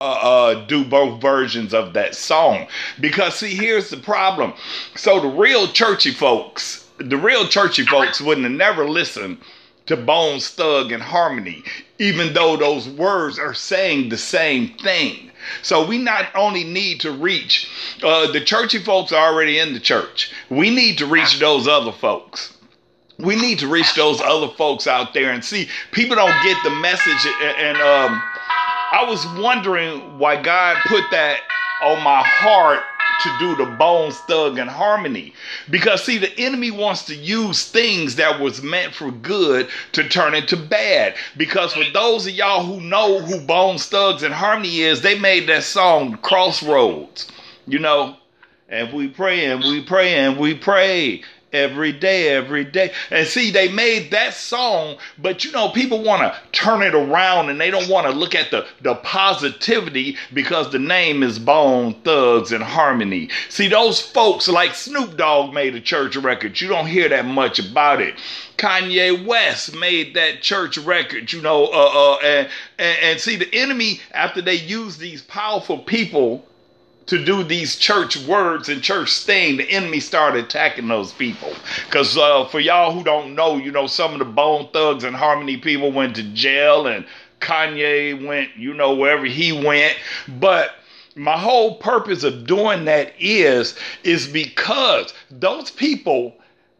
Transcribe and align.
uh, 0.00 0.04
uh, 0.04 0.66
do 0.66 0.84
both 0.84 1.20
versions 1.20 1.74
of 1.74 1.92
that 1.92 2.14
song. 2.14 2.66
Because, 3.00 3.36
see, 3.36 3.54
here's 3.54 3.90
the 3.90 3.98
problem. 3.98 4.54
So, 4.96 5.20
the 5.20 5.28
real 5.28 5.66
churchy 5.68 6.12
folks, 6.12 6.88
the 6.98 7.16
real 7.16 7.46
churchy 7.46 7.84
folks 7.84 8.20
wouldn't 8.20 8.46
have 8.46 8.56
never 8.56 8.88
listened 8.88 9.38
to 9.86 9.96
Bones 9.96 10.48
Thug 10.48 10.92
and 10.92 11.02
Harmony, 11.02 11.64
even 11.98 12.32
though 12.32 12.56
those 12.56 12.88
words 12.88 13.38
are 13.38 13.54
saying 13.54 14.08
the 14.08 14.18
same 14.18 14.68
thing. 14.78 15.30
So 15.62 15.84
we 15.84 15.98
not 15.98 16.26
only 16.34 16.64
need 16.64 17.00
to 17.00 17.10
reach 17.10 17.68
uh, 18.02 18.30
the 18.30 18.40
churchy 18.40 18.78
folks 18.78 19.10
are 19.12 19.32
already 19.32 19.58
in 19.58 19.72
the 19.72 19.80
church. 19.80 20.32
We 20.48 20.70
need 20.70 20.98
to 20.98 21.06
reach 21.06 21.38
those 21.38 21.66
other 21.66 21.92
folks. 21.92 22.56
We 23.18 23.36
need 23.36 23.58
to 23.58 23.66
reach 23.66 23.94
those 23.94 24.20
other 24.20 24.48
folks 24.48 24.86
out 24.86 25.12
there 25.12 25.32
and 25.32 25.44
see 25.44 25.68
people 25.92 26.16
don't 26.16 26.42
get 26.42 26.56
the 26.62 26.70
message. 26.70 27.26
And 27.42 27.78
um, 27.78 28.22
I 28.92 29.04
was 29.04 29.24
wondering 29.38 30.18
why 30.18 30.40
God 30.42 30.76
put 30.88 31.04
that 31.12 31.40
on 31.82 32.02
my 32.02 32.22
heart 32.24 32.80
to 33.22 33.38
do 33.38 33.54
the 33.54 33.70
Bones 33.76 34.18
Thug 34.20 34.58
and 34.58 34.68
Harmony. 34.68 35.34
Because 35.70 36.02
see, 36.04 36.18
the 36.18 36.36
enemy 36.38 36.70
wants 36.70 37.04
to 37.04 37.14
use 37.14 37.68
things 37.68 38.16
that 38.16 38.40
was 38.40 38.62
meant 38.62 38.94
for 38.94 39.10
good 39.10 39.68
to 39.92 40.08
turn 40.08 40.34
into 40.34 40.56
bad. 40.56 41.14
Because 41.36 41.72
for 41.72 41.84
those 41.92 42.26
of 42.26 42.32
y'all 42.32 42.64
who 42.64 42.80
know 42.80 43.20
who 43.20 43.40
Bones 43.40 43.86
Thugs 43.86 44.22
and 44.22 44.34
Harmony 44.34 44.80
is, 44.80 45.02
they 45.02 45.18
made 45.18 45.48
that 45.48 45.64
song 45.64 46.16
Crossroads. 46.22 47.28
You 47.66 47.78
know, 47.78 48.16
and 48.68 48.92
we 48.92 49.08
pray 49.08 49.44
and 49.46 49.62
we 49.62 49.82
pray 49.82 50.14
and 50.14 50.38
we 50.38 50.54
pray 50.54 51.22
every 51.52 51.92
day, 51.92 52.28
every 52.28 52.64
day. 52.64 52.92
And 53.10 53.26
see, 53.26 53.50
they 53.50 53.70
made 53.70 54.10
that 54.10 54.34
song, 54.34 54.96
but 55.18 55.44
you 55.44 55.52
know, 55.52 55.70
people 55.70 56.02
want 56.02 56.22
to 56.22 56.38
turn 56.52 56.82
it 56.82 56.94
around 56.94 57.50
and 57.50 57.60
they 57.60 57.70
don't 57.70 57.88
want 57.88 58.06
to 58.06 58.12
look 58.12 58.34
at 58.34 58.50
the, 58.50 58.66
the 58.82 58.94
positivity 58.96 60.16
because 60.32 60.70
the 60.70 60.78
name 60.78 61.22
is 61.22 61.38
Bone 61.38 61.94
Thugs 62.02 62.52
and 62.52 62.62
Harmony. 62.62 63.30
See, 63.48 63.68
those 63.68 64.00
folks 64.00 64.48
like 64.48 64.74
Snoop 64.74 65.16
Dogg 65.16 65.52
made 65.52 65.74
a 65.74 65.80
church 65.80 66.16
record. 66.16 66.60
You 66.60 66.68
don't 66.68 66.86
hear 66.86 67.08
that 67.08 67.26
much 67.26 67.58
about 67.58 68.00
it. 68.00 68.14
Kanye 68.56 69.24
West 69.24 69.74
made 69.74 70.14
that 70.14 70.42
church 70.42 70.76
record, 70.78 71.32
you 71.32 71.40
know, 71.40 71.66
uh, 71.66 71.90
uh, 71.94 72.18
and, 72.22 72.48
and, 72.78 72.98
and 73.02 73.20
see, 73.20 73.36
the 73.36 73.52
enemy, 73.54 74.00
after 74.12 74.42
they 74.42 74.54
use 74.54 74.98
these 74.98 75.22
powerful 75.22 75.78
people 75.78 76.44
to 77.06 77.24
do 77.24 77.42
these 77.42 77.76
church 77.76 78.16
words 78.26 78.68
and 78.68 78.82
church 78.82 79.18
thing, 79.18 79.56
the 79.56 79.70
enemy 79.70 80.00
started 80.00 80.44
attacking 80.44 80.88
those 80.88 81.12
people. 81.12 81.52
Because 81.86 82.16
uh, 82.16 82.44
for 82.46 82.60
y'all 82.60 82.92
who 82.92 83.02
don't 83.02 83.34
know, 83.34 83.56
you 83.56 83.72
know, 83.72 83.86
some 83.86 84.12
of 84.12 84.18
the 84.20 84.24
Bone 84.24 84.68
Thugs 84.72 85.04
and 85.04 85.16
Harmony 85.16 85.56
people 85.56 85.90
went 85.90 86.16
to 86.16 86.22
jail 86.22 86.86
and 86.86 87.04
Kanye 87.40 88.26
went, 88.26 88.50
you 88.56 88.74
know, 88.74 88.94
wherever 88.94 89.24
he 89.24 89.52
went. 89.52 89.96
But 90.28 90.70
my 91.16 91.36
whole 91.36 91.76
purpose 91.76 92.22
of 92.22 92.46
doing 92.46 92.84
that 92.84 93.12
is, 93.18 93.76
is 94.04 94.28
because 94.28 95.12
those 95.30 95.70
people, 95.70 96.36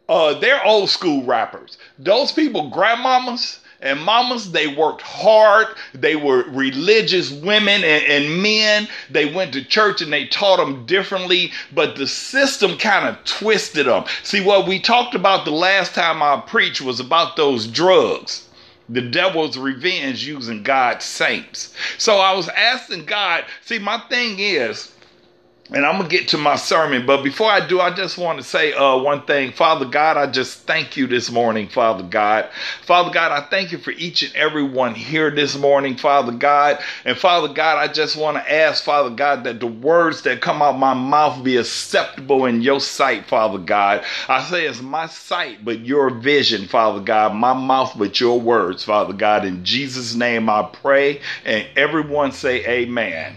uh, 0.09 0.39
they're 0.39 0.65
old 0.65 0.91
school 0.91 1.25
rappers. 1.25 1.79
Those 1.99 2.31
people, 2.31 2.71
grandmamas, 2.71 3.59
and 3.83 4.01
mamas, 4.01 4.53
they 4.53 4.67
worked 4.67 5.01
hard. 5.01 5.69
They 5.95 6.15
were 6.15 6.45
religious 6.49 7.31
women 7.31 7.83
and, 7.83 8.05
and, 8.05 8.43
men. 8.43 8.89
They 9.11 9.33
went 9.33 9.55
to 9.55 9.65
church 9.65 10.03
and 10.03 10.13
they 10.13 10.27
taught 10.27 10.59
them 10.59 10.85
differently, 10.85 11.53
but 11.73 11.97
the 11.97 12.07
system 12.07 12.77
kind 12.77 13.09
of 13.09 13.23
twisted 13.25 13.87
them. 13.87 14.05
See, 14.23 14.41
what 14.41 14.67
we 14.67 14.81
talked 14.81 15.15
about 15.15 15.45
the 15.45 15.51
last 15.51 15.95
time 15.95 16.23
I 16.23 16.43
preached 16.47 16.83
was 16.83 17.01
about 17.01 17.37
those 17.37 17.67
drugs. 17.67 18.49
The 18.91 19.03
devil's 19.03 19.57
revenge 19.57 20.27
using 20.27 20.63
God's 20.63 21.05
saints. 21.05 21.73
So 21.97 22.19
I 22.19 22.35
was 22.35 22.49
asking 22.49 23.07
God, 23.07 23.45
see, 23.65 23.79
my 23.79 23.99
thing 24.11 24.41
is, 24.41 24.93
and 25.73 25.87
I'm 25.87 25.99
gonna 25.99 26.09
get 26.09 26.29
to 26.29 26.39
my 26.39 26.57
sermon, 26.57 27.07
but 27.07 27.23
before 27.23 27.49
I 27.49 27.65
do, 27.65 27.81
I 27.81 27.95
just 27.95 28.19
want 28.19 28.39
to 28.39 28.45
say 28.45 28.73
uh, 28.73 28.97
one 28.97 29.23
thing. 29.23 29.53
Father 29.53 29.85
God, 29.85 30.17
I 30.17 30.27
just 30.27 30.61
thank 30.67 30.97
you 30.97 31.07
this 31.07 31.31
morning, 31.31 31.69
Father 31.69 32.03
God. 32.03 32.49
Father 32.83 33.13
God, 33.13 33.31
I 33.31 33.49
thank 33.49 33.71
you 33.71 33.79
for 33.79 33.93
each 33.93 34.23
and 34.23 34.35
every 34.35 34.65
one 34.65 34.97
here 34.97 35.31
this 35.31 35.57
morning, 35.57 35.97
Father 35.97 36.33
God. 36.33 36.81
And 37.05 37.17
Father 37.17 37.53
God, 37.53 37.79
I 37.79 37.93
just 37.93 38.17
want 38.17 38.37
to 38.37 38.53
ask, 38.53 38.83
Father 38.83 39.11
God, 39.11 39.45
that 39.45 39.61
the 39.61 39.69
words 39.69 40.23
that 40.23 40.41
come 40.41 40.61
out 40.61 40.77
my 40.77 40.95
mouth 40.95 41.45
be 41.45 41.57
acceptable 41.57 42.47
in 42.47 42.63
your 42.63 42.81
sight, 42.81 43.27
Father 43.27 43.59
God. 43.59 44.05
I 44.29 44.43
say 44.43 44.67
it's 44.67 44.83
my 44.83 45.07
sight, 45.07 45.65
but 45.65 45.81
your 45.81 46.11
vision, 46.11 46.67
Father 46.67 47.01
God. 47.01 47.35
My 47.35 47.55
mouth, 47.55 47.95
but 47.97 48.19
your 48.19 48.41
words, 48.41 48.83
Father 48.83 49.13
God. 49.13 49.45
In 49.45 49.65
Jesus' 49.65 50.17
name 50.17 50.51
I 50.51 50.69
pray, 50.73 51.21
and 51.45 51.65
everyone 51.77 52.33
say 52.33 52.67
amen. 52.67 53.37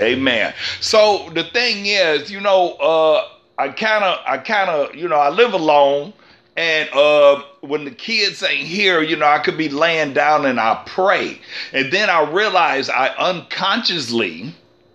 Amen. 0.00 0.54
So 0.80 1.30
the 1.34 1.44
thing 1.44 1.86
is, 1.86 2.30
you 2.30 2.40
know, 2.40 2.72
uh, 2.74 3.28
I 3.58 3.68
kind 3.68 4.04
of, 4.04 4.18
I 4.26 4.38
kind 4.38 4.70
of, 4.70 4.94
you 4.94 5.08
know, 5.08 5.16
I 5.16 5.30
live 5.30 5.52
alone. 5.52 6.12
And 6.56 6.90
uh, 6.90 7.42
when 7.60 7.84
the 7.84 7.90
kids 7.92 8.42
ain't 8.42 8.66
here, 8.66 9.00
you 9.00 9.16
know, 9.16 9.26
I 9.26 9.38
could 9.38 9.56
be 9.56 9.68
laying 9.68 10.12
down 10.12 10.44
and 10.44 10.58
I 10.58 10.82
pray. 10.86 11.40
And 11.72 11.92
then 11.92 12.10
I 12.10 12.28
realize 12.28 12.88
I 12.88 13.08
unconsciously 13.10 14.52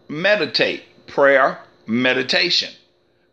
meditate. 0.09 0.83
Prayer, 1.07 1.59
meditation. 1.87 2.69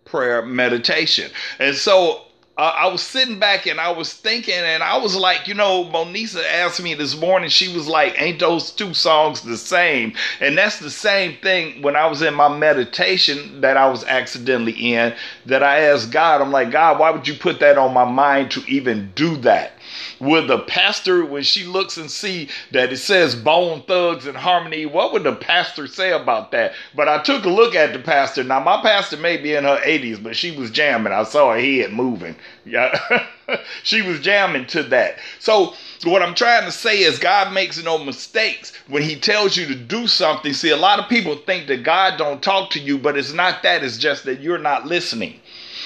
Prayer, 0.04 0.42
meditation. 0.42 1.30
And 1.58 1.74
so 1.74 2.26
uh, 2.56 2.74
I 2.76 2.88
was 2.88 3.00
sitting 3.00 3.38
back 3.38 3.66
and 3.66 3.80
I 3.80 3.90
was 3.90 4.12
thinking, 4.12 4.54
and 4.54 4.82
I 4.82 4.98
was 4.98 5.16
like, 5.16 5.48
you 5.48 5.54
know, 5.54 5.84
Monisa 5.84 6.44
asked 6.44 6.82
me 6.82 6.92
this 6.94 7.18
morning, 7.18 7.48
she 7.48 7.74
was 7.74 7.88
like, 7.88 8.20
ain't 8.20 8.38
those 8.38 8.70
two 8.70 8.92
songs 8.92 9.40
the 9.40 9.56
same? 9.56 10.12
And 10.40 10.58
that's 10.58 10.78
the 10.78 10.90
same 10.90 11.36
thing 11.38 11.80
when 11.80 11.96
I 11.96 12.06
was 12.06 12.20
in 12.20 12.34
my 12.34 12.54
meditation 12.54 13.62
that 13.62 13.78
I 13.78 13.88
was 13.88 14.04
accidentally 14.04 14.72
in, 14.72 15.14
that 15.46 15.62
I 15.62 15.80
asked 15.80 16.10
God, 16.10 16.42
I'm 16.42 16.52
like, 16.52 16.70
God, 16.70 16.98
why 16.98 17.10
would 17.10 17.26
you 17.26 17.34
put 17.34 17.60
that 17.60 17.78
on 17.78 17.94
my 17.94 18.04
mind 18.04 18.50
to 18.50 18.64
even 18.70 19.12
do 19.14 19.36
that? 19.38 19.72
Would 20.20 20.48
the 20.48 20.58
pastor, 20.58 21.24
when 21.24 21.42
she 21.42 21.64
looks 21.64 21.96
and 21.96 22.10
see 22.10 22.48
that 22.72 22.92
it 22.92 22.98
says 22.98 23.34
Bone 23.34 23.82
Thugs 23.82 24.26
and 24.26 24.36
Harmony, 24.36 24.86
what 24.86 25.12
would 25.12 25.24
the 25.24 25.34
pastor 25.34 25.86
say 25.86 26.12
about 26.12 26.52
that? 26.52 26.74
But 26.94 27.08
I 27.08 27.22
took 27.22 27.44
a 27.44 27.48
look 27.48 27.74
at 27.74 27.92
the 27.92 27.98
pastor. 27.98 28.44
Now, 28.44 28.60
my 28.60 28.82
pastor 28.82 29.16
may 29.16 29.38
be 29.38 29.54
in 29.54 29.64
her 29.64 29.80
80s, 29.82 30.22
but 30.22 30.36
she 30.36 30.50
was 30.56 30.70
jamming. 30.70 31.12
I 31.12 31.24
saw 31.24 31.52
her 31.52 31.60
head 31.60 31.92
moving. 31.92 32.36
Yeah. 32.64 33.26
she 33.82 34.02
was 34.02 34.20
jamming 34.20 34.66
to 34.68 34.82
that. 34.84 35.18
So, 35.38 35.74
what 36.04 36.22
I'm 36.22 36.34
trying 36.34 36.64
to 36.64 36.72
say 36.72 37.00
is 37.00 37.18
God 37.18 37.52
makes 37.52 37.82
no 37.82 37.98
mistakes 37.98 38.72
when 38.88 39.02
he 39.02 39.16
tells 39.16 39.56
you 39.56 39.66
to 39.66 39.74
do 39.74 40.06
something. 40.06 40.52
See, 40.52 40.70
a 40.70 40.76
lot 40.76 40.98
of 40.98 41.08
people 41.08 41.36
think 41.36 41.66
that 41.68 41.82
God 41.82 42.16
don't 42.16 42.42
talk 42.42 42.70
to 42.70 42.80
you, 42.80 42.98
but 42.98 43.16
it's 43.16 43.32
not 43.32 43.62
that. 43.62 43.82
It's 43.84 43.98
just 43.98 44.24
that 44.24 44.40
you're 44.40 44.58
not 44.58 44.86
listening. 44.86 45.40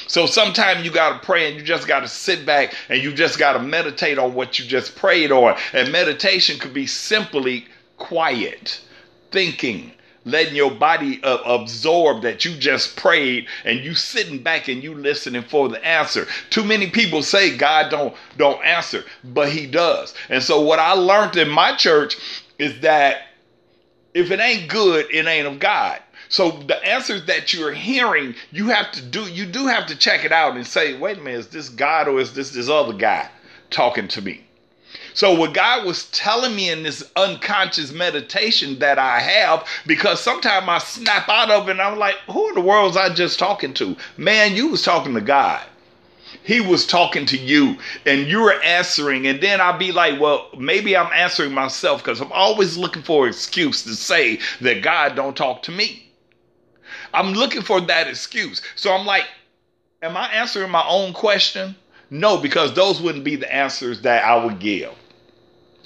So 0.06 0.26
sometimes 0.26 0.84
you 0.84 0.90
got 0.90 1.20
to 1.20 1.26
pray 1.26 1.48
and 1.48 1.56
you 1.56 1.64
just 1.64 1.88
got 1.88 2.00
to 2.00 2.08
sit 2.08 2.44
back 2.44 2.74
and 2.88 3.02
you 3.02 3.12
just 3.12 3.38
got 3.38 3.54
to 3.54 3.58
meditate 3.58 4.18
on 4.18 4.34
what 4.34 4.58
you 4.58 4.64
just 4.64 4.96
prayed 4.96 5.32
on. 5.32 5.56
And 5.72 5.90
meditation 5.90 6.58
could 6.58 6.74
be 6.74 6.86
simply 6.86 7.66
quiet, 7.96 8.80
thinking, 9.30 9.92
letting 10.24 10.54
your 10.54 10.70
body 10.70 11.22
uh, 11.22 11.38
absorb 11.38 12.22
that 12.22 12.44
you 12.44 12.56
just 12.56 12.96
prayed 12.96 13.46
and 13.64 13.80
you 13.80 13.94
sitting 13.94 14.42
back 14.42 14.68
and 14.68 14.82
you 14.82 14.94
listening 14.94 15.42
for 15.42 15.68
the 15.68 15.84
answer. 15.84 16.26
Too 16.50 16.64
many 16.64 16.90
people 16.90 17.22
say 17.22 17.56
god 17.56 17.90
don't 17.90 18.14
don't 18.36 18.64
answer 18.64 19.04
but 19.22 19.50
he 19.50 19.66
does. 19.66 20.14
And 20.28 20.42
so 20.42 20.60
what 20.62 20.78
i 20.78 20.92
learned 20.92 21.36
in 21.36 21.48
my 21.48 21.76
church 21.76 22.16
is 22.58 22.80
that 22.80 23.22
if 24.14 24.30
it 24.30 24.40
ain't 24.40 24.68
good 24.70 25.06
it 25.10 25.26
ain't 25.26 25.46
of 25.46 25.58
god. 25.58 26.00
So 26.28 26.50
the 26.50 26.82
answers 26.84 27.26
that 27.26 27.52
you're 27.52 27.72
hearing, 27.72 28.34
you 28.50 28.68
have 28.68 28.90
to 28.92 29.02
do, 29.02 29.22
you 29.24 29.46
do 29.46 29.66
have 29.66 29.86
to 29.86 29.96
check 29.96 30.24
it 30.24 30.32
out 30.32 30.56
and 30.56 30.66
say, 30.66 30.98
wait 30.98 31.18
a 31.18 31.20
minute, 31.20 31.38
is 31.38 31.48
this 31.48 31.68
God 31.68 32.08
or 32.08 32.18
is 32.18 32.32
this 32.34 32.50
this 32.50 32.68
other 32.68 32.92
guy 32.94 33.28
talking 33.70 34.08
to 34.08 34.22
me? 34.22 34.43
So 35.14 35.32
what 35.32 35.54
God 35.54 35.86
was 35.86 36.06
telling 36.10 36.56
me 36.56 36.70
in 36.70 36.82
this 36.82 37.08
unconscious 37.14 37.92
meditation 37.92 38.80
that 38.80 38.98
I 38.98 39.20
have, 39.20 39.64
because 39.86 40.20
sometimes 40.20 40.68
I 40.68 40.78
snap 40.78 41.28
out 41.28 41.52
of 41.52 41.68
it 41.68 41.72
and 41.72 41.80
I'm 41.80 42.00
like, 42.00 42.16
who 42.28 42.48
in 42.48 42.56
the 42.56 42.60
world 42.60 42.88
was 42.88 42.96
I 42.96 43.14
just 43.14 43.38
talking 43.38 43.72
to? 43.74 43.96
Man, 44.16 44.56
you 44.56 44.68
was 44.68 44.82
talking 44.82 45.14
to 45.14 45.20
God. 45.20 45.64
He 46.42 46.60
was 46.60 46.84
talking 46.84 47.26
to 47.26 47.38
you 47.38 47.78
and 48.04 48.26
you 48.26 48.40
were 48.40 48.60
answering. 48.62 49.28
And 49.28 49.40
then 49.40 49.60
I'll 49.60 49.78
be 49.78 49.92
like, 49.92 50.20
well, 50.20 50.48
maybe 50.58 50.96
I'm 50.96 51.12
answering 51.12 51.52
myself 51.52 52.02
because 52.02 52.20
I'm 52.20 52.32
always 52.32 52.76
looking 52.76 53.02
for 53.02 53.24
an 53.24 53.30
excuse 53.30 53.84
to 53.84 53.94
say 53.94 54.40
that 54.62 54.82
God 54.82 55.14
don't 55.14 55.36
talk 55.36 55.62
to 55.62 55.70
me. 55.70 56.10
I'm 57.14 57.34
looking 57.34 57.62
for 57.62 57.80
that 57.82 58.08
excuse. 58.08 58.62
So 58.74 58.92
I'm 58.92 59.06
like, 59.06 59.26
am 60.02 60.16
I 60.16 60.26
answering 60.32 60.72
my 60.72 60.84
own 60.88 61.12
question? 61.12 61.76
No, 62.10 62.36
because 62.36 62.74
those 62.74 63.00
wouldn't 63.00 63.24
be 63.24 63.36
the 63.36 63.52
answers 63.54 64.02
that 64.02 64.24
I 64.24 64.44
would 64.44 64.58
give. 64.58 64.92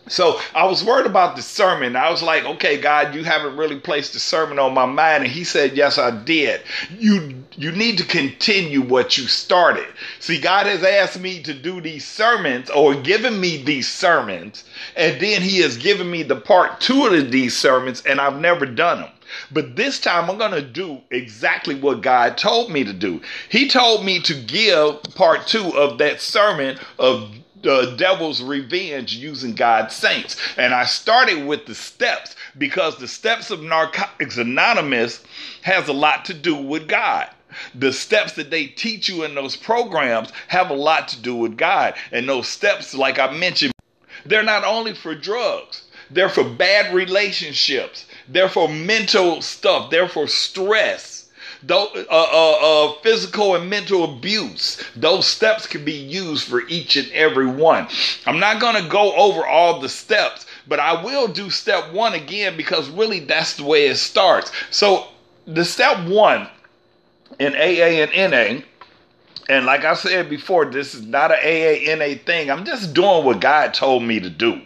So 0.09 0.41
I 0.55 0.67
was 0.67 0.85
worried 0.85 1.07
about 1.07 1.37
the 1.37 1.43
sermon. 1.43 1.97
I 1.97 2.11
was 2.11 2.23
like, 2.23 2.45
okay, 2.45 2.81
God, 2.81 3.15
you 3.15 3.25
haven't 3.25 3.57
really 3.57 3.79
placed 3.79 4.13
the 4.13 4.21
sermon 4.21 4.59
on 4.59 4.75
my 4.75 4.87
mind. 4.87 5.25
And 5.25 5.33
he 5.33 5.45
said, 5.45 5.77
yes, 5.77 5.99
I 5.99 6.11
did. 6.11 6.63
You, 6.99 7.45
you 7.57 7.73
need 7.73 7.99
to 7.99 8.05
continue 8.05 8.81
what 8.83 9.17
you 9.19 9.27
started. 9.27 9.87
See, 10.21 10.41
God 10.41 10.67
has 10.67 10.83
asked 10.83 11.21
me 11.21 11.43
to 11.43 11.55
do 11.55 11.81
these 11.81 12.07
sermons 12.07 12.71
or 12.71 12.95
given 12.95 13.41
me 13.41 13.63
these 13.63 13.89
sermons. 13.89 14.65
And 14.97 15.21
then 15.21 15.43
he 15.43 15.61
has 15.61 15.77
given 15.77 16.11
me 16.11 16.23
the 16.23 16.37
part 16.37 16.81
two 16.81 17.07
of 17.07 17.31
these 17.31 17.57
sermons 17.57 18.03
and 18.03 18.21
I've 18.21 18.41
never 18.41 18.67
done 18.67 19.01
them. 19.01 19.11
But 19.51 19.77
this 19.77 20.01
time 20.01 20.31
I'm 20.31 20.39
going 20.39 20.53
to 20.53 20.63
do 20.63 21.03
exactly 21.11 21.75
what 21.75 22.01
God 22.01 22.39
told 22.39 22.71
me 22.71 22.85
to 22.85 22.93
do. 22.93 23.21
He 23.49 23.69
told 23.69 24.05
me 24.05 24.21
to 24.21 24.35
give 24.35 25.03
part 25.15 25.47
two 25.47 25.77
of 25.77 25.99
that 25.99 26.21
sermon 26.21 26.79
of 26.99 27.31
the 27.63 27.95
devil's 27.97 28.43
revenge 28.43 29.15
using 29.15 29.55
God's 29.55 29.95
saints. 29.95 30.37
And 30.57 30.75
I 30.75 30.85
started 30.85 31.47
with 31.47 31.67
the 31.67 31.75
steps 31.75 32.37
because 32.57 32.97
the 32.97 33.09
steps 33.09 33.51
of 33.51 33.63
Narcotics 33.63 34.37
Anonymous 34.37 35.23
has 35.63 35.89
a 35.89 35.93
lot 35.93 36.25
to 36.27 36.35
do 36.35 36.55
with 36.55 36.89
God. 36.89 37.29
The 37.75 37.93
steps 37.93 38.35
that 38.35 38.51
they 38.51 38.67
teach 38.67 39.09
you 39.09 39.25
in 39.25 39.35
those 39.35 39.57
programs 39.57 40.33
have 40.49 40.71
a 40.71 40.75
lot 40.75 41.09
to 41.09 41.21
do 41.21 41.35
with 41.35 41.57
God. 41.57 41.95
And 42.13 42.29
those 42.29 42.47
steps, 42.47 42.95
like 42.95 43.19
I 43.19 43.33
mentioned, 43.33 43.73
they're 44.27 44.43
not 44.43 44.65
only 44.65 44.95
for 44.95 45.15
drugs, 45.15 45.85
they're 46.11 46.29
for 46.29 46.45
bad 46.45 46.95
relationships, 46.95 48.07
they're 48.29 48.49
for 48.49 48.69
mental 48.69 49.43
stuff, 49.43 49.91
they're 49.91 50.09
for 50.09 50.27
stress 50.27 51.18
those, 51.63 51.89
uh, 52.11 52.27
uh, 52.33 52.59
uh, 52.61 52.93
physical 53.03 53.57
and 53.57 53.69
mental 53.69 54.05
abuse. 54.05 54.83
Those 54.95 55.27
steps 55.27 55.67
can 55.67 55.85
be 55.85 55.93
used 55.93 56.47
for 56.47 56.67
each 56.69 56.97
and 56.97 57.11
every 57.13 57.47
one. 57.47 57.89
I'm 58.27 58.39
not 58.39 58.61
going 58.61 58.83
to 58.83 58.89
go 58.89 59.15
over 59.15 59.47
all 59.47 59.81
the 59.81 59.89
steps, 59.89 60.47
but 60.67 60.79
I 60.79 61.03
will 61.03 61.29
do 61.29 61.51
step 61.51 61.93
one 61.93 62.15
again 62.15 62.57
because 62.57 62.89
really 62.91 63.21
that's 63.21 63.55
the 63.55 63.65
way 63.65 63.87
it 63.87 63.97
starts. 63.97 64.53
So, 64.71 65.09
the 65.47 65.65
step 65.65 66.07
one 66.07 66.49
in 67.39 67.55
AA 67.55 68.05
and 68.05 68.31
NA. 68.33 68.65
And 69.49 69.65
like 69.65 69.85
I 69.85 69.95
said 69.95 70.29
before, 70.29 70.67
this 70.67 70.95
is 70.95 71.07
not 71.07 71.33
an 71.33 71.39
AA 71.39 71.95
NA 71.97 72.19
thing. 72.25 72.51
I'm 72.51 72.67
just 72.67 72.93
doing 72.93 73.25
what 73.25 73.41
God 73.41 73.73
told 73.73 74.03
me 74.03 74.21
to 74.21 74.29
do. 74.29 74.61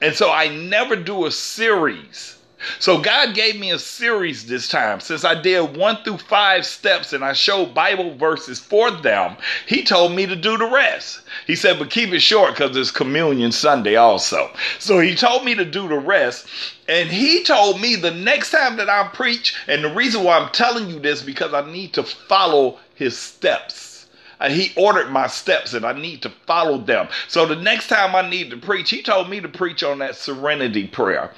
And 0.00 0.14
so 0.14 0.30
I 0.30 0.48
never 0.48 0.96
do 0.96 1.26
a 1.26 1.30
series 1.30 2.35
so 2.78 3.00
God 3.00 3.34
gave 3.34 3.58
me 3.58 3.70
a 3.70 3.78
series 3.78 4.46
this 4.46 4.68
time. 4.68 5.00
Since 5.00 5.24
I 5.24 5.40
did 5.40 5.76
one 5.76 6.02
through 6.02 6.18
five 6.18 6.66
steps 6.66 7.12
and 7.12 7.24
I 7.24 7.32
showed 7.32 7.74
Bible 7.74 8.14
verses 8.14 8.58
for 8.58 8.90
them, 8.90 9.36
he 9.66 9.82
told 9.82 10.12
me 10.12 10.26
to 10.26 10.36
do 10.36 10.56
the 10.56 10.66
rest. 10.66 11.20
He 11.46 11.56
said, 11.56 11.78
but 11.78 11.90
keep 11.90 12.12
it 12.12 12.20
short 12.20 12.54
because 12.54 12.76
it's 12.76 12.90
communion 12.90 13.52
Sunday 13.52 13.96
also. 13.96 14.50
So 14.78 15.00
he 15.00 15.14
told 15.14 15.44
me 15.44 15.54
to 15.54 15.64
do 15.64 15.88
the 15.88 15.98
rest. 15.98 16.46
And 16.88 17.08
he 17.08 17.42
told 17.42 17.80
me 17.80 17.96
the 17.96 18.12
next 18.12 18.50
time 18.50 18.76
that 18.76 18.88
I 18.88 19.08
preach, 19.08 19.56
and 19.66 19.82
the 19.82 19.92
reason 19.92 20.22
why 20.22 20.38
I'm 20.38 20.52
telling 20.52 20.88
you 20.88 21.00
this 21.00 21.22
because 21.22 21.52
I 21.52 21.68
need 21.70 21.92
to 21.94 22.04
follow 22.04 22.78
his 22.94 23.18
steps. 23.18 24.06
And 24.38 24.52
he 24.52 24.72
ordered 24.76 25.10
my 25.10 25.26
steps 25.28 25.72
and 25.72 25.84
I 25.84 25.94
need 25.94 26.22
to 26.22 26.30
follow 26.46 26.78
them. 26.78 27.08
So 27.26 27.46
the 27.46 27.56
next 27.56 27.88
time 27.88 28.14
I 28.14 28.28
need 28.28 28.50
to 28.50 28.56
preach, 28.56 28.90
he 28.90 29.02
told 29.02 29.30
me 29.30 29.40
to 29.40 29.48
preach 29.48 29.82
on 29.82 29.98
that 30.00 30.16
serenity 30.16 30.86
prayer. 30.86 31.32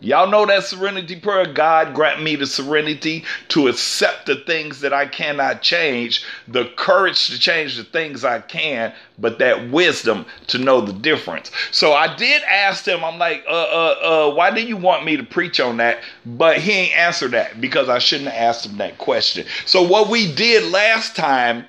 Y'all 0.00 0.30
know 0.30 0.46
that 0.46 0.62
serenity 0.62 1.18
prayer. 1.18 1.44
God 1.44 1.92
grant 1.92 2.22
me 2.22 2.36
the 2.36 2.46
serenity 2.46 3.24
to 3.48 3.66
accept 3.66 4.26
the 4.26 4.36
things 4.36 4.80
that 4.80 4.92
I 4.92 5.06
cannot 5.06 5.60
change, 5.60 6.24
the 6.46 6.66
courage 6.76 7.26
to 7.26 7.38
change 7.38 7.76
the 7.76 7.82
things 7.82 8.24
I 8.24 8.38
can, 8.38 8.92
but 9.18 9.40
that 9.40 9.70
wisdom 9.70 10.24
to 10.48 10.58
know 10.58 10.80
the 10.80 10.92
difference. 10.92 11.50
So 11.72 11.94
I 11.94 12.14
did 12.14 12.42
ask 12.44 12.86
him, 12.86 13.04
I'm 13.04 13.18
like, 13.18 13.44
uh, 13.48 13.52
uh, 13.52 14.28
uh, 14.30 14.34
why 14.34 14.52
do 14.52 14.62
you 14.62 14.76
want 14.76 15.04
me 15.04 15.16
to 15.16 15.24
preach 15.24 15.58
on 15.58 15.78
that? 15.78 15.98
But 16.24 16.58
he 16.58 16.70
ain't 16.70 16.96
answered 16.96 17.32
that 17.32 17.60
because 17.60 17.88
I 17.88 17.98
shouldn't 17.98 18.30
have 18.30 18.50
asked 18.50 18.66
him 18.66 18.76
that 18.78 18.98
question. 18.98 19.46
So 19.66 19.82
what 19.82 20.08
we 20.08 20.32
did 20.32 20.70
last 20.70 21.16
time 21.16 21.64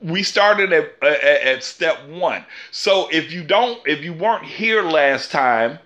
we 0.00 0.22
started 0.22 0.72
at, 0.72 0.92
at, 1.02 1.22
at, 1.22 1.64
step 1.64 2.06
one. 2.08 2.44
So 2.70 3.08
if 3.10 3.32
you 3.32 3.42
don't, 3.42 3.80
if 3.86 4.04
you 4.04 4.12
weren't 4.12 4.44
here 4.44 4.82
last 4.82 5.30
time, 5.30 5.78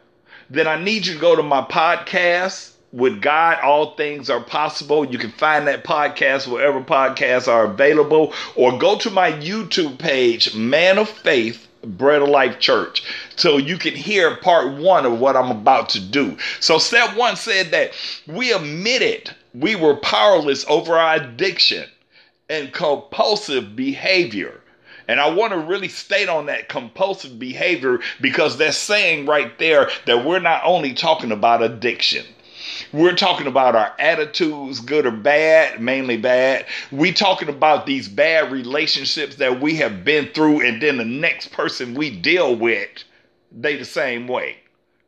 then 0.51 0.67
I 0.67 0.83
need 0.83 1.07
you 1.07 1.15
to 1.15 1.21
go 1.21 1.37
to 1.37 1.43
my 1.43 1.63
podcast. 1.63 2.73
With 2.91 3.21
God, 3.21 3.59
all 3.63 3.97
things 3.97 4.31
are 4.31 4.41
possible. 4.41 5.05
You 5.05 5.19
can 5.19 5.31
find 5.33 5.67
that 5.67 5.85
podcast 5.85 6.49
wherever 6.49 6.81
podcasts 6.81 7.47
are 7.47 7.67
available, 7.67 8.33
or 8.57 8.79
go 8.79 8.97
to 9.01 9.11
my 9.11 9.31
YouTube 9.33 9.99
page, 9.99 10.55
Man 10.55 10.97
of 10.97 11.11
Faith, 11.11 11.69
Bread 11.85 12.23
of 12.23 12.29
Life 12.29 12.59
Church, 12.59 13.03
so 13.37 13.59
you 13.59 13.77
can 13.77 13.95
hear 13.95 14.37
part 14.37 14.73
one 14.79 15.05
of 15.05 15.21
what 15.21 15.37
I'm 15.37 15.51
about 15.51 15.91
to 15.91 16.01
do. 16.01 16.39
So, 16.61 16.79
step 16.79 17.15
one 17.15 17.37
said 17.37 17.73
that 17.73 17.93
we 18.27 18.53
admitted 18.53 19.35
we 19.55 19.77
were 19.77 19.97
powerless 19.97 20.65
over 20.67 20.97
our 20.97 21.17
addiction 21.17 21.89
and 22.49 22.73
compulsive 22.73 23.77
behavior. 23.77 24.63
And 25.09 25.19
I 25.21 25.31
want 25.31 25.55
to 25.55 25.59
really 25.59 25.89
state 25.89 26.29
on 26.29 26.47
that 26.47 26.69
compulsive 26.69 27.39
behavior 27.39 28.01
because 28.21 28.59
that's 28.59 28.77
saying 28.77 29.25
right 29.27 29.59
there 29.59 29.91
that 30.07 30.25
we're 30.25 30.39
not 30.39 30.63
only 30.65 30.93
talking 30.93 31.33
about 31.33 31.63
addiction. 31.63 32.27
We're 32.93 33.17
talking 33.17 33.47
about 33.47 33.75
our 33.75 33.95
attitudes, 33.99 34.81
good 34.81 35.07
or 35.07 35.11
bad, 35.11 35.81
mainly 35.81 36.19
bad. 36.19 36.67
We're 36.93 37.15
talking 37.15 37.49
about 37.49 37.87
these 37.87 38.09
bad 38.09 38.53
relationships 38.53 39.37
that 39.37 39.61
we 39.61 39.77
have 39.77 40.05
been 40.05 40.29
through, 40.29 40.67
and 40.67 40.81
then 40.81 40.99
the 40.99 41.05
next 41.05 41.53
person 41.53 41.95
we 41.95 42.11
deal 42.11 42.55
with, 42.55 42.89
they 43.51 43.77
the 43.77 43.85
same 43.87 44.29
way. 44.29 44.59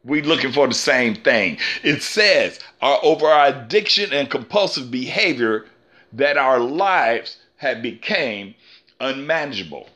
We 0.04 0.22
looking 0.22 0.52
for 0.52 0.66
the 0.66 0.74
same 0.74 1.14
thing. 1.14 1.58
It 1.82 2.02
says 2.02 2.58
our, 2.80 2.98
over 3.02 3.26
our 3.26 3.48
addiction 3.48 4.12
and 4.14 4.30
compulsive 4.30 4.90
behavior 4.90 5.66
that 6.14 6.38
our 6.38 6.58
lives 6.58 7.36
have 7.56 7.82
became 7.82 8.54
unmanageable. 9.00 9.88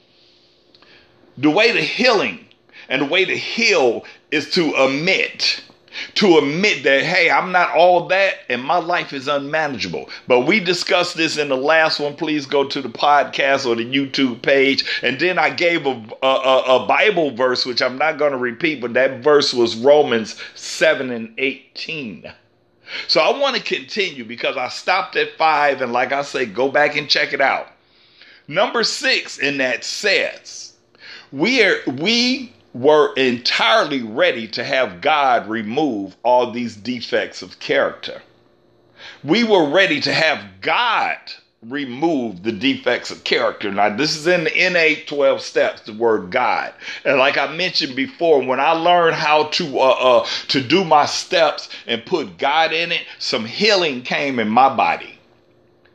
The 1.38 1.50
way 1.50 1.72
to 1.72 1.80
healing 1.80 2.46
and 2.88 3.02
the 3.02 3.06
way 3.06 3.24
to 3.24 3.36
heal 3.36 4.04
is 4.30 4.50
to 4.50 4.74
admit 4.74 5.62
to 6.14 6.38
admit 6.38 6.82
that 6.82 7.02
hey 7.02 7.30
i'm 7.30 7.52
not 7.52 7.70
all 7.70 8.08
that 8.08 8.34
and 8.48 8.62
my 8.62 8.78
life 8.78 9.12
is 9.12 9.28
unmanageable. 9.28 10.08
But 10.26 10.40
we 10.40 10.60
discussed 10.60 11.16
this 11.16 11.38
in 11.38 11.48
the 11.48 11.56
last 11.56 12.00
one. 12.00 12.16
Please 12.16 12.46
go 12.46 12.64
to 12.64 12.82
the 12.82 12.88
podcast 12.88 13.66
or 13.66 13.76
the 13.76 13.84
youtube 13.84 14.42
page. 14.42 14.84
And 15.02 15.18
then 15.20 15.38
i 15.38 15.50
gave 15.50 15.86
a, 15.86 16.02
a, 16.22 16.26
a 16.82 16.86
bible 16.86 17.30
verse 17.30 17.64
which 17.64 17.82
i'm 17.82 17.98
not 17.98 18.18
going 18.18 18.32
to 18.32 18.38
repeat 18.38 18.80
but 18.80 18.94
that 18.94 19.22
verse 19.22 19.54
was 19.54 19.76
romans 19.76 20.40
7 20.54 21.10
and 21.10 21.32
18 21.38 22.32
so 23.08 23.20
i 23.20 23.38
want 23.38 23.56
to 23.56 23.62
continue 23.62 24.24
because 24.24 24.56
i 24.56 24.68
stopped 24.68 25.16
at 25.16 25.36
5 25.36 25.82
and 25.82 25.92
like 25.92 26.12
i 26.12 26.22
say 26.22 26.46
go 26.46 26.70
back 26.70 26.96
and 26.96 27.08
check 27.08 27.32
it 27.32 27.40
out 27.40 27.68
Number 28.46 28.84
six 28.84 29.38
in 29.38 29.58
that 29.58 29.84
says, 29.84 30.74
we 31.32 31.62
are 31.62 31.78
we 31.86 32.52
were 32.74 33.14
entirely 33.14 34.02
ready 34.02 34.46
to 34.48 34.64
have 34.64 35.00
God 35.00 35.48
remove 35.48 36.16
all 36.22 36.50
these 36.50 36.76
defects 36.76 37.40
of 37.40 37.58
character. 37.58 38.20
We 39.22 39.44
were 39.44 39.70
ready 39.70 40.00
to 40.00 40.12
have 40.12 40.60
God 40.60 41.16
remove 41.62 42.42
the 42.42 42.52
defects 42.52 43.10
of 43.10 43.24
character. 43.24 43.72
Now, 43.72 43.96
this 43.96 44.14
is 44.14 44.26
in 44.26 44.44
the 44.44 44.70
NA 44.70 45.02
12 45.06 45.40
steps, 45.40 45.80
the 45.82 45.94
word 45.94 46.30
God. 46.30 46.74
And 47.06 47.18
like 47.18 47.38
I 47.38 47.54
mentioned 47.56 47.96
before, 47.96 48.42
when 48.42 48.60
I 48.60 48.72
learned 48.72 49.16
how 49.16 49.44
to 49.44 49.78
uh, 49.78 50.20
uh, 50.22 50.26
to 50.48 50.60
do 50.62 50.84
my 50.84 51.06
steps 51.06 51.70
and 51.86 52.04
put 52.04 52.36
God 52.36 52.74
in 52.74 52.92
it, 52.92 53.02
some 53.18 53.46
healing 53.46 54.02
came 54.02 54.38
in 54.38 54.48
my 54.48 54.74
body 54.74 55.13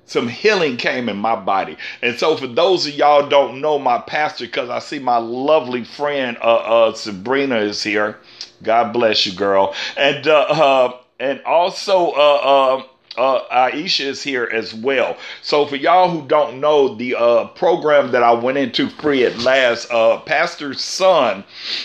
some 0.10 0.28
healing 0.28 0.76
came 0.76 1.08
in 1.08 1.18
my 1.18 1.36
body. 1.36 1.78
And 2.02 2.18
so 2.18 2.36
for 2.36 2.48
those 2.48 2.88
of 2.88 2.94
y'all 2.96 3.30
don't 3.30 3.62
know 3.62 3.78
my 3.78 4.00
pastor, 4.00 4.46
because 4.46 4.70
I 4.70 4.80
see 4.80 5.00
my 5.00 5.18
lovely 5.18 5.84
friend 5.84 6.38
uh, 6.42 6.88
uh, 6.88 6.94
Sabrina 6.94 7.58
is 7.58 7.84
here. 7.84 8.18
God 8.64 8.92
bless 8.92 9.26
you, 9.26 9.34
girl. 9.34 9.76
And 9.96 10.28
uh, 10.28 10.40
uh 10.40 10.98
and 11.20 11.42
also 11.44 12.12
uh, 12.12 12.40
uh 12.44 12.84
uh, 13.18 13.70
Aisha 13.72 14.06
is 14.06 14.24
here 14.24 14.50
as 14.52 14.74
well. 14.74 15.18
So 15.42 15.66
for 15.66 15.76
y'all 15.76 16.10
who 16.10 16.26
don't 16.28 16.60
know 16.60 16.96
the 16.96 17.16
uh, 17.16 17.46
program 17.48 18.12
that 18.12 18.24
I 18.24 18.32
went 18.32 18.58
into 18.58 18.90
free 18.90 19.26
at 19.26 19.38
last, 19.40 19.92
uh, 19.92 20.20
Pastor's 20.22 20.82
son 20.82 21.44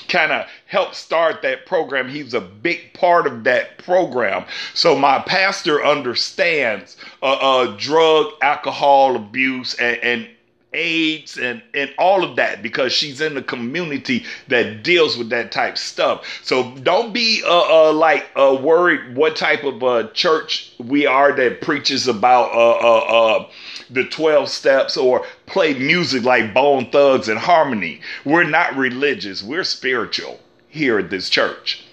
kind 0.08 0.30
of 0.30 0.46
helped 0.74 0.96
start 0.96 1.40
that 1.40 1.66
program. 1.66 2.08
He's 2.08 2.34
a 2.34 2.40
big 2.40 2.94
part 2.94 3.28
of 3.28 3.44
that 3.44 3.78
program. 3.78 4.44
So 4.74 4.98
my 4.98 5.20
pastor 5.20 5.84
understands 5.84 6.96
uh, 7.22 7.26
uh, 7.26 7.76
drug, 7.78 8.32
alcohol 8.42 9.14
abuse, 9.14 9.74
and, 9.74 9.98
and 9.98 10.28
AIDS 10.72 11.38
and, 11.38 11.62
and 11.74 11.94
all 11.96 12.24
of 12.24 12.34
that 12.34 12.60
because 12.60 12.92
she's 12.92 13.20
in 13.20 13.36
the 13.36 13.42
community 13.42 14.24
that 14.48 14.82
deals 14.82 15.16
with 15.16 15.30
that 15.30 15.52
type 15.52 15.78
stuff. 15.78 16.40
So 16.42 16.74
don't 16.78 17.14
be 17.14 17.44
uh, 17.44 17.90
uh 17.90 17.92
like 17.92 18.28
uh 18.34 18.58
worried 18.60 19.14
what 19.14 19.36
type 19.36 19.62
of 19.62 19.84
uh 19.84 20.08
church 20.08 20.72
we 20.80 21.06
are 21.06 21.30
that 21.36 21.60
preaches 21.60 22.08
about 22.08 22.50
uh 22.52 22.78
uh 22.80 23.38
uh 23.38 23.48
the 23.90 24.02
12 24.02 24.48
steps 24.48 24.96
or 24.96 25.24
play 25.46 25.74
music 25.74 26.24
like 26.24 26.52
Bone 26.52 26.90
Thugs 26.90 27.28
and 27.28 27.38
Harmony. 27.38 28.00
We're 28.24 28.42
not 28.42 28.74
religious, 28.74 29.40
we're 29.40 29.62
spiritual 29.62 30.40
here 30.74 30.98
at 30.98 31.08
this 31.08 31.30
church. 31.30 31.84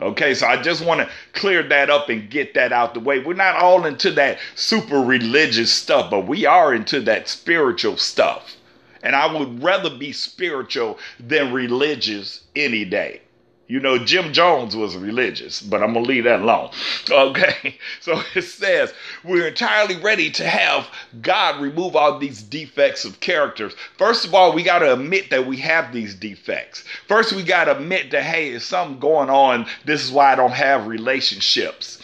Okay, 0.00 0.34
so 0.34 0.46
I 0.46 0.60
just 0.60 0.84
want 0.84 1.00
to 1.00 1.08
clear 1.32 1.62
that 1.62 1.88
up 1.88 2.10
and 2.10 2.28
get 2.28 2.52
that 2.54 2.72
out 2.72 2.92
the 2.92 3.00
way. 3.00 3.20
We're 3.20 3.32
not 3.32 3.56
all 3.56 3.86
into 3.86 4.10
that 4.12 4.38
super 4.54 5.00
religious 5.00 5.72
stuff, 5.72 6.10
but 6.10 6.26
we 6.26 6.44
are 6.44 6.74
into 6.74 7.00
that 7.02 7.28
spiritual 7.28 7.96
stuff. 7.96 8.56
And 9.02 9.16
I 9.16 9.32
would 9.32 9.62
rather 9.62 9.88
be 9.88 10.12
spiritual 10.12 10.98
than 11.18 11.52
religious 11.52 12.42
any 12.54 12.84
day. 12.84 13.22
You 13.68 13.80
know, 13.80 13.98
Jim 13.98 14.32
Jones 14.32 14.76
was 14.76 14.96
religious, 14.96 15.60
but 15.60 15.82
I'm 15.82 15.92
going 15.92 16.04
to 16.04 16.08
leave 16.08 16.24
that 16.24 16.40
alone. 16.40 16.70
Okay. 17.10 17.76
So 18.00 18.20
it 18.34 18.42
says, 18.42 18.92
we're 19.24 19.48
entirely 19.48 19.96
ready 19.96 20.30
to 20.32 20.46
have 20.46 20.88
God 21.22 21.60
remove 21.60 21.96
all 21.96 22.18
these 22.18 22.42
defects 22.42 23.04
of 23.04 23.20
characters. 23.20 23.74
First 23.96 24.24
of 24.24 24.34
all, 24.34 24.52
we 24.52 24.62
got 24.62 24.80
to 24.80 24.92
admit 24.92 25.30
that 25.30 25.46
we 25.46 25.56
have 25.58 25.92
these 25.92 26.14
defects. 26.14 26.84
First, 27.08 27.32
we 27.32 27.42
got 27.42 27.64
to 27.64 27.76
admit 27.76 28.10
that, 28.10 28.22
hey, 28.22 28.50
there's 28.50 28.64
something 28.64 28.98
going 28.98 29.30
on. 29.30 29.66
This 29.84 30.04
is 30.04 30.10
why 30.12 30.32
I 30.32 30.36
don't 30.36 30.52
have 30.52 30.86
relationships. 30.86 31.95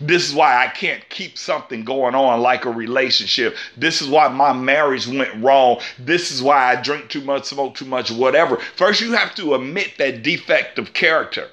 This 0.00 0.28
is 0.28 0.34
why 0.34 0.64
I 0.64 0.68
can't 0.68 1.08
keep 1.08 1.38
something 1.38 1.84
going 1.84 2.14
on 2.14 2.40
like 2.40 2.64
a 2.64 2.70
relationship. 2.70 3.56
This 3.76 4.02
is 4.02 4.08
why 4.08 4.28
my 4.28 4.52
marriage 4.52 5.06
went 5.06 5.42
wrong. 5.42 5.80
This 5.98 6.30
is 6.30 6.42
why 6.42 6.72
I 6.72 6.80
drink 6.80 7.08
too 7.08 7.22
much, 7.22 7.44
smoke 7.44 7.74
too 7.74 7.84
much, 7.84 8.10
whatever. 8.10 8.56
First, 8.76 9.00
you 9.00 9.12
have 9.12 9.34
to 9.36 9.54
admit 9.54 9.94
that 9.98 10.22
defect 10.22 10.78
of 10.78 10.92
character 10.92 11.48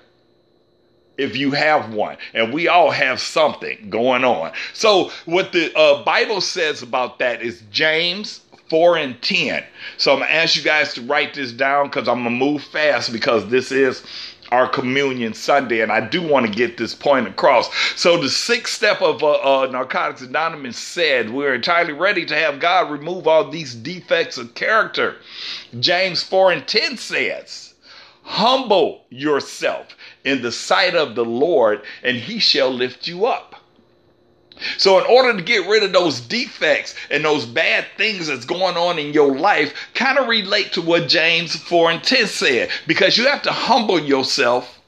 if 1.18 1.36
you 1.36 1.52
have 1.52 1.94
one. 1.94 2.18
And 2.34 2.54
we 2.54 2.68
all 2.68 2.92
have 2.92 3.20
something 3.20 3.90
going 3.90 4.24
on. 4.24 4.52
So, 4.74 5.12
what 5.26 5.52
the 5.52 5.76
uh, 5.78 6.04
Bible 6.04 6.42
says 6.42 6.82
about 6.82 7.20
that 7.20 7.42
is 7.42 7.64
James 7.72 8.42
4 8.70 8.98
and 8.98 9.22
10. 9.22 9.64
So, 9.98 10.14
I'm 10.14 10.20
to 10.20 10.32
ask 10.32 10.56
you 10.56 10.64
guys 10.64 10.94
to 10.96 11.02
write 11.02 11.34
this 11.34 11.52
down 11.52 11.88
because 11.88 12.08
I'm 12.08 12.24
going 12.24 12.40
to 12.40 12.46
move 12.46 12.64
fast 12.64 13.12
because 13.14 13.48
this 13.50 13.72
is 13.72 14.04
our 14.52 14.68
communion 14.68 15.34
Sunday, 15.34 15.82
and 15.82 15.92
I 15.92 16.02
do 16.02 16.22
want 16.22 16.46
to 16.46 16.52
get 16.52 16.78
this 16.78 16.94
point 16.94 17.28
across. 17.28 17.70
So, 17.96 18.18
the 18.18 18.30
sixth 18.30 18.76
step 18.76 19.02
of 19.02 19.24
uh, 19.24 19.32
uh, 19.32 19.68
Narcotics 19.72 20.22
Anonymous 20.22 20.78
said, 20.78 21.30
We're 21.30 21.56
entirely 21.56 21.94
ready 21.94 22.26
to 22.26 22.36
have 22.36 22.60
God 22.60 22.92
remove 22.92 23.28
all 23.28 23.50
these 23.50 23.74
defects 23.74 24.38
of 24.38 24.54
character. 24.54 25.18
James 25.80 26.22
4 26.24 26.52
and 26.52 26.68
10 26.68 26.98
says, 26.98 27.74
Humble 28.24 29.06
yourself 29.10 29.96
in 30.24 30.42
the 30.42 30.52
sight 30.52 30.96
of 30.96 31.16
the 31.16 31.26
Lord, 31.26 31.82
and 32.04 32.18
he 32.18 32.40
shall 32.40 32.70
lift 32.70 33.08
you 33.08 33.26
up. 33.26 33.63
So, 34.78 35.00
in 35.00 35.06
order 35.06 35.36
to 35.38 35.44
get 35.44 35.68
rid 35.68 35.84
of 35.84 35.94
those 35.94 36.20
defects 36.20 36.96
and 37.10 37.24
those 37.24 37.46
bad 37.46 37.86
things 37.98 38.28
that's 38.28 38.46
going 38.46 38.78
on 38.78 39.00
in 39.00 39.14
your 39.14 39.38
life, 39.38 39.74
kind 39.94 40.18
of 40.18 40.28
relate 40.28 40.74
to 40.74 40.82
what 40.82 41.08
James 41.08 41.56
4 41.56 41.92
and 41.92 42.04
10 42.04 42.28
said, 42.28 42.70
because 42.88 43.18
you 43.18 43.28
have 43.28 43.42
to 43.44 43.52
humble 43.52 44.00
yourself 44.00 44.80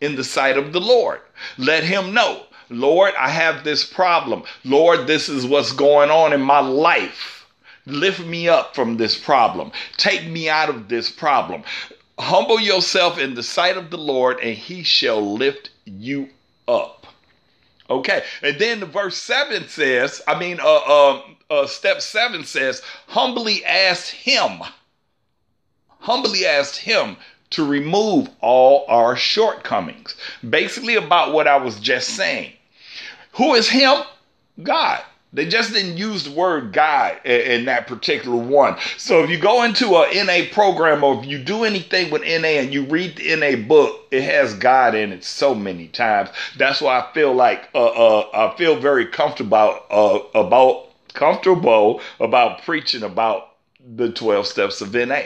in 0.00 0.16
the 0.16 0.24
sight 0.24 0.56
of 0.56 0.72
the 0.72 0.80
Lord. 0.80 1.20
Let 1.58 1.84
Him 1.84 2.14
know, 2.14 2.46
Lord, 2.68 3.14
I 3.18 3.30
have 3.30 3.64
this 3.64 3.84
problem. 3.84 4.42
Lord, 4.64 5.06
this 5.06 5.28
is 5.28 5.46
what's 5.46 5.72
going 5.72 6.10
on 6.10 6.32
in 6.32 6.40
my 6.40 6.60
life. 6.60 7.46
Lift 7.86 8.20
me 8.20 8.48
up 8.48 8.74
from 8.74 8.96
this 8.96 9.16
problem. 9.16 9.70
Take 9.96 10.26
me 10.26 10.48
out 10.48 10.68
of 10.68 10.88
this 10.88 11.08
problem. 11.08 11.62
Humble 12.18 12.58
yourself 12.58 13.18
in 13.18 13.34
the 13.34 13.42
sight 13.42 13.76
of 13.76 13.90
the 13.90 13.98
Lord, 13.98 14.40
and 14.40 14.56
He 14.56 14.82
shall 14.82 15.34
lift 15.36 15.70
you 15.84 16.30
up. 16.66 16.95
Okay, 17.88 18.24
and 18.42 18.58
then 18.58 18.80
the 18.80 18.86
verse 18.86 19.16
seven 19.16 19.68
says, 19.68 20.20
I 20.26 20.38
mean, 20.38 20.58
uh, 20.60 20.64
uh, 20.64 21.22
uh, 21.50 21.66
step 21.66 22.00
seven 22.00 22.44
says, 22.44 22.82
humbly 23.06 23.64
ask 23.64 24.08
him, 24.12 24.60
humbly 26.00 26.46
ask 26.46 26.74
him 26.76 27.16
to 27.50 27.64
remove 27.64 28.28
all 28.40 28.86
our 28.88 29.14
shortcomings. 29.14 30.16
Basically, 30.48 30.96
about 30.96 31.32
what 31.32 31.46
I 31.46 31.56
was 31.58 31.78
just 31.78 32.10
saying. 32.10 32.52
Who 33.32 33.54
is 33.54 33.68
him? 33.68 34.02
God. 34.62 35.02
They 35.32 35.46
just 35.46 35.72
didn't 35.72 35.98
use 35.98 36.24
the 36.24 36.30
word 36.30 36.72
God 36.72 37.20
in, 37.24 37.66
that 37.66 37.86
particular 37.86 38.36
one. 38.36 38.76
So 38.96 39.22
if 39.22 39.28
you 39.28 39.38
go 39.38 39.64
into 39.64 39.96
a 39.96 40.24
NA 40.24 40.46
program 40.52 41.04
or 41.04 41.18
if 41.20 41.26
you 41.26 41.38
do 41.38 41.64
anything 41.64 42.10
with 42.10 42.22
NA 42.22 42.60
and 42.60 42.72
you 42.72 42.84
read 42.84 43.16
the 43.16 43.36
NA 43.36 43.56
book, 43.66 44.06
it 44.10 44.22
has 44.22 44.54
God 44.54 44.94
in 44.94 45.12
it 45.12 45.24
so 45.24 45.54
many 45.54 45.88
times. 45.88 46.30
That's 46.56 46.80
why 46.80 47.00
I 47.00 47.12
feel 47.12 47.34
like 47.34 47.68
uh, 47.74 47.86
uh, 47.86 48.28
I 48.32 48.56
feel 48.56 48.76
very 48.76 49.06
comfortable 49.06 49.80
uh, 49.90 50.20
about 50.34 50.86
comfortable 51.12 52.00
about 52.20 52.62
preaching 52.62 53.02
about 53.02 53.56
the 53.96 54.12
12 54.12 54.46
steps 54.46 54.80
of 54.80 54.94
NA 54.94 55.22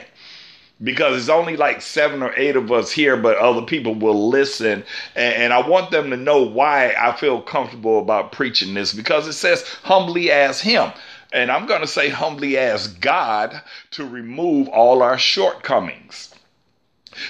because 0.82 1.16
it's 1.16 1.28
only 1.28 1.56
like 1.56 1.82
seven 1.82 2.22
or 2.22 2.32
eight 2.36 2.56
of 2.56 2.72
us 2.72 2.90
here, 2.90 3.16
but 3.16 3.36
other 3.36 3.62
people 3.62 3.94
will 3.94 4.28
listen. 4.30 4.84
And, 5.14 5.34
and, 5.34 5.52
I 5.52 5.66
want 5.66 5.90
them 5.90 6.10
to 6.10 6.16
know 6.16 6.42
why 6.42 6.94
I 6.98 7.12
feel 7.12 7.42
comfortable 7.42 7.98
about 7.98 8.32
preaching 8.32 8.74
this 8.74 8.92
because 8.92 9.26
it 9.26 9.34
says, 9.34 9.62
humbly 9.82 10.30
ask 10.30 10.62
Him. 10.62 10.90
And 11.32 11.50
I'm 11.50 11.66
going 11.66 11.82
to 11.82 11.86
say, 11.86 12.08
humbly 12.08 12.58
ask 12.58 12.98
God 13.00 13.60
to 13.92 14.04
remove 14.04 14.68
all 14.68 15.02
our 15.02 15.18
shortcomings. 15.18 16.34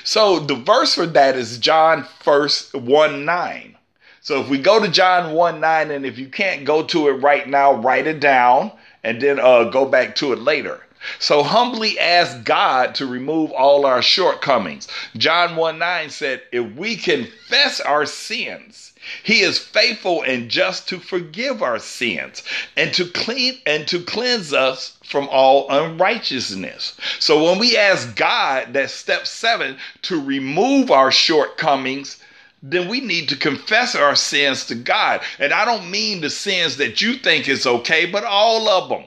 So 0.05 0.41
the 0.41 0.55
verse 0.55 0.95
for 0.95 1.07
that 1.07 1.37
is 1.37 1.59
John 1.59 2.05
first 2.21 2.75
1 2.75 3.25
9. 3.25 3.77
So 4.23 4.41
if 4.41 4.49
we 4.49 4.59
go 4.59 4.79
to 4.79 4.89
John 4.89 5.33
1 5.33 5.61
9, 5.61 5.91
and 5.91 6.07
if 6.07 6.19
you 6.19 6.29
can't 6.29 6.65
go 6.65 6.85
to 6.85 7.09
it 7.09 7.15
right 7.15 7.49
now, 7.49 7.75
write 7.75 8.07
it 8.07 8.21
down 8.21 8.73
and 9.03 9.21
then 9.21 9.41
uh, 9.41 9.65
go 9.65 9.87
back 9.87 10.15
to 10.17 10.33
it 10.33 10.39
later. 10.41 10.81
So 11.19 11.43
humbly 11.43 11.99
ask 11.99 12.45
God 12.45 12.95
to 12.97 13.07
remove 13.07 13.53
all 13.53 13.87
our 13.87 14.03
shortcomings. 14.03 14.87
John 15.17 15.57
1 15.57 15.79
9 15.79 16.11
said, 16.11 16.43
If 16.53 16.75
we 16.75 16.97
confess 16.97 17.81
our 17.81 18.05
sins, 18.05 18.93
he 19.23 19.41
is 19.41 19.59
faithful 19.59 20.23
and 20.23 20.51
just 20.51 20.89
to 20.89 20.99
forgive 20.99 21.63
our 21.63 21.79
sins 21.79 22.43
and 22.77 22.93
to 22.95 23.07
clean 23.07 23.59
and 23.65 23.89
to 23.89 24.03
cleanse 24.03 24.53
us 24.53 24.99
from 25.03 25.27
all 25.31 25.71
unrighteousness. 25.71 26.97
So 27.19 27.45
when 27.45 27.59
we 27.59 27.79
ask 27.79 28.15
God, 28.15 28.75
that 28.75 28.91
step 28.91 29.27
seven, 29.27 29.79
to 30.03 30.21
remove 30.21 30.91
our 30.91 31.11
shortcomings, 31.11 32.19
then 32.63 32.89
we 32.89 33.01
need 33.01 33.31
to 33.31 33.37
confess 33.37 33.95
our 33.95 34.15
sins 34.15 34.67
to 34.67 34.75
God. 34.75 35.23
And 35.39 35.53
I 35.55 35.65
don't 35.65 35.91
mean 35.91 36.21
the 36.21 36.31
sins 36.31 36.77
that 36.77 37.01
you 37.01 37.15
think 37.15 37.49
is 37.49 37.67
okay, 37.67 38.05
but 38.05 38.25
all 38.25 38.69
of 38.69 38.91
them. 38.91 39.05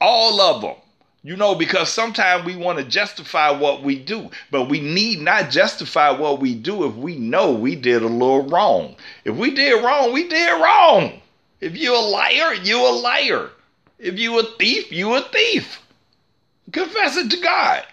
All 0.00 0.40
of 0.40 0.60
them. 0.60 0.76
You 1.24 1.36
know, 1.36 1.54
because 1.54 1.88
sometimes 1.88 2.44
we 2.44 2.54
want 2.54 2.78
to 2.78 2.84
justify 2.84 3.50
what 3.50 3.82
we 3.82 3.98
do, 3.98 4.30
but 4.50 4.68
we 4.68 4.80
need 4.80 5.20
not 5.20 5.50
justify 5.50 6.10
what 6.10 6.40
we 6.40 6.54
do 6.54 6.86
if 6.86 6.94
we 6.94 7.16
know 7.16 7.52
we 7.52 7.74
did 7.74 8.02
a 8.02 8.06
little 8.06 8.48
wrong. 8.48 8.94
If 9.24 9.34
we 9.34 9.50
did 9.50 9.84
wrong, 9.84 10.12
we 10.12 10.28
did 10.28 10.62
wrong. 10.62 11.20
If 11.60 11.76
you're 11.76 11.96
a 11.96 12.00
liar, 12.00 12.54
you're 12.62 12.88
a 12.88 12.92
liar. 12.92 13.50
If 13.98 14.18
you 14.18 14.38
a 14.38 14.44
thief, 14.58 14.92
you 14.92 15.14
a 15.14 15.22
thief. 15.22 15.82
Confess 16.70 17.16
it 17.16 17.30
to 17.32 17.36
God. 17.38 17.84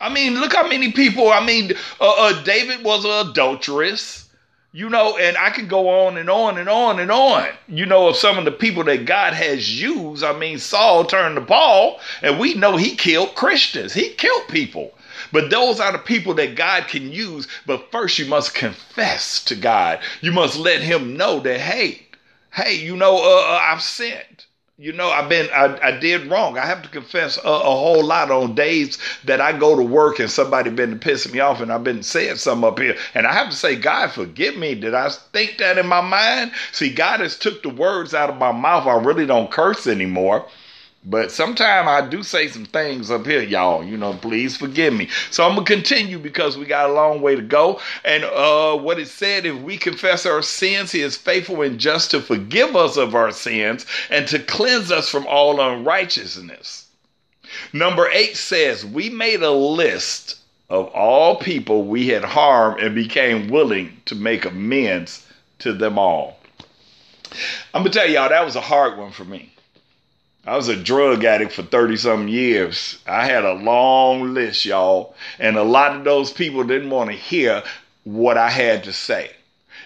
I 0.00 0.12
mean, 0.12 0.34
look 0.34 0.54
how 0.54 0.68
many 0.68 0.92
people. 0.92 1.30
I 1.30 1.44
mean, 1.44 1.72
uh, 2.00 2.14
uh, 2.16 2.42
David 2.44 2.84
was 2.84 3.04
an 3.04 3.30
adulteress 3.30 4.25
you 4.72 4.90
know, 4.90 5.16
and 5.16 5.36
I 5.36 5.50
can 5.50 5.68
go 5.68 6.06
on 6.06 6.16
and 6.18 6.28
on 6.28 6.58
and 6.58 6.68
on 6.68 6.98
and 7.00 7.10
on, 7.10 7.48
you 7.66 7.86
know, 7.86 8.08
of 8.08 8.16
some 8.16 8.36
of 8.36 8.44
the 8.44 8.52
people 8.52 8.84
that 8.84 9.06
God 9.06 9.32
has 9.32 9.80
used. 9.80 10.22
I 10.22 10.36
mean, 10.38 10.58
Saul 10.58 11.04
turned 11.04 11.36
to 11.36 11.42
Paul, 11.42 11.98
and 12.22 12.38
we 12.38 12.54
know 12.54 12.76
he 12.76 12.94
killed 12.94 13.34
Christians, 13.34 13.94
he 13.94 14.10
killed 14.10 14.48
people. 14.48 14.92
But 15.32 15.50
those 15.50 15.80
are 15.80 15.92
the 15.92 15.98
people 15.98 16.34
that 16.34 16.56
God 16.56 16.88
can 16.88 17.10
use. 17.10 17.48
But 17.64 17.90
first, 17.90 18.18
you 18.18 18.26
must 18.26 18.54
confess 18.54 19.42
to 19.44 19.56
God. 19.56 20.00
You 20.20 20.30
must 20.30 20.56
let 20.56 20.82
Him 20.82 21.16
know 21.16 21.40
that, 21.40 21.60
hey, 21.60 22.06
hey, 22.52 22.74
you 22.74 22.96
know, 22.96 23.16
uh, 23.16 23.54
uh 23.54 23.60
I've 23.62 23.82
sinned 23.82 24.44
you 24.78 24.92
know, 24.92 25.08
I've 25.08 25.30
been, 25.30 25.48
I, 25.54 25.78
I 25.82 25.90
did 25.92 26.26
wrong. 26.26 26.58
I 26.58 26.66
have 26.66 26.82
to 26.82 26.88
confess 26.90 27.38
a, 27.38 27.48
a, 27.48 27.60
whole 27.60 28.04
lot 28.04 28.30
on 28.30 28.54
days 28.54 28.98
that 29.24 29.40
I 29.40 29.58
go 29.58 29.74
to 29.74 29.82
work 29.82 30.18
and 30.18 30.30
somebody 30.30 30.68
been 30.68 30.98
pissing 30.98 31.32
me 31.32 31.40
off 31.40 31.62
and 31.62 31.72
I've 31.72 31.82
been 31.82 32.02
saying 32.02 32.36
something 32.36 32.68
up 32.68 32.78
here. 32.78 32.94
And 33.14 33.26
I 33.26 33.32
have 33.32 33.48
to 33.48 33.56
say, 33.56 33.76
God, 33.76 34.10
forgive 34.12 34.54
me. 34.58 34.74
Did 34.74 34.92
I 34.92 35.08
think 35.08 35.56
that 35.58 35.78
in 35.78 35.86
my 35.86 36.02
mind? 36.02 36.52
See, 36.72 36.92
God 36.92 37.20
has 37.20 37.38
took 37.38 37.62
the 37.62 37.70
words 37.70 38.12
out 38.12 38.28
of 38.28 38.36
my 38.36 38.52
mouth. 38.52 38.86
I 38.86 38.96
really 39.02 39.24
don't 39.24 39.50
curse 39.50 39.86
anymore. 39.86 40.46
But 41.08 41.30
sometimes 41.30 41.86
I 41.86 42.08
do 42.08 42.24
say 42.24 42.48
some 42.48 42.64
things 42.64 43.12
up 43.12 43.26
here, 43.26 43.40
y'all. 43.40 43.84
You 43.84 43.96
know, 43.96 44.14
please 44.14 44.56
forgive 44.56 44.92
me. 44.92 45.08
So 45.30 45.44
I'm 45.44 45.54
gonna 45.54 45.64
continue 45.64 46.18
because 46.18 46.58
we 46.58 46.66
got 46.66 46.90
a 46.90 46.92
long 46.92 47.22
way 47.22 47.36
to 47.36 47.42
go. 47.42 47.80
And 48.04 48.24
uh, 48.24 48.76
what 48.76 48.98
it 48.98 49.06
said, 49.06 49.46
if 49.46 49.56
we 49.62 49.76
confess 49.76 50.26
our 50.26 50.42
sins, 50.42 50.90
He 50.90 51.02
is 51.02 51.16
faithful 51.16 51.62
and 51.62 51.78
just 51.78 52.10
to 52.10 52.20
forgive 52.20 52.74
us 52.74 52.96
of 52.96 53.14
our 53.14 53.30
sins 53.30 53.86
and 54.10 54.26
to 54.26 54.40
cleanse 54.40 54.90
us 54.90 55.08
from 55.08 55.28
all 55.28 55.60
unrighteousness. 55.60 56.88
Number 57.72 58.10
eight 58.10 58.36
says, 58.36 58.84
we 58.84 59.08
made 59.08 59.44
a 59.44 59.52
list 59.52 60.40
of 60.70 60.88
all 60.88 61.36
people 61.36 61.84
we 61.84 62.08
had 62.08 62.24
harmed 62.24 62.80
and 62.80 62.96
became 62.96 63.48
willing 63.48 63.96
to 64.06 64.16
make 64.16 64.44
amends 64.44 65.24
to 65.60 65.72
them 65.72 66.00
all. 66.00 66.40
I'm 67.72 67.82
gonna 67.82 67.90
tell 67.90 68.10
y'all 68.10 68.28
that 68.28 68.44
was 68.44 68.56
a 68.56 68.60
hard 68.60 68.98
one 68.98 69.12
for 69.12 69.24
me 69.24 69.52
I 70.46 70.54
was 70.54 70.68
a 70.68 70.76
drug 70.76 71.24
addict 71.24 71.52
for 71.52 71.64
30 71.64 71.96
some 71.96 72.28
years. 72.28 72.98
I 73.04 73.26
had 73.26 73.44
a 73.44 73.54
long 73.54 74.32
list, 74.32 74.64
y'all. 74.64 75.16
And 75.40 75.56
a 75.56 75.64
lot 75.64 75.96
of 75.96 76.04
those 76.04 76.32
people 76.32 76.62
didn't 76.62 76.90
want 76.90 77.10
to 77.10 77.16
hear 77.16 77.64
what 78.04 78.38
I 78.38 78.48
had 78.48 78.84
to 78.84 78.92
say. 78.92 79.32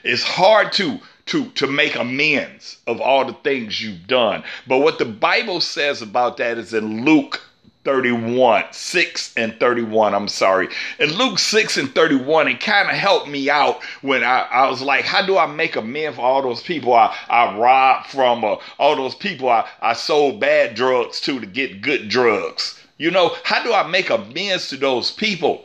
It's 0.05 0.23
hard 0.23 0.73
to 0.73 1.01
to 1.27 1.47
to 1.53 1.67
make 1.67 1.95
amends 1.95 2.79
of 2.87 3.01
all 3.01 3.25
the 3.25 3.33
things 3.33 3.81
you've 3.81 4.07
done. 4.07 4.43
But 4.67 4.79
what 4.79 4.99
the 4.99 5.05
Bible 5.07 5.61
says 5.61 6.03
about 6.03 6.37
that 6.39 6.59
is 6.59 6.75
in 6.75 7.05
Luke 7.05 7.41
31, 7.85 8.65
6 8.73 9.35
and 9.37 9.59
31. 9.59 10.15
I'm 10.15 10.29
sorry. 10.29 10.69
In 10.99 11.15
Luke 11.15 11.39
6 11.39 11.79
and 11.79 11.95
31, 11.95 12.49
it 12.49 12.61
kind 12.61 12.91
of 12.91 12.95
helped 12.95 13.29
me 13.29 13.49
out 13.49 13.83
when 14.03 14.23
I, 14.23 14.41
I 14.43 14.69
was 14.69 14.83
like, 14.83 15.05
how 15.05 15.25
do 15.25 15.39
I 15.39 15.47
make 15.47 15.77
amends 15.77 16.17
for 16.17 16.23
all 16.23 16.43
those 16.43 16.63
people 16.63 16.93
I, 16.93 17.17
I 17.29 17.57
robbed 17.57 18.09
from 18.09 18.45
or 18.45 18.61
all 18.79 18.97
those 18.97 19.15
people 19.15 19.49
I, 19.49 19.67
I 19.81 19.95
sold 19.95 20.41
bad 20.41 20.75
drugs 20.75 21.21
to 21.23 21.41
to 21.41 21.47
get 21.47 21.81
good 21.81 22.09
drugs? 22.09 22.79
You 22.99 23.11
know, 23.11 23.35
how 23.45 23.65
do 23.65 23.73
I 23.73 23.87
make 23.89 24.11
amends 24.11 24.69
to 24.69 24.77
those 24.77 25.11
people? 25.11 25.65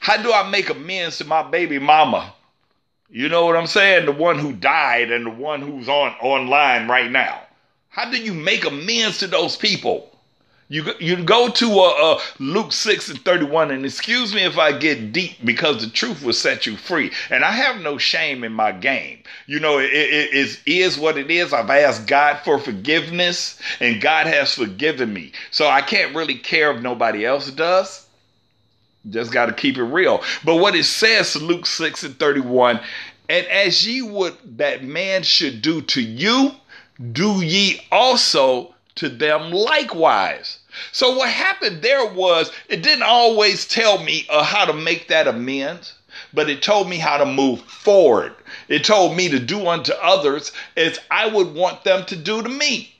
How 0.00 0.22
do 0.22 0.32
I 0.32 0.48
make 0.48 0.70
amends 0.70 1.18
to 1.18 1.26
my 1.26 1.42
baby 1.42 1.78
mama? 1.78 2.32
You 3.10 3.28
know 3.28 3.44
what 3.44 3.56
I'm 3.56 3.66
saying? 3.66 4.06
The 4.06 4.12
one 4.12 4.38
who 4.38 4.54
died 4.54 5.10
and 5.10 5.26
the 5.26 5.30
one 5.30 5.60
who's 5.60 5.86
on 5.86 6.12
online 6.22 6.88
right 6.88 7.10
now. 7.10 7.42
How 7.90 8.10
do 8.10 8.16
you 8.16 8.32
make 8.32 8.64
amends 8.64 9.18
to 9.18 9.26
those 9.26 9.54
people? 9.54 10.11
You 10.72 10.94
you 10.98 11.22
go 11.22 11.50
to 11.50 11.80
uh, 11.80 12.14
uh, 12.14 12.20
Luke 12.38 12.72
six 12.72 13.10
and 13.10 13.22
thirty 13.22 13.44
one, 13.44 13.70
and 13.70 13.84
excuse 13.84 14.34
me 14.34 14.42
if 14.42 14.56
I 14.56 14.72
get 14.72 15.12
deep 15.12 15.32
because 15.44 15.84
the 15.84 15.90
truth 15.90 16.22
will 16.22 16.32
set 16.32 16.64
you 16.64 16.78
free, 16.78 17.12
and 17.28 17.44
I 17.44 17.50
have 17.50 17.82
no 17.82 17.98
shame 17.98 18.42
in 18.42 18.54
my 18.54 18.72
game. 18.72 19.22
You 19.46 19.60
know, 19.60 19.78
it, 19.78 19.90
it, 19.92 20.32
it 20.32 20.60
is 20.66 20.96
what 20.96 21.18
it 21.18 21.30
is. 21.30 21.52
I've 21.52 21.68
asked 21.68 22.06
God 22.06 22.40
for 22.42 22.58
forgiveness, 22.58 23.60
and 23.80 24.00
God 24.00 24.26
has 24.26 24.54
forgiven 24.54 25.12
me, 25.12 25.32
so 25.50 25.68
I 25.68 25.82
can't 25.82 26.16
really 26.16 26.36
care 26.36 26.74
if 26.74 26.80
nobody 26.80 27.26
else 27.26 27.50
does. 27.50 28.06
Just 29.10 29.30
got 29.30 29.46
to 29.46 29.52
keep 29.52 29.76
it 29.76 29.82
real. 29.82 30.22
But 30.42 30.56
what 30.56 30.74
it 30.74 30.84
says, 30.84 31.36
Luke 31.36 31.66
six 31.66 32.02
and 32.02 32.18
thirty 32.18 32.40
one, 32.40 32.80
and 33.28 33.46
as 33.48 33.86
ye 33.86 34.00
would 34.00 34.56
that 34.56 34.82
man 34.82 35.22
should 35.22 35.60
do 35.60 35.82
to 35.82 36.00
you, 36.00 36.52
do 37.12 37.44
ye 37.44 37.82
also 37.92 38.74
to 38.94 39.10
them 39.10 39.50
likewise. 39.50 40.60
So 40.90 41.16
what 41.16 41.28
happened 41.28 41.82
there 41.82 42.06
was 42.06 42.50
it 42.68 42.82
didn't 42.82 43.04
always 43.04 43.66
tell 43.66 44.02
me 44.02 44.26
uh, 44.28 44.42
how 44.42 44.64
to 44.64 44.72
make 44.72 45.08
that 45.08 45.28
amends, 45.28 45.94
but 46.32 46.50
it 46.50 46.62
told 46.62 46.88
me 46.88 46.98
how 46.98 47.18
to 47.18 47.26
move 47.26 47.62
forward. 47.62 48.34
It 48.68 48.84
told 48.84 49.16
me 49.16 49.28
to 49.28 49.38
do 49.38 49.68
unto 49.68 49.92
others 49.92 50.52
as 50.76 50.98
I 51.10 51.26
would 51.26 51.54
want 51.54 51.84
them 51.84 52.04
to 52.06 52.16
do 52.16 52.42
to 52.42 52.48
me. 52.48 52.94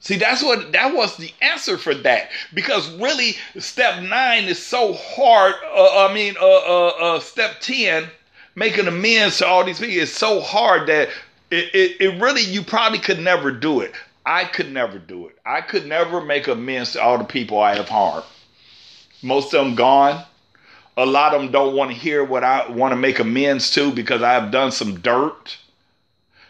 See, 0.00 0.16
that's 0.16 0.42
what 0.42 0.72
that 0.72 0.94
was 0.94 1.16
the 1.16 1.32
answer 1.40 1.78
for 1.78 1.94
that. 1.94 2.30
Because 2.52 2.90
really, 2.94 3.36
step 3.58 4.02
nine 4.02 4.44
is 4.44 4.60
so 4.60 4.94
hard. 4.94 5.54
Uh, 5.64 6.08
I 6.08 6.12
mean, 6.12 6.34
uh, 6.40 6.46
uh, 6.46 6.88
uh 6.88 7.20
step 7.20 7.60
ten, 7.60 8.08
making 8.56 8.88
amends 8.88 9.38
to 9.38 9.46
all 9.46 9.64
these 9.64 9.78
people 9.78 10.02
is 10.02 10.12
so 10.12 10.40
hard 10.40 10.88
that 10.88 11.08
it, 11.52 11.74
it, 11.74 12.00
it 12.00 12.20
really 12.20 12.42
you 12.42 12.62
probably 12.62 12.98
could 12.98 13.20
never 13.20 13.52
do 13.52 13.80
it. 13.80 13.92
I 14.24 14.44
could 14.44 14.70
never 14.70 14.98
do 14.98 15.26
it. 15.26 15.38
I 15.44 15.60
could 15.60 15.86
never 15.86 16.20
make 16.20 16.46
amends 16.46 16.92
to 16.92 17.02
all 17.02 17.18
the 17.18 17.24
people 17.24 17.58
I 17.58 17.74
have 17.76 17.88
harmed. 17.88 18.24
Most 19.22 19.52
of 19.54 19.64
them 19.64 19.74
gone. 19.74 20.24
A 20.96 21.06
lot 21.06 21.34
of 21.34 21.40
them 21.40 21.50
don't 21.50 21.74
want 21.74 21.90
to 21.90 21.96
hear 21.96 22.22
what 22.22 22.44
I 22.44 22.70
want 22.70 22.92
to 22.92 22.96
make 22.96 23.18
amends 23.18 23.70
to 23.72 23.90
because 23.92 24.22
I 24.22 24.34
have 24.34 24.50
done 24.50 24.70
some 24.70 25.00
dirt. 25.00 25.56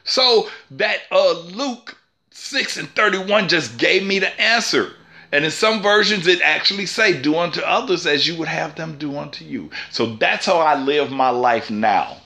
So 0.05 0.51
that 0.73 0.99
uh, 1.11 1.39
Luke 1.41 1.97
6 2.33 2.77
and 2.77 2.89
31 2.95 3.49
just 3.49 3.79
gave 3.79 4.05
me 4.05 4.19
the 4.19 4.41
answer. 4.41 4.93
And 5.31 5.45
in 5.45 5.51
some 5.51 5.81
versions, 5.81 6.27
it 6.27 6.43
actually 6.43 6.85
say, 6.85 7.19
do 7.19 7.39
unto 7.39 7.61
others 7.63 8.07
as 8.07 8.27
you 8.27 8.37
would 8.37 8.49
have 8.49 8.75
them 8.75 8.99
do 8.99 9.17
unto 9.17 9.45
you. 9.45 9.71
So 9.91 10.17
that's 10.17 10.45
how 10.45 10.59
I 10.59 10.79
live 10.79 11.11
my 11.11 11.31
life 11.31 11.71
now. 11.71 12.19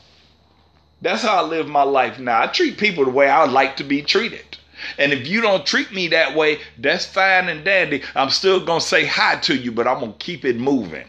That's 1.03 1.23
how 1.23 1.37
I 1.45 1.47
live 1.47 1.69
my 1.69 1.83
life 1.85 2.19
now. 2.19 2.43
I 2.43 2.47
treat 2.49 2.79
people 2.79 3.05
the 3.05 3.11
way 3.11 3.29
I 3.29 3.45
like 3.45 3.77
to 3.77 3.85
be 3.85 4.03
treated. 4.03 4.56
And 4.99 5.13
if 5.13 5.27
you 5.27 5.41
don't 5.41 5.67
treat 5.67 5.93
me 5.93 6.09
that 6.09 6.35
way, 6.35 6.61
that's 6.79 7.05
fine 7.05 7.49
and 7.49 7.65
dandy. 7.65 8.03
I'm 8.15 8.31
still 8.31 8.65
going 8.65 8.81
to 8.81 8.87
say 8.87 9.05
hi 9.05 9.37
to 9.37 9.57
you, 9.57 9.73
but 9.73 9.87
I'm 9.87 10.01
going 10.01 10.13
to 10.13 10.19
keep 10.19 10.45
it 10.45 10.57
moving. 10.57 11.07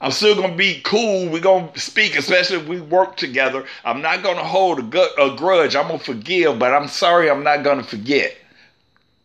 I'm 0.00 0.12
still 0.12 0.34
to 0.52 0.56
be 0.56 0.80
cool. 0.82 1.28
We're 1.28 1.40
to 1.72 1.80
speak, 1.80 2.16
especially 2.16 2.56
if 2.56 2.66
we 2.66 2.80
work 2.80 3.16
together. 3.16 3.66
I'm 3.84 4.00
not 4.00 4.22
to 4.36 4.42
hold 4.42 4.94
a, 4.94 5.22
a 5.22 5.36
grudge. 5.36 5.76
I'm 5.76 5.88
to 5.98 6.04
forgive, 6.04 6.58
but 6.58 6.72
I'm 6.72 6.88
sorry 6.88 7.30
I'm 7.30 7.44
not 7.44 7.62
to 7.78 7.84
forget. 7.84 8.36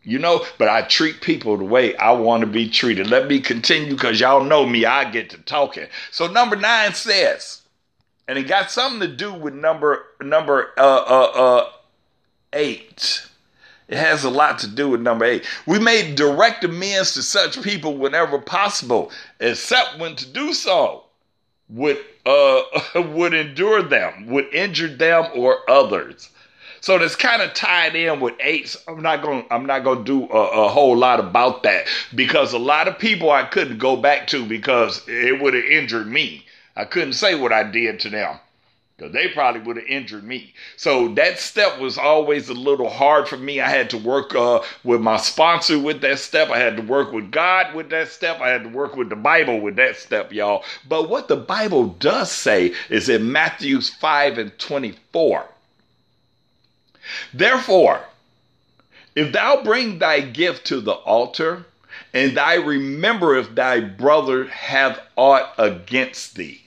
You 0.04 0.20
know, 0.20 0.46
but 0.60 0.68
I 0.68 0.84
treat 0.84 1.22
people 1.22 1.58
the 1.58 1.64
way 1.64 1.96
I 1.96 2.12
want 2.12 2.42
to 2.42 2.48
be 2.48 2.70
treated. 2.70 3.08
Let 3.08 3.28
me 3.28 3.40
continue 3.40 3.96
because 3.96 4.20
y'all 4.20 4.44
know 4.44 4.66
me. 4.66 4.86
I 4.86 5.10
get 5.10 5.32
to 5.32 5.38
talking. 5.40 5.88
So 6.12 6.28
number 6.28 6.56
nine 6.56 6.94
says, 6.94 7.62
and 8.28 8.38
it 8.38 8.44
got 8.44 8.70
something 8.70 9.00
to 9.00 9.08
do 9.08 9.34
with 9.34 9.56
number 9.56 10.06
number 10.22 10.74
uh 10.78 10.82
uh 10.82 11.32
uh 11.34 11.70
eight. 12.54 13.28
It 13.88 13.98
has 13.98 14.24
a 14.24 14.32
lot 14.32 14.60
to 14.60 14.68
do 14.68 14.90
with 14.90 15.02
number 15.02 15.26
eight. 15.26 15.46
We 15.68 15.78
made 15.78 16.16
direct 16.16 16.64
amends 16.64 17.14
to 17.14 17.24
such 17.24 17.62
people 17.62 17.96
whenever 17.98 18.40
possible, 18.40 19.12
except 19.40 20.00
when 20.00 20.16
to 20.16 20.28
do 20.28 20.54
so 20.54 21.04
would 21.70 21.98
uh 22.26 22.62
would 22.96 23.34
endure 23.34 23.84
them, 23.84 24.28
would 24.28 24.54
injure 24.54 24.88
them 24.88 25.30
or 25.36 25.70
others. 25.70 26.30
So 26.82 27.00
that's 27.00 27.16
kind 27.16 27.42
of 27.42 27.54
tied 27.54 27.96
in 27.96 28.20
with 28.20 28.36
eight. 28.40 28.76
I'm 28.88 29.02
not 29.02 29.24
going. 29.24 29.46
I'm 29.50 29.66
not 29.66 29.84
going 29.84 30.00
to 30.00 30.04
do 30.04 30.32
a, 30.32 30.66
a, 30.66 30.70
whole 30.70 30.96
lot 30.96 31.20
about 31.20 31.64
that 31.64 31.88
because 32.14 32.54
a 32.54 32.60
lot 32.60 32.88
of 32.88 33.00
people 33.00 33.32
I 33.32 33.44
couldn't 33.44 33.80
go 33.80 33.96
back 33.96 34.28
to 34.28 34.46
because 34.46 35.02
it 35.08 35.42
would 35.42 35.56
have 35.56 35.64
injured 35.64 36.06
me. 36.06 36.46
I 36.76 36.86
couldn't 36.86 37.14
say 37.14 37.34
what 37.34 37.52
I 37.52 37.64
did 37.64 38.00
to 38.02 38.10
them 38.10 38.40
because 38.98 39.12
they 39.12 39.28
probably 39.28 39.62
would 39.62 39.76
have 39.76 39.86
injured 39.88 40.24
me. 40.24 40.54
So 40.78 41.10
that 41.16 41.38
step 41.38 41.80
was 41.80 41.98
always 41.98 42.48
a 42.48 42.54
little 42.54 42.90
hard 42.90 43.28
for 43.28 43.36
me. 43.36 43.60
I 43.60 43.68
had 43.68 43.90
to 43.90 43.98
work 43.98 44.34
uh, 44.34 44.62
with 44.86 45.02
my 45.02 45.18
sponsor 45.18 45.78
with 45.78 46.00
that 46.02 46.20
step. 46.20 46.50
I 46.50 46.60
had 46.60 46.78
to 46.78 46.82
work 46.82 47.12
with 47.12 47.30
God 47.30 47.76
with 47.76 47.90
that 47.90 48.08
step. 48.08 48.40
I 48.40 48.50
had 48.50 48.64
to 48.64 48.70
work 48.70 48.96
with 48.96 49.10
the 49.10 49.18
Bible 49.18 49.60
with 49.60 49.76
that 49.76 49.98
step, 49.98 50.32
y'all. 50.32 50.64
But 50.88 51.10
what 51.10 51.28
the 51.28 51.36
Bible 51.36 51.88
does 51.88 52.32
say 52.32 52.74
is 52.90 53.10
in 53.10 53.32
Matthew 53.32 53.82
5 53.82 54.38
and 54.38 54.58
24. 54.58 55.46
Therefore, 57.34 58.02
if 59.14 59.34
thou 59.34 59.62
bring 59.62 60.00
thy 60.00 60.22
gift 60.22 60.68
to 60.68 60.80
the 60.80 60.94
altar, 60.94 61.66
and 62.14 62.36
thy 62.36 62.56
remember 62.56 63.36
if 63.36 63.54
thy 63.56 63.82
brother 63.82 64.46
have 64.46 65.02
aught 65.18 65.54
against 65.58 66.36
thee, 66.36 66.65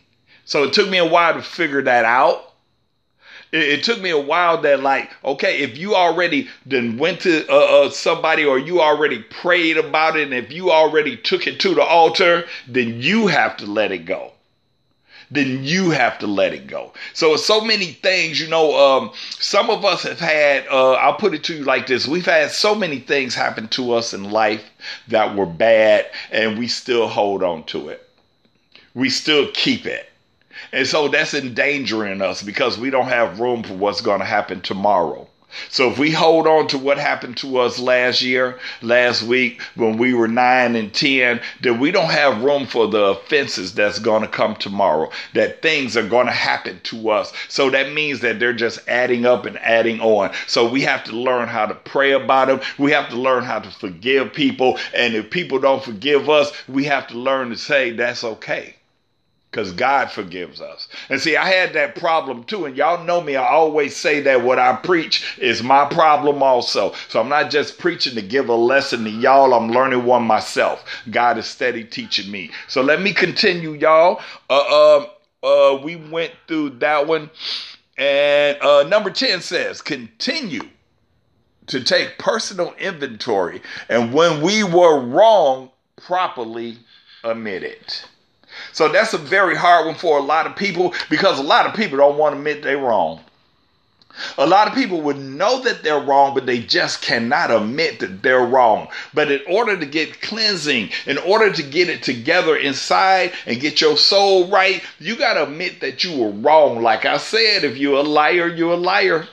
so 0.49 0.65
it 0.65 0.73
took 0.73 0.89
me 0.89 0.97
a 0.97 1.05
while 1.05 1.35
to 1.35 1.43
figure 1.43 1.83
that 1.83 2.07
out. 2.07 2.55
It, 3.53 3.69
it 3.69 3.85
took 3.85 4.01
me 4.01 4.09
a 4.09 4.19
while 4.19 4.59
that 4.63 4.81
like, 4.83 5.11
okay, 5.23 5.59
if 5.59 5.77
you 5.77 5.95
already 5.95 6.49
then 6.65 6.97
went 6.97 7.21
to 7.21 7.47
uh, 7.51 7.85
uh, 7.85 7.91
somebody 7.91 8.47
or 8.47 8.59
you 8.59 8.81
already 8.81 9.19
prayed 9.19 9.77
about 9.77 10.17
it, 10.17 10.23
and 10.23 10.33
if 10.33 10.51
you 10.51 10.71
already 10.71 11.19
took 11.19 11.47
it 11.47 11.61
to 11.61 11.75
the 11.75 11.83
altar, 11.83 12.47
then 12.67 13.03
you 13.03 13.27
have 13.27 13.59
to 13.59 13.67
let 13.67 13.93
it 13.93 14.07
go 14.07 14.33
then 15.31 15.63
you 15.63 15.91
have 15.91 16.19
to 16.19 16.27
let 16.27 16.55
it 16.55 16.67
go. 16.67 16.95
So 17.13 17.37
so 17.37 17.61
many 17.61 17.89
things, 17.89 18.41
you 18.41 18.49
know, 18.49 18.75
um, 18.75 19.13
some 19.39 19.69
of 19.69 19.85
us 19.85 20.05
have 20.05 20.19
had, 20.19 20.67
uh, 20.69 20.93
I'll 20.93 21.17
put 21.17 21.35
it 21.35 21.45
to 21.45 21.55
you 21.55 21.65
like 21.65 21.87
this. 21.87 22.09
We've 22.09 22.25
had 22.25 22.51
so 22.51 22.75
many 22.75 23.01
things 23.01 23.35
happen 23.35 23.69
to 23.69 23.93
us 23.93 24.15
in 24.15 24.31
life 24.31 24.65
that 25.09 25.37
were 25.37 25.45
bad 25.45 26.07
and 26.31 26.59
we 26.59 26.67
still 26.67 27.07
hold 27.07 27.43
on 27.43 27.65
to 27.65 27.91
it. 27.91 28.09
We 28.95 29.11
still 29.11 29.51
keep 29.53 29.85
it. 29.85 30.08
And 30.72 30.87
so 30.87 31.09
that's 31.09 31.35
endangering 31.35 32.20
us 32.20 32.42
because 32.42 32.78
we 32.78 32.90
don't 32.90 33.09
have 33.09 33.40
room 33.40 33.62
for 33.62 33.74
what's 33.74 34.00
going 34.00 34.20
to 34.20 34.26
happen 34.26 34.61
tomorrow. 34.61 35.26
So 35.70 35.90
if 35.90 35.98
we 35.98 36.11
hold 36.11 36.46
on 36.46 36.66
to 36.68 36.78
what 36.78 36.98
happened 36.98 37.38
to 37.38 37.57
us 37.59 37.78
last 37.78 38.20
year, 38.20 38.59
last 38.83 39.22
week, 39.22 39.62
when 39.76 39.96
we 39.96 40.12
were 40.12 40.28
nine 40.28 40.76
and 40.76 40.92
10, 40.92 41.40
then 41.62 41.81
we 41.81 41.90
don't 41.90 42.11
have 42.11 42.44
room 42.44 42.66
for 42.66 42.87
the 42.87 43.02
offenses 43.02 43.72
that's 43.72 43.98
going 43.98 44.20
to 44.20 44.28
come 44.28 44.57
tomorrow, 44.57 45.11
that 45.33 45.62
things 45.62 45.96
are 45.96 46.07
going 46.07 46.26
to 46.26 46.33
happen 46.33 46.81
to 46.85 47.09
us. 47.09 47.33
So 47.48 47.70
that 47.70 47.94
means 47.94 48.20
that 48.20 48.38
they're 48.38 48.52
just 48.52 48.87
adding 48.88 49.24
up 49.24 49.46
and 49.46 49.59
adding 49.61 50.00
on. 50.00 50.33
So 50.46 50.68
we 50.68 50.83
have 50.83 51.02
to 51.04 51.12
learn 51.12 51.48
how 51.48 51.64
to 51.64 51.74
pray 51.74 52.12
about 52.12 52.48
them. 52.48 52.61
We 52.76 52.92
have 52.92 53.09
to 53.09 53.16
learn 53.16 53.44
how 53.44 53.61
to 53.61 53.70
forgive 53.70 54.35
people. 54.35 54.78
And 54.94 55.14
if 55.14 55.31
people 55.31 55.59
don't 55.59 55.83
forgive 55.83 56.28
us, 56.28 56.52
we 56.68 56.85
have 56.85 57.07
to 57.09 57.18
learn 57.18 57.48
to 57.50 57.57
say, 57.57 57.92
that's 57.92 58.22
okay 58.22 58.74
because 59.59 59.73
God 59.73 60.09
forgives 60.09 60.61
us. 60.61 60.87
And 61.09 61.21
see, 61.21 61.37
I 61.37 61.49
had 61.49 61.73
that 61.73 61.97
problem 61.97 62.44
too. 62.44 62.66
And 62.66 62.77
y'all 62.77 63.05
know 63.05 63.21
me, 63.21 63.35
I 63.35 63.44
always 63.44 63.97
say 63.97 64.21
that 64.21 64.44
what 64.44 64.61
I 64.61 64.77
preach 64.77 65.37
is 65.37 65.64
my 65.64 65.85
problem 65.87 66.44
also. 66.44 66.94
So 67.09 67.21
I'm 67.21 67.29
not 67.29 67.51
just 67.51 67.77
preaching 67.77 68.14
to 68.14 68.23
give 68.23 68.49
a 68.49 68.55
lesson 68.55 69.03
to 69.03 69.11
y'all, 69.11 69.53
I'm 69.53 69.73
learning 69.73 70.05
one 70.05 70.23
myself. 70.23 70.85
God 71.11 71.38
is 71.38 71.47
steady 71.47 71.83
teaching 71.83 72.31
me. 72.31 72.53
So 72.68 72.83
let 72.83 73.03
me 73.03 73.12
continue, 73.12 73.73
y'all. 73.73 74.21
Uh, 74.49 75.07
uh, 75.42 75.44
uh, 75.44 75.83
we 75.83 75.97
went 75.97 76.35
through 76.47 76.71
that 76.79 77.09
one. 77.09 77.29
And 77.97 78.62
uh, 78.62 78.85
number 78.85 79.11
10 79.11 79.40
says, 79.40 79.83
continue 79.83 80.68
to 81.66 81.83
take 81.83 82.16
personal 82.18 82.75
inventory. 82.79 83.61
And 83.88 84.14
when 84.14 84.40
we 84.40 84.62
were 84.62 85.01
wrong, 85.01 85.73
properly 85.97 86.79
admit 87.25 87.64
it. 87.64 88.05
So 88.73 88.88
that's 88.88 89.14
a 89.14 89.18
very 89.18 89.57
hard 89.57 89.87
one 89.87 89.94
for 89.94 90.18
a 90.18 90.23
lot 90.23 90.47
of 90.47 90.57
people 90.57 90.94
because 91.11 91.38
a 91.38 91.42
lot 91.42 91.66
of 91.66 91.75
people 91.75 91.99
don't 91.99 92.18
want 92.18 92.35
to 92.35 92.38
admit 92.38 92.62
they're 92.62 92.79
wrong. 92.79 93.21
A 94.37 94.47
lot 94.47 94.66
of 94.66 94.75
people 94.75 95.01
would 95.03 95.18
know 95.18 95.61
that 95.62 95.85
they're 95.85 96.01
wrong, 96.01 96.35
but 96.35 96.44
they 96.44 96.59
just 96.59 97.03
cannot 97.03 97.53
admit 97.53 98.01
that 98.01 98.21
they're 98.21 98.44
wrong. 98.44 98.88
But 99.14 99.31
in 99.31 99.40
order 99.49 99.77
to 99.79 99.87
get 99.87 100.21
cleansing, 100.21 100.90
in 101.07 101.18
order 101.18 101.53
to 101.53 101.62
get 101.62 101.88
it 101.88 102.03
together 102.03 102.57
inside 102.57 103.33
and 103.47 103.61
get 103.61 103.81
your 103.81 103.97
soul 103.97 104.49
right, 104.49 104.83
you 104.99 105.14
got 105.14 105.35
to 105.35 105.44
admit 105.44 105.81
that 105.81 106.03
you 106.03 106.18
were 106.21 106.31
wrong. 106.31 106.83
Like 106.83 107.05
I 107.05 107.18
said, 107.18 107.62
if 107.62 107.77
you're 107.77 107.99
a 107.99 108.03
liar, 108.03 108.49
you're 108.49 108.73
a 108.73 108.77
liar. 108.77 109.29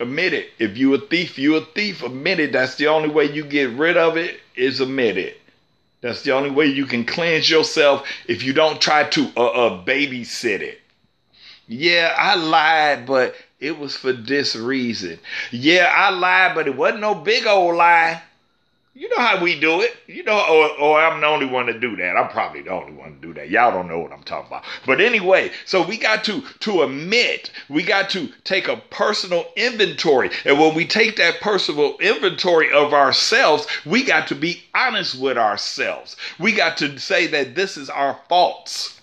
Admit 0.00 0.32
it. 0.32 0.50
If 0.58 0.78
you're 0.78 0.94
a 0.94 0.98
thief, 0.98 1.38
you're 1.38 1.58
a 1.58 1.66
thief. 1.66 2.02
Admit 2.02 2.40
it. 2.40 2.52
That's 2.52 2.76
the 2.76 2.86
only 2.86 3.10
way 3.10 3.30
you 3.30 3.44
get 3.44 3.70
rid 3.70 3.98
of 3.98 4.16
it 4.16 4.40
is 4.56 4.80
admit 4.80 5.18
it. 5.18 5.41
That's 6.02 6.22
the 6.22 6.32
only 6.32 6.50
way 6.50 6.66
you 6.66 6.84
can 6.84 7.04
cleanse 7.04 7.48
yourself 7.48 8.06
if 8.26 8.42
you 8.42 8.52
don't 8.52 8.80
try 8.80 9.04
to 9.04 9.32
uh, 9.36 9.46
uh, 9.46 9.84
babysit 9.84 10.60
it. 10.60 10.80
Yeah, 11.68 12.14
I 12.18 12.34
lied, 12.34 13.06
but 13.06 13.36
it 13.60 13.78
was 13.78 13.96
for 13.96 14.12
this 14.12 14.56
reason. 14.56 15.18
Yeah, 15.52 15.92
I 15.96 16.10
lied, 16.10 16.56
but 16.56 16.66
it 16.66 16.76
wasn't 16.76 17.00
no 17.00 17.14
big 17.14 17.46
old 17.46 17.76
lie. 17.76 18.20
You 18.94 19.08
know 19.08 19.22
how 19.24 19.42
we 19.42 19.58
do 19.58 19.80
it. 19.80 19.96
You 20.06 20.22
know, 20.22 20.38
or, 20.38 20.68
or 20.78 21.00
I'm 21.00 21.20
the 21.22 21.26
only 21.26 21.46
one 21.46 21.64
to 21.66 21.78
do 21.78 21.96
that. 21.96 22.14
I'm 22.14 22.28
probably 22.28 22.60
the 22.60 22.72
only 22.72 22.92
one 22.92 23.14
to 23.14 23.26
do 23.26 23.32
that. 23.34 23.48
Y'all 23.48 23.70
don't 23.70 23.88
know 23.88 23.98
what 24.00 24.12
I'm 24.12 24.22
talking 24.22 24.48
about. 24.48 24.64
But 24.84 25.00
anyway, 25.00 25.50
so 25.64 25.86
we 25.86 25.96
got 25.96 26.24
to 26.24 26.42
to 26.60 26.82
admit, 26.82 27.50
we 27.70 27.84
got 27.84 28.10
to 28.10 28.28
take 28.44 28.68
a 28.68 28.76
personal 28.90 29.46
inventory. 29.56 30.30
And 30.44 30.58
when 30.58 30.74
we 30.74 30.86
take 30.86 31.16
that 31.16 31.40
personal 31.40 31.96
inventory 31.98 32.70
of 32.70 32.92
ourselves, 32.92 33.66
we 33.86 34.04
got 34.04 34.26
to 34.28 34.34
be 34.34 34.62
honest 34.74 35.18
with 35.18 35.38
ourselves. 35.38 36.16
We 36.38 36.52
got 36.52 36.76
to 36.78 36.98
say 36.98 37.26
that 37.28 37.54
this 37.54 37.78
is 37.78 37.88
our 37.88 38.18
faults. 38.28 39.00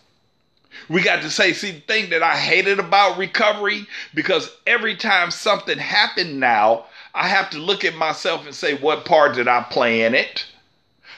We 0.87 1.03
got 1.03 1.21
to 1.23 1.29
say, 1.29 1.53
see, 1.53 1.71
the 1.71 1.79
thing 1.81 2.09
that 2.11 2.23
I 2.23 2.35
hated 2.35 2.79
about 2.79 3.17
recovery, 3.17 3.85
because 4.13 4.51
every 4.65 4.95
time 4.95 5.29
something 5.29 5.77
happened 5.77 6.39
now, 6.39 6.85
I 7.13 7.27
have 7.27 7.49
to 7.51 7.57
look 7.57 7.83
at 7.83 7.95
myself 7.95 8.45
and 8.45 8.55
say, 8.55 8.75
what 8.75 9.05
part 9.05 9.35
did 9.35 9.47
I 9.47 9.63
play 9.63 10.01
in 10.01 10.15
it? 10.15 10.45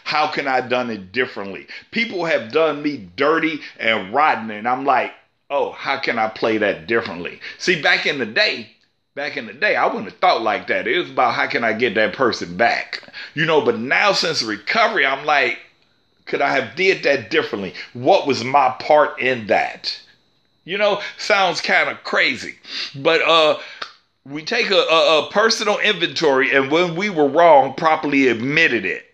How 0.03 0.27
can 0.27 0.47
I 0.47 0.61
done 0.61 0.89
it 0.89 1.11
differently? 1.11 1.67
People 1.91 2.25
have 2.25 2.51
done 2.51 2.81
me 2.81 3.09
dirty 3.15 3.59
and 3.79 4.13
rotten, 4.13 4.49
and 4.51 4.67
I'm 4.67 4.85
like, 4.85 5.13
oh, 5.49 5.71
how 5.71 5.97
can 5.97 6.17
I 6.17 6.27
play 6.29 6.57
that 6.57 6.87
differently? 6.87 7.39
See, 7.57 7.81
back 7.81 8.05
in 8.05 8.17
the 8.17 8.25
day, 8.25 8.71
back 9.15 9.37
in 9.37 9.45
the 9.45 9.53
day, 9.53 9.75
I 9.75 9.85
wouldn't 9.85 10.05
have 10.05 10.17
thought 10.17 10.41
like 10.41 10.67
that. 10.67 10.87
It 10.87 10.97
was 10.97 11.11
about 11.11 11.35
how 11.35 11.47
can 11.47 11.63
I 11.63 11.73
get 11.73 11.95
that 11.95 12.13
person 12.13 12.57
back? 12.57 13.03
You 13.33 13.45
know, 13.45 13.61
but 13.61 13.79
now 13.79 14.13
since 14.13 14.41
recovery, 14.41 15.05
I'm 15.05 15.25
like, 15.25 15.59
could 16.25 16.41
I 16.41 16.55
have 16.55 16.75
did 16.75 17.03
that 17.03 17.29
differently? 17.29 17.73
What 17.93 18.25
was 18.27 18.43
my 18.43 18.75
part 18.79 19.19
in 19.19 19.47
that? 19.47 19.99
You 20.63 20.77
know, 20.77 21.01
sounds 21.17 21.59
kind 21.59 21.89
of 21.89 22.03
crazy. 22.03 22.55
But 22.95 23.21
uh 23.21 23.59
we 24.25 24.43
take 24.43 24.69
a, 24.69 24.75
a, 24.75 25.19
a, 25.19 25.29
personal 25.31 25.79
inventory 25.79 26.55
and 26.55 26.71
when 26.71 26.95
we 26.95 27.09
were 27.09 27.27
wrong, 27.27 27.73
properly 27.73 28.27
admitted 28.27 28.85
it. 28.85 29.05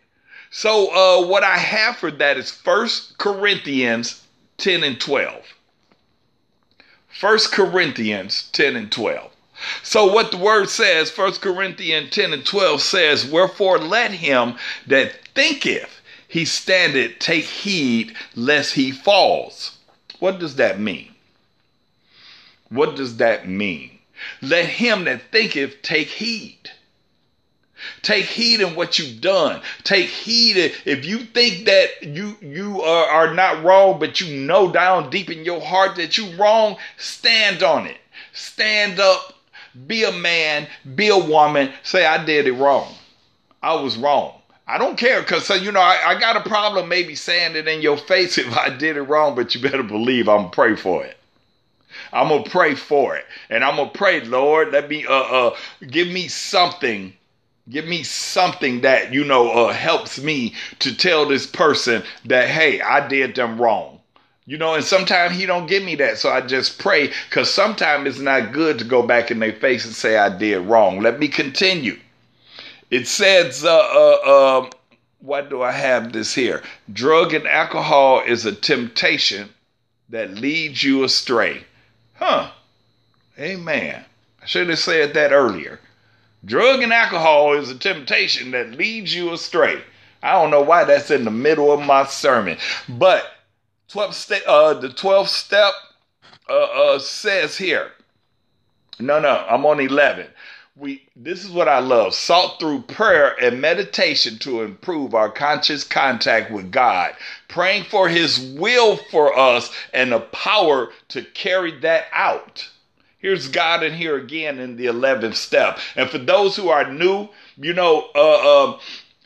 So 0.49 0.87
uh, 0.91 1.27
what 1.27 1.43
I 1.43 1.57
have 1.57 1.97
for 1.97 2.11
that 2.11 2.37
is 2.37 2.51
First 2.51 3.17
Corinthians 3.17 4.23
10 4.57 4.83
and 4.83 4.99
12. 4.99 5.43
First 7.07 7.51
Corinthians 7.51 8.49
10 8.51 8.75
and 8.75 8.91
12. 8.91 9.31
So 9.81 10.11
what 10.11 10.31
the 10.31 10.37
word 10.37 10.69
says, 10.69 11.09
First 11.09 11.41
Corinthians 11.41 12.11
10 12.11 12.33
and 12.33 12.45
12 12.45 12.81
says, 12.81 13.25
Wherefore 13.25 13.79
let 13.79 14.11
him 14.11 14.55
that 14.87 15.13
thinketh 15.33 16.01
he 16.27 16.45
standeth 16.45 17.19
take 17.19 17.45
heed 17.45 18.15
lest 18.35 18.73
he 18.73 18.91
falls. 18.91 19.77
What 20.19 20.39
does 20.39 20.55
that 20.55 20.79
mean? 20.79 21.13
What 22.69 22.95
does 22.95 23.17
that 23.17 23.47
mean? 23.47 23.96
Let 24.41 24.65
him 24.65 25.05
that 25.05 25.31
thinketh 25.31 25.81
take 25.81 26.07
heed. 26.07 26.71
Take 28.01 28.25
heed 28.25 28.61
in 28.61 28.75
what 28.75 28.97
you've 28.97 29.21
done. 29.21 29.61
Take 29.83 30.07
heed 30.09 30.57
if 30.85 31.05
you 31.05 31.19
think 31.19 31.65
that 31.65 32.03
you 32.03 32.35
you 32.41 32.81
are, 32.81 33.05
are 33.05 33.33
not 33.33 33.63
wrong, 33.63 33.99
but 33.99 34.19
you 34.19 34.35
know 34.35 34.71
down 34.71 35.09
deep 35.09 35.29
in 35.29 35.45
your 35.45 35.61
heart 35.61 35.95
that 35.97 36.17
you 36.17 36.35
wrong. 36.35 36.77
Stand 36.97 37.63
on 37.63 37.85
it. 37.85 37.97
Stand 38.33 38.99
up. 38.99 39.33
Be 39.85 40.03
a 40.03 40.11
man. 40.11 40.67
Be 40.95 41.09
a 41.09 41.17
woman. 41.17 41.71
Say 41.83 42.05
I 42.05 42.23
did 42.23 42.47
it 42.47 42.53
wrong. 42.53 42.93
I 43.61 43.75
was 43.75 43.97
wrong. 43.97 44.33
I 44.67 44.77
don't 44.77 44.97
care 44.97 45.21
because 45.21 45.45
so 45.45 45.53
you 45.53 45.71
know 45.71 45.79
I, 45.79 46.01
I 46.07 46.19
got 46.19 46.35
a 46.35 46.49
problem 46.49 46.89
maybe 46.89 47.15
saying 47.15 47.55
it 47.55 47.67
in 47.67 47.81
your 47.81 47.97
face 47.97 48.37
if 48.39 48.55
I 48.55 48.69
did 48.69 48.97
it 48.97 49.03
wrong, 49.03 49.35
but 49.35 49.53
you 49.53 49.61
better 49.61 49.83
believe 49.83 50.27
I'm 50.27 50.49
pray 50.49 50.75
for 50.75 51.03
it. 51.03 51.16
I'm 52.13 52.29
gonna 52.29 52.43
pray 52.43 52.75
for 52.75 53.15
it, 53.15 53.25
and 53.49 53.63
I'm 53.63 53.75
gonna 53.75 53.89
pray, 53.89 54.21
Lord, 54.21 54.71
let 54.71 54.89
me 54.89 55.05
uh 55.05 55.11
uh 55.11 55.55
give 55.87 56.07
me 56.07 56.27
something, 56.27 57.13
give 57.69 57.85
me 57.85 58.03
something 58.03 58.81
that 58.81 59.13
you 59.13 59.23
know 59.23 59.51
uh 59.51 59.73
helps 59.73 60.19
me 60.19 60.55
to 60.79 60.95
tell 60.95 61.25
this 61.25 61.45
person 61.45 62.03
that 62.25 62.49
hey, 62.49 62.81
I 62.81 63.07
did 63.07 63.35
them 63.35 63.61
wrong. 63.61 63.99
You 64.45 64.57
know, 64.57 64.75
and 64.75 64.83
sometimes 64.83 65.35
he 65.35 65.45
don't 65.45 65.67
give 65.67 65.83
me 65.83 65.95
that, 65.95 66.17
so 66.17 66.29
I 66.29 66.39
just 66.39 66.79
pray 66.79 67.11
because 67.29 67.53
sometimes 67.53 68.07
it's 68.07 68.19
not 68.19 68.53
good 68.53 68.79
to 68.79 68.85
go 68.85 69.05
back 69.05 69.29
in 69.29 69.39
their 69.39 69.51
face 69.51 69.83
and 69.85 69.93
say 69.93 70.17
I 70.17 70.29
did 70.37 70.59
wrong. 70.59 71.01
Let 71.01 71.19
me 71.19 71.27
continue. 71.27 71.99
It 72.89 73.07
says, 73.07 73.65
uh, 73.65 73.77
uh, 73.77 74.61
um, 74.61 74.69
what 75.19 75.49
do 75.49 75.61
I 75.61 75.71
have 75.71 76.13
this 76.13 76.33
here? 76.33 76.63
Drug 76.93 77.33
and 77.33 77.45
alcohol 77.45 78.23
is 78.25 78.45
a 78.45 78.53
temptation 78.53 79.49
that 80.07 80.35
leads 80.35 80.81
you 80.83 81.03
astray. 81.03 81.65
Huh. 82.17 82.51
Amen. 83.39 84.03
I 84.41 84.45
should 84.45 84.69
have 84.69 84.79
said 84.79 85.13
that 85.13 85.31
earlier. 85.31 85.79
Drug 86.45 86.81
and 86.81 86.93
alcohol 86.93 87.53
is 87.53 87.69
a 87.69 87.77
temptation 87.77 88.51
that 88.51 88.71
leads 88.71 89.13
you 89.13 89.33
astray. 89.33 89.81
I 90.23 90.33
don't 90.33 90.51
know 90.51 90.61
why 90.61 90.83
that's 90.83 91.11
in 91.11 91.25
the 91.25 91.31
middle 91.31 91.71
of 91.71 91.79
my 91.79 92.05
sermon, 92.05 92.57
but 92.89 93.23
12 93.89 94.15
step, 94.15 94.41
uh, 94.47 94.73
the 94.73 94.89
12th 94.89 95.27
step 95.27 95.73
uh, 96.49 96.53
uh, 96.53 96.99
says 96.99 97.57
here. 97.57 97.91
No, 98.99 99.19
no, 99.19 99.45
I'm 99.47 99.65
on 99.65 99.79
11 99.79 100.27
we 100.77 101.03
this 101.15 101.43
is 101.43 101.49
what 101.49 101.67
I 101.67 101.79
love 101.79 102.13
sought 102.13 102.59
through 102.59 102.83
prayer 102.83 103.35
and 103.41 103.59
meditation 103.59 104.37
to 104.39 104.61
improve 104.61 105.15
our 105.15 105.31
conscious 105.31 105.83
contact 105.83 106.51
with 106.51 106.71
God, 106.71 107.15
praying 107.47 107.85
for 107.85 108.09
his 108.09 108.39
will 108.39 108.97
for 108.97 109.37
us 109.37 109.71
and 109.93 110.11
the 110.11 110.19
power 110.19 110.89
to 111.09 111.23
carry 111.23 111.79
that 111.79 112.05
out. 112.13 112.67
Here's 113.19 113.47
God 113.47 113.83
in 113.83 113.93
here 113.93 114.15
again 114.17 114.59
in 114.59 114.77
the 114.77 114.85
11th 114.85 115.35
step. 115.35 115.79
And 115.95 116.09
for 116.09 116.19
those 116.19 116.55
who 116.55 116.69
are 116.69 116.91
new, 116.91 117.29
you 117.57 117.73
know, 117.73 118.09
uh, 118.13 118.69
uh, 118.73 118.79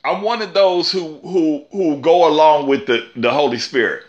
I'm 0.03 0.21
one 0.21 0.41
of 0.41 0.53
those 0.53 0.91
who 0.91 1.19
who 1.19 1.65
who 1.71 1.97
go 1.97 2.27
along 2.27 2.67
with 2.67 2.87
the 2.87 3.07
the 3.15 3.31
Holy 3.31 3.59
Spirit. 3.59 4.05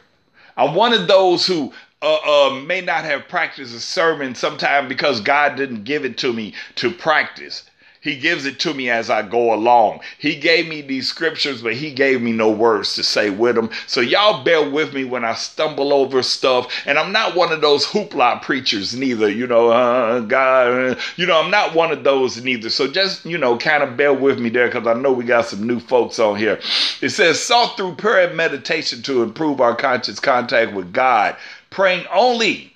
I'm 0.56 0.74
one 0.74 0.92
of 0.92 1.06
those 1.06 1.46
who 1.46 1.72
uh, 2.00 2.16
uh, 2.16 2.54
may 2.60 2.80
not 2.80 3.04
have 3.04 3.28
practiced 3.28 3.74
a 3.74 3.80
sermon 3.80 4.34
sometime 4.34 4.88
because 4.88 5.20
God 5.20 5.56
didn't 5.56 5.84
give 5.84 6.04
it 6.04 6.18
to 6.18 6.32
me 6.32 6.54
to 6.76 6.90
practice. 6.90 7.64
He 8.02 8.16
gives 8.16 8.46
it 8.46 8.58
to 8.60 8.74
me 8.74 8.90
as 8.90 9.10
I 9.10 9.22
go 9.22 9.54
along. 9.54 10.00
He 10.18 10.34
gave 10.34 10.68
me 10.68 10.82
these 10.82 11.08
scriptures, 11.08 11.62
but 11.62 11.74
he 11.74 11.92
gave 11.92 12.20
me 12.20 12.32
no 12.32 12.50
words 12.50 12.96
to 12.96 13.04
say 13.04 13.30
with 13.30 13.54
them. 13.54 13.70
So 13.86 14.00
y'all 14.00 14.42
bear 14.42 14.68
with 14.68 14.92
me 14.92 15.04
when 15.04 15.24
I 15.24 15.34
stumble 15.34 15.92
over 15.92 16.20
stuff. 16.22 16.72
And 16.84 16.98
I'm 16.98 17.12
not 17.12 17.36
one 17.36 17.52
of 17.52 17.60
those 17.60 17.86
hoopla 17.86 18.42
preachers 18.42 18.94
neither. 18.94 19.30
You 19.30 19.46
know, 19.46 19.70
uh, 19.70 20.18
God, 20.20 20.98
you 21.16 21.26
know, 21.26 21.40
I'm 21.40 21.50
not 21.52 21.76
one 21.76 21.92
of 21.92 22.02
those 22.02 22.42
neither. 22.42 22.70
So 22.70 22.90
just, 22.90 23.24
you 23.24 23.38
know, 23.38 23.56
kind 23.56 23.84
of 23.84 23.96
bear 23.96 24.12
with 24.12 24.40
me 24.40 24.50
there 24.50 24.66
because 24.66 24.88
I 24.88 24.94
know 24.94 25.12
we 25.12 25.24
got 25.24 25.46
some 25.46 25.64
new 25.64 25.78
folks 25.78 26.18
on 26.18 26.36
here. 26.36 26.58
It 27.00 27.10
says, 27.10 27.40
sought 27.40 27.76
through 27.76 27.94
prayer 27.94 28.26
and 28.26 28.36
meditation 28.36 29.02
to 29.02 29.22
improve 29.22 29.60
our 29.60 29.76
conscious 29.76 30.18
contact 30.18 30.74
with 30.74 30.92
God 30.92 31.36
praying 31.72 32.06
only, 32.12 32.71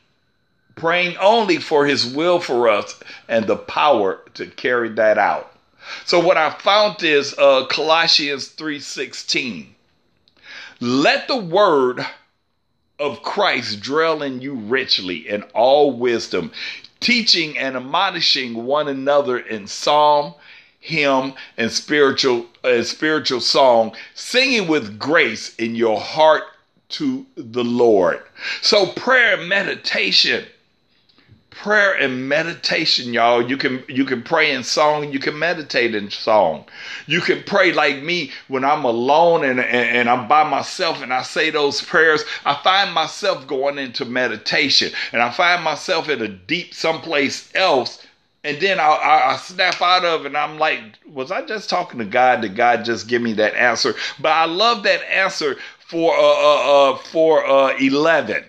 praying 0.76 1.16
only 1.16 1.56
for 1.56 1.86
his 1.86 2.06
will 2.06 2.38
for 2.38 2.68
us 2.68 3.00
and 3.28 3.46
the 3.46 3.56
power 3.56 4.20
to 4.34 4.46
carry 4.46 4.90
that 4.90 5.16
out. 5.16 5.50
So 6.04 6.20
what 6.20 6.36
I 6.36 6.50
found 6.50 7.02
is 7.02 7.34
uh, 7.38 7.64
Colossians 7.66 8.48
3:16. 8.50 9.68
Let 10.80 11.28
the 11.28 11.36
word 11.36 12.06
of 12.98 13.22
Christ 13.22 13.80
dwell 13.80 14.22
in 14.22 14.42
you 14.42 14.54
richly 14.54 15.26
in 15.26 15.44
all 15.54 15.92
wisdom, 15.92 16.52
teaching 17.00 17.56
and 17.56 17.74
admonishing 17.76 18.66
one 18.66 18.88
another 18.88 19.38
in 19.38 19.66
psalm, 19.66 20.34
hymn, 20.78 21.32
and 21.56 21.72
spiritual 21.72 22.46
uh, 22.64 22.82
spiritual 22.82 23.40
song, 23.40 23.96
singing 24.14 24.68
with 24.68 24.98
grace 24.98 25.54
in 25.54 25.74
your 25.74 25.98
heart 25.98 26.44
to 26.88 27.24
the 27.34 27.64
Lord. 27.64 28.20
So 28.60 28.86
prayer 28.92 29.40
and 29.40 29.48
meditation 29.48 30.44
prayer 31.56 31.94
and 31.94 32.28
meditation 32.28 33.14
y'all. 33.14 33.42
You 33.48 33.56
can 33.56 33.82
you 33.88 34.04
can 34.04 34.22
pray 34.22 34.52
in 34.52 34.62
song. 34.62 35.12
You 35.12 35.18
can 35.18 35.38
meditate 35.38 35.94
in 35.94 36.10
song. 36.10 36.66
You 37.06 37.20
can 37.20 37.42
pray 37.44 37.72
like 37.72 38.02
me 38.02 38.32
when 38.48 38.64
i'm 38.64 38.84
alone 38.84 39.44
and, 39.44 39.58
and, 39.58 39.96
and, 39.96 40.10
i'm 40.10 40.28
by 40.28 40.48
myself 40.48 41.02
and 41.02 41.12
i 41.12 41.22
say 41.22 41.50
those 41.50 41.80
prayers. 41.82 42.24
I 42.44 42.54
find 42.62 42.92
myself 42.92 43.46
going 43.46 43.78
into 43.78 44.04
meditation 44.04 44.92
and 45.12 45.22
i 45.22 45.30
find 45.30 45.64
myself 45.64 46.08
in 46.08 46.22
a 46.22 46.28
deep 46.28 46.74
someplace 46.74 47.50
else. 47.54 48.06
And 48.44 48.60
then 48.60 48.78
I, 48.78 48.84
I, 48.84 49.32
I 49.32 49.36
snap 49.38 49.80
out 49.80 50.04
of 50.04 50.26
and 50.26 50.36
i'm 50.36 50.58
like 50.58 50.80
was 51.08 51.30
i 51.30 51.42
just 51.42 51.70
talking 51.70 51.98
to 51.98 52.04
god? 52.04 52.42
Did 52.42 52.54
god 52.54 52.84
just 52.84 53.08
give 53.08 53.22
me 53.22 53.32
that 53.34 53.54
answer? 53.54 53.94
But 54.20 54.32
i 54.32 54.44
love 54.44 54.82
that 54.82 55.02
answer 55.10 55.56
for 55.78 56.14
uh, 56.14 56.20
uh, 56.20 56.92
uh 56.92 56.96
for 56.98 57.46
uh 57.46 57.76
11 57.78 58.44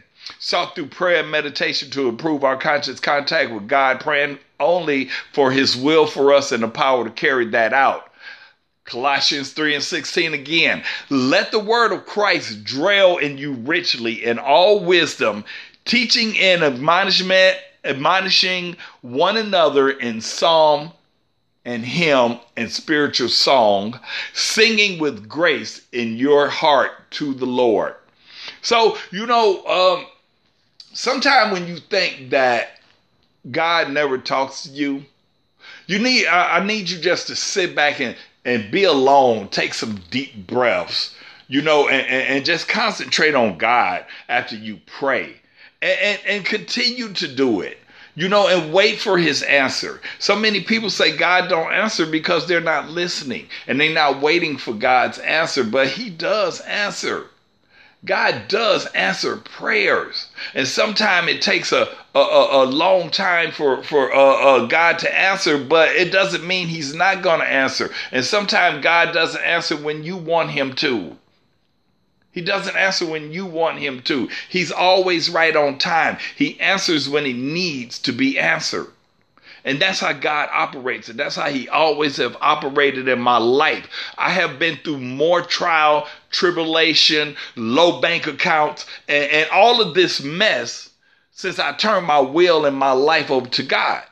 sought 0.48 0.76
through 0.76 0.88
prayer 0.88 1.20
and 1.20 1.30
meditation 1.30 1.90
to 1.90 2.08
improve 2.08 2.46
our 2.46 2.56
conscious 2.56 3.02
contact 3.02 3.52
with 3.52 3.68
God, 3.68 4.00
praying 4.00 4.40
only 4.62 5.10
for 5.34 5.52
his 5.52 5.76
will 5.76 6.08
for 6.08 6.34
us 6.34 6.54
and 6.54 6.64
the 6.64 6.70
power 6.70 7.04
to 7.04 7.10
carry 7.10 7.46
that 7.48 7.74
out. 7.74 8.10
Colossians 8.86 9.52
3 9.52 9.76
and 9.76 9.84
16 9.84 10.34
again. 10.34 10.86
Let 11.10 11.52
the 11.52 11.60
word 11.60 11.92
of 11.92 12.06
Christ 12.06 12.64
dwell 12.64 13.18
in 13.18 13.38
you 13.38 13.52
richly 13.52 14.24
in 14.24 14.40
all 14.40 14.80
wisdom, 14.80 15.44
teaching 15.84 16.40
and 16.40 16.64
admonishment, 16.64 17.58
admonishing 17.84 18.78
one 19.02 19.36
another 19.36 19.90
in 19.90 20.22
psalm 20.22 20.94
and 21.66 21.84
hymn 21.84 22.40
and 22.56 22.72
spiritual 22.72 23.28
song, 23.28 24.00
singing 24.32 24.98
with 24.98 25.28
grace 25.28 25.82
in 25.92 26.16
your 26.16 26.48
heart 26.48 26.92
to 27.12 27.34
the 27.34 27.46
Lord. 27.46 27.96
So, 28.62 28.98
you 29.12 29.26
know, 29.26 29.66
um, 29.66 30.06
sometimes 30.98 31.54
when 31.54 31.68
you 31.68 31.78
think 31.78 32.32
that 32.32 32.80
God 33.50 33.92
never 33.92 34.18
talks 34.18 34.64
to 34.64 34.70
you, 34.70 35.06
you 35.86 36.00
need 36.00 36.26
I, 36.26 36.58
I, 36.58 36.66
need 36.66 36.90
you 36.90 37.00
just 37.00 37.28
to 37.28 37.36
sit 37.36 37.76
back 37.76 38.02
and, 38.02 38.16
and 38.44 38.72
be 38.72 38.84
alone, 38.84 39.48
take 39.50 39.74
some 39.74 40.02
deep 40.10 40.48
breaths, 40.48 41.16
you 41.48 41.62
know, 41.62 41.88
and, 41.88 42.02
and, 42.08 42.28
and 42.28 42.46
just 42.46 42.68
concentrate 42.68 43.36
on 43.36 43.58
God 43.58 44.06
after 44.28 44.56
you 44.56 44.80
pray. 44.86 45.36
And, 45.82 46.00
and, 46.02 46.20
and 46.26 46.46
continue 46.46 47.14
to 47.14 47.28
do 47.28 47.62
it 47.62 47.78
you 48.16 48.28
know, 48.28 48.48
and 48.48 48.74
wait 48.74 49.00
for 49.00 49.20
his 49.20 49.44
answer. 49.44 50.02
So 50.18 50.36
many 50.36 50.62
people 50.62 50.90
say 50.90 51.16
God 51.16 51.50
don't 51.50 51.72
answer 51.72 52.04
because 52.04 52.48
they're 52.48 52.60
not 52.60 52.90
listening 52.90 53.48
and 53.68 53.80
they're 53.80 53.94
not 53.94 54.22
waiting 54.22 54.58
for 54.58 54.74
God's 54.74 55.20
answer, 55.20 55.64
but 55.64 55.88
he 55.88 56.10
does 56.10 56.60
answer. 56.62 57.28
God 58.08 58.48
does 58.48 58.86
answer 58.88 59.38
prayers, 59.38 60.28
and 60.56 60.68
sometimes 60.68 61.30
it 61.30 61.42
takes 61.42 61.72
a, 61.72 61.90
a, 62.16 62.20
a, 62.20 62.66
long 62.66 63.12
time 63.12 63.52
for 63.52 63.84
for 63.84 64.14
uh, 64.14 64.18
uh, 64.18 64.66
God 64.66 64.98
to 65.00 65.16
answer, 65.16 65.58
but 65.58 65.90
it 65.90 66.12
doesn't 66.12 66.48
mean 66.48 66.68
He's 66.68 66.96
not 66.96 67.22
going 67.22 67.42
to 67.42 67.46
answer. 67.46 67.92
And 68.12 68.26
sometimes 68.26 68.84
God 68.84 69.14
doesn't 69.14 69.44
answer 69.44 69.76
when 69.76 70.04
you 70.04 70.18
want 70.18 70.52
Him 70.52 70.74
to. 70.76 71.18
He 72.32 72.42
doesn't 72.42 72.76
answer 72.76 73.06
when 73.06 73.32
you 73.34 73.46
want 73.46 73.80
Him 73.80 74.02
to. 74.04 74.30
He's 74.48 74.72
always 74.72 75.30
right 75.30 75.56
on 75.56 75.78
time. 75.78 76.18
He 76.36 76.60
answers 76.60 77.10
when 77.10 77.26
He 77.26 77.34
needs 77.34 78.00
to 78.00 78.12
be 78.12 78.40
answered. 78.40 78.88
And 79.66 79.82
that's 79.82 80.00
how 80.00 80.14
God 80.14 80.48
operates. 80.54 81.10
And 81.10 81.20
that's 81.20 81.36
how 81.36 81.50
He 81.50 81.68
always 81.68 82.16
have 82.18 82.38
operated 82.40 83.08
in 83.10 83.20
my 83.20 83.38
life. 83.38 83.88
I 84.18 84.30
have 84.30 84.60
been 84.60 84.78
through 84.78 85.00
more 85.00 85.42
trial, 85.42 86.08
tribulation, 86.30 87.36
low 87.56 88.02
bank 88.02 88.28
accounts, 88.28 88.86
and, 89.08 89.32
and 89.32 89.50
all 89.50 89.82
of 89.82 89.94
this 89.94 90.22
mess 90.22 90.90
since 91.32 91.60
I 91.60 91.74
turned 91.74 92.08
my 92.08 92.20
will 92.20 92.66
and 92.66 92.76
my 92.76 92.92
life 92.92 93.30
over 93.30 93.48
to 93.48 93.64
God. 93.64 94.04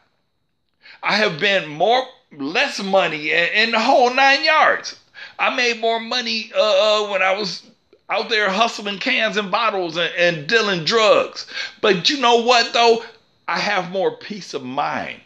I 1.02 1.16
have 1.18 1.40
been 1.40 1.68
more 1.68 2.04
less 2.38 2.82
money 2.82 3.32
in, 3.32 3.72
the 3.72 3.80
whole 3.80 4.14
nine 4.14 4.44
yards. 4.44 5.00
I 5.40 5.56
made 5.56 5.80
more 5.80 6.00
money 6.00 6.52
uh, 6.56 6.60
uh, 7.06 7.12
when 7.12 7.22
I 7.22 7.38
was 7.38 7.64
out 8.10 8.30
there 8.30 8.50
hustling 8.50 9.00
cans 9.00 9.38
and 9.38 9.52
bottles 9.52 9.98
and, 9.98 10.14
and 10.16 10.48
dealing 10.48 10.84
drugs. 10.86 11.48
But 11.82 12.10
you 12.10 12.20
know 12.20 12.44
what 12.44 12.74
though? 12.74 13.04
I 13.48 13.60
have 13.60 13.92
more 13.92 14.18
peace 14.18 14.54
of 14.54 14.64
mind. 14.64 15.22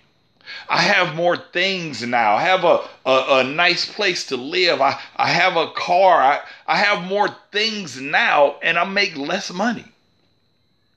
I 0.68 0.82
have 0.82 1.16
more 1.16 1.38
things 1.38 2.02
now. 2.02 2.36
I 2.36 2.42
have 2.42 2.64
a, 2.64 2.82
a, 3.06 3.40
a, 3.40 3.44
nice 3.44 3.86
place 3.86 4.26
to 4.28 4.38
live. 4.38 4.82
I, 4.82 5.00
I 5.16 5.30
have 5.30 5.56
a 5.56 5.72
car. 5.72 6.22
I, 6.22 6.40
I 6.68 6.78
have 6.78 7.08
more 7.08 7.30
things 7.52 8.00
now 8.00 8.56
and 8.62 8.78
I 8.78 8.86
make 8.86 9.18
less 9.18 9.52
money. 9.52 9.86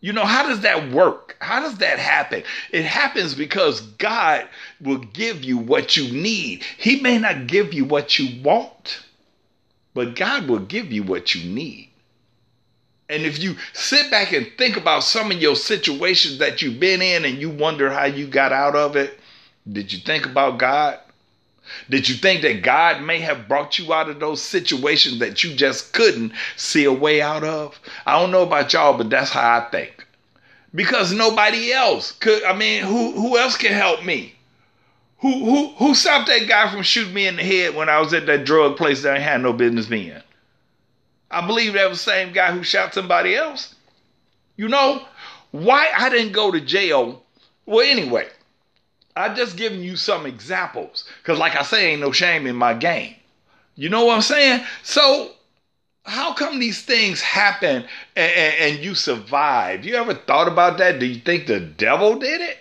You 0.01 0.13
know, 0.13 0.25
how 0.25 0.49
does 0.49 0.61
that 0.61 0.91
work? 0.91 1.37
How 1.41 1.61
does 1.61 1.79
that 1.79 1.99
happen? 1.99 2.43
It 2.73 2.85
happens 2.85 3.35
because 3.35 3.81
God 3.81 4.49
will 4.81 4.99
give 4.99 5.45
you 5.45 5.59
what 5.59 5.97
you 5.97 6.13
need. 6.13 6.65
He 6.77 7.01
may 7.01 7.19
not 7.19 7.47
give 7.47 7.73
you 7.73 7.85
what 7.85 8.19
you 8.19 8.43
want, 8.43 9.05
but 9.95 10.17
God 10.17 10.49
will 10.49 10.59
give 10.59 10.93
you 10.93 11.05
what 11.05 11.35
you 11.35 11.49
need. 11.49 11.93
And 13.09 13.25
if 13.25 13.39
you 13.41 13.57
sit 13.75 14.11
back 14.11 14.33
and 14.33 14.51
think 14.57 14.77
about 14.77 15.05
some 15.05 15.31
of 15.31 15.41
your 15.41 15.55
situations 15.55 16.39
that 16.39 16.63
you've 16.63 16.81
been 16.81 17.03
in 17.03 17.25
and 17.25 17.39
you 17.39 17.51
wonder 17.51 17.91
how 17.91 18.07
you 18.07 18.27
got 18.27 18.53
out 18.53 18.75
of 18.75 18.97
it, 18.97 19.21
did 19.71 19.93
you 19.93 20.01
think 20.01 20.27
about 20.27 20.59
God? 20.59 20.99
Did 21.89 22.09
you 22.09 22.17
think 22.17 22.43
that 22.43 22.63
God 22.63 23.03
may 23.03 23.21
have 23.21 23.47
brought 23.47 23.79
you 23.79 23.93
out 23.93 24.09
of 24.09 24.19
those 24.19 24.43
situations 24.43 25.21
that 25.21 25.45
you 25.45 25.55
just 25.55 25.93
couldn't 25.93 26.33
see 26.57 26.85
a 26.85 26.93
way 26.93 27.23
out 27.23 27.45
of? 27.45 27.79
I 28.05 28.19
don't 28.19 28.33
know 28.33 28.43
about 28.43 28.73
y'all, 28.73 28.99
but 28.99 29.11
that's 29.11 29.31
how 29.31 29.59
I 29.59 29.71
think. 29.71 30.05
Because 30.75 31.13
nobody 31.13 31.73
else 31.73 32.13
could, 32.13 32.43
I 32.45 32.57
mean, 32.57 32.83
who 32.83 33.13
who 33.13 33.39
else 33.39 33.57
can 33.57 33.73
help 33.73 34.05
me? 34.05 34.35
Who 35.19 35.45
who 35.45 35.69
who 35.75 35.95
stopped 35.95 36.27
that 36.29 36.49
guy 36.49 36.71
from 36.71 36.83
shooting 36.83 37.15
me 37.15 37.27
in 37.29 37.37
the 37.37 37.45
head 37.45 37.77
when 37.77 37.89
I 37.89 38.01
was 38.01 38.13
at 38.13 38.27
that 38.27 38.45
drug 38.45 38.77
place 38.77 39.03
that 39.03 39.17
I 39.17 39.21
had 39.21 39.41
no 39.41 39.53
business 39.53 39.87
being? 39.87 40.21
I 41.31 41.47
believe 41.47 41.75
that 41.75 41.89
was 41.89 42.05
the 42.05 42.11
same 42.11 42.33
guy 42.33 42.53
who 42.53 42.65
shot 42.65 42.95
somebody 42.95 43.37
else. 43.37 43.75
You 44.57 44.69
know, 44.69 45.07
why 45.53 45.91
I 45.97 46.09
didn't 46.09 46.33
go 46.33 46.51
to 46.51 46.61
jail. 46.61 47.23
Well, 47.67 47.87
anyway, 47.89 48.29
I 49.15 49.35
just 49.35 49.57
giving 49.57 49.83
you 49.83 49.97
some 49.97 50.27
examples 50.27 51.05
because, 51.23 51.39
like 51.39 51.55
I 51.55 51.63
say, 51.63 51.93
ain't 51.93 52.01
no 52.01 52.13
shame 52.13 52.47
in 52.47 52.57
my 52.57 52.75
game. 52.75 53.15
You 53.75 53.89
know 53.89 54.07
what 54.07 54.17
I'm 54.17 54.23
saying? 54.23 54.65
So, 54.83 55.33
how 56.05 56.33
come 56.35 56.59
these 56.59 56.83
things 56.83 57.21
happen 57.21 57.85
and, 58.17 58.33
and, 58.33 58.55
and 58.59 58.85
you 58.85 58.95
survive? 58.95 59.85
You 59.85 59.97
ever 59.97 60.15
thought 60.15 60.49
about 60.49 60.79
that? 60.79 60.99
Do 60.99 61.07
you 61.07 61.21
think 61.21 61.47
the 61.47 61.61
devil 61.61 62.19
did 62.19 62.41
it? 62.41 62.59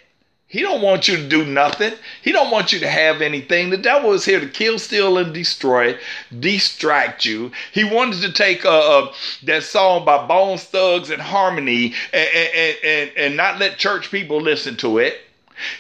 He 0.48 0.62
don't 0.62 0.82
want 0.82 1.08
you 1.08 1.16
to 1.16 1.30
do 1.30 1.46
nothing. 1.46 1.94
He 2.22 2.34
don't 2.34 2.52
want 2.52 2.74
you 2.74 2.80
to 2.80 2.90
have 2.90 3.22
anything. 3.22 3.70
The 3.70 3.78
devil 3.78 4.12
is 4.12 4.26
here 4.26 4.42
to 4.42 4.50
kill, 4.50 4.80
steal, 4.80 5.18
and 5.18 5.34
destroy, 5.34 5.98
distract 6.38 7.24
you. 7.24 7.54
He 7.72 7.86
wanted 7.86 8.20
to 8.24 8.34
take 8.34 8.66
uh, 8.66 8.70
uh, 8.70 9.14
that 9.44 9.64
song 9.64 10.04
by 10.04 10.28
Bones 10.28 10.66
Thugs 10.66 11.10
and 11.10 11.22
Harmony 11.22 11.94
and, 12.12 12.30
and, 12.36 12.78
and, 12.84 13.12
and 13.16 13.38
not 13.38 13.60
let 13.60 13.78
church 13.78 14.12
people 14.12 14.42
listen 14.42 14.76
to 14.78 14.98
it 14.98 15.22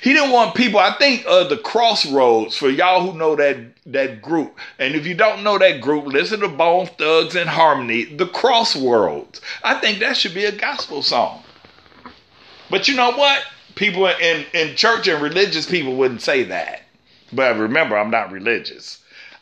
he 0.02 0.14
didn't 0.14 0.32
want 0.32 0.56
people. 0.56 0.80
I 0.80 0.94
think 0.98 1.26
uh, 1.28 1.46
the 1.46 1.58
Crossroads 1.58 2.58
for 2.58 2.70
y'all 2.70 3.10
who 3.10 3.18
know 3.18 3.36
that 3.36 3.58
that 3.88 4.22
group, 4.22 4.58
and 4.80 4.96
if 4.96 5.06
you 5.06 5.14
don't 5.14 5.44
know 5.44 5.58
that 5.58 5.82
group, 5.82 6.06
listen 6.06 6.40
to 6.42 6.48
Bone 6.48 6.88
Thugs 6.98 7.36
and 7.36 7.50
Harmony. 7.50 8.06
The 8.06 8.28
Crossroads. 8.28 9.42
I 9.64 9.76
think 9.76 10.00
that 10.00 10.18
should 10.18 10.34
be 10.34 10.46
a 10.46 10.52
gospel 10.52 11.02
song. 11.02 11.44
But 12.70 12.88
you 12.88 12.96
know 12.96 13.12
what? 13.12 13.44
People 13.76 14.08
in 14.08 14.46
in 14.54 14.76
church 14.76 15.08
and 15.08 15.22
religious 15.22 15.70
people 15.70 15.96
wouldn't 15.96 16.22
say 16.22 16.44
that. 16.44 16.84
But 17.34 17.58
remember, 17.58 17.98
I'm 17.98 18.12
not 18.12 18.32
religious. 18.32 19.01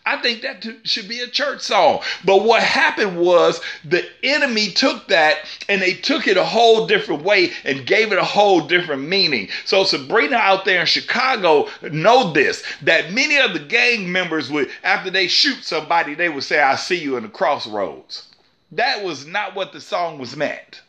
I 0.10 0.19
think 0.24 0.41
that 0.41 0.65
should 0.86 1.08
be 1.08 1.19
a 1.19 1.28
church 1.28 1.62
song. 1.62 2.02
But 2.26 2.43
what 2.43 2.63
happened 2.63 3.19
was 3.19 3.62
the 3.86 4.04
enemy 4.24 4.72
took 4.72 5.08
that 5.10 5.45
and 5.67 5.80
they 5.80 5.93
took 5.93 6.28
it 6.28 6.36
a 6.36 6.43
whole 6.43 6.88
different 6.88 7.22
way 7.22 7.52
and 7.63 7.86
gave 7.86 8.12
it 8.12 8.17
a 8.17 8.24
whole 8.24 8.62
different 8.62 9.04
meaning. 9.04 9.50
So 9.65 9.84
Sabrina 9.84 10.38
out 10.38 10.65
there 10.65 10.82
in 10.82 10.88
Chicago 10.88 11.67
know 11.84 12.34
this 12.34 12.63
that 12.82 13.13
many 13.13 13.38
of 13.38 13.54
the 13.54 13.60
gang 13.60 14.12
members 14.12 14.50
would 14.50 14.72
after 14.84 15.12
they 15.12 15.28
shoot 15.28 15.63
somebody 15.63 16.15
they 16.15 16.30
would 16.30 16.43
say 16.43 16.60
I 16.60 16.76
see 16.76 16.98
you 16.98 17.15
in 17.15 17.22
the 17.22 17.30
crossroads. 17.30 18.26
That 18.72 19.04
was 19.04 19.28
not 19.28 19.54
what 19.54 19.74
the 19.74 19.82
song 19.82 20.17
was 20.17 20.36
meant 20.36 20.82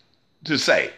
to 0.44 0.56
say. 0.56 0.92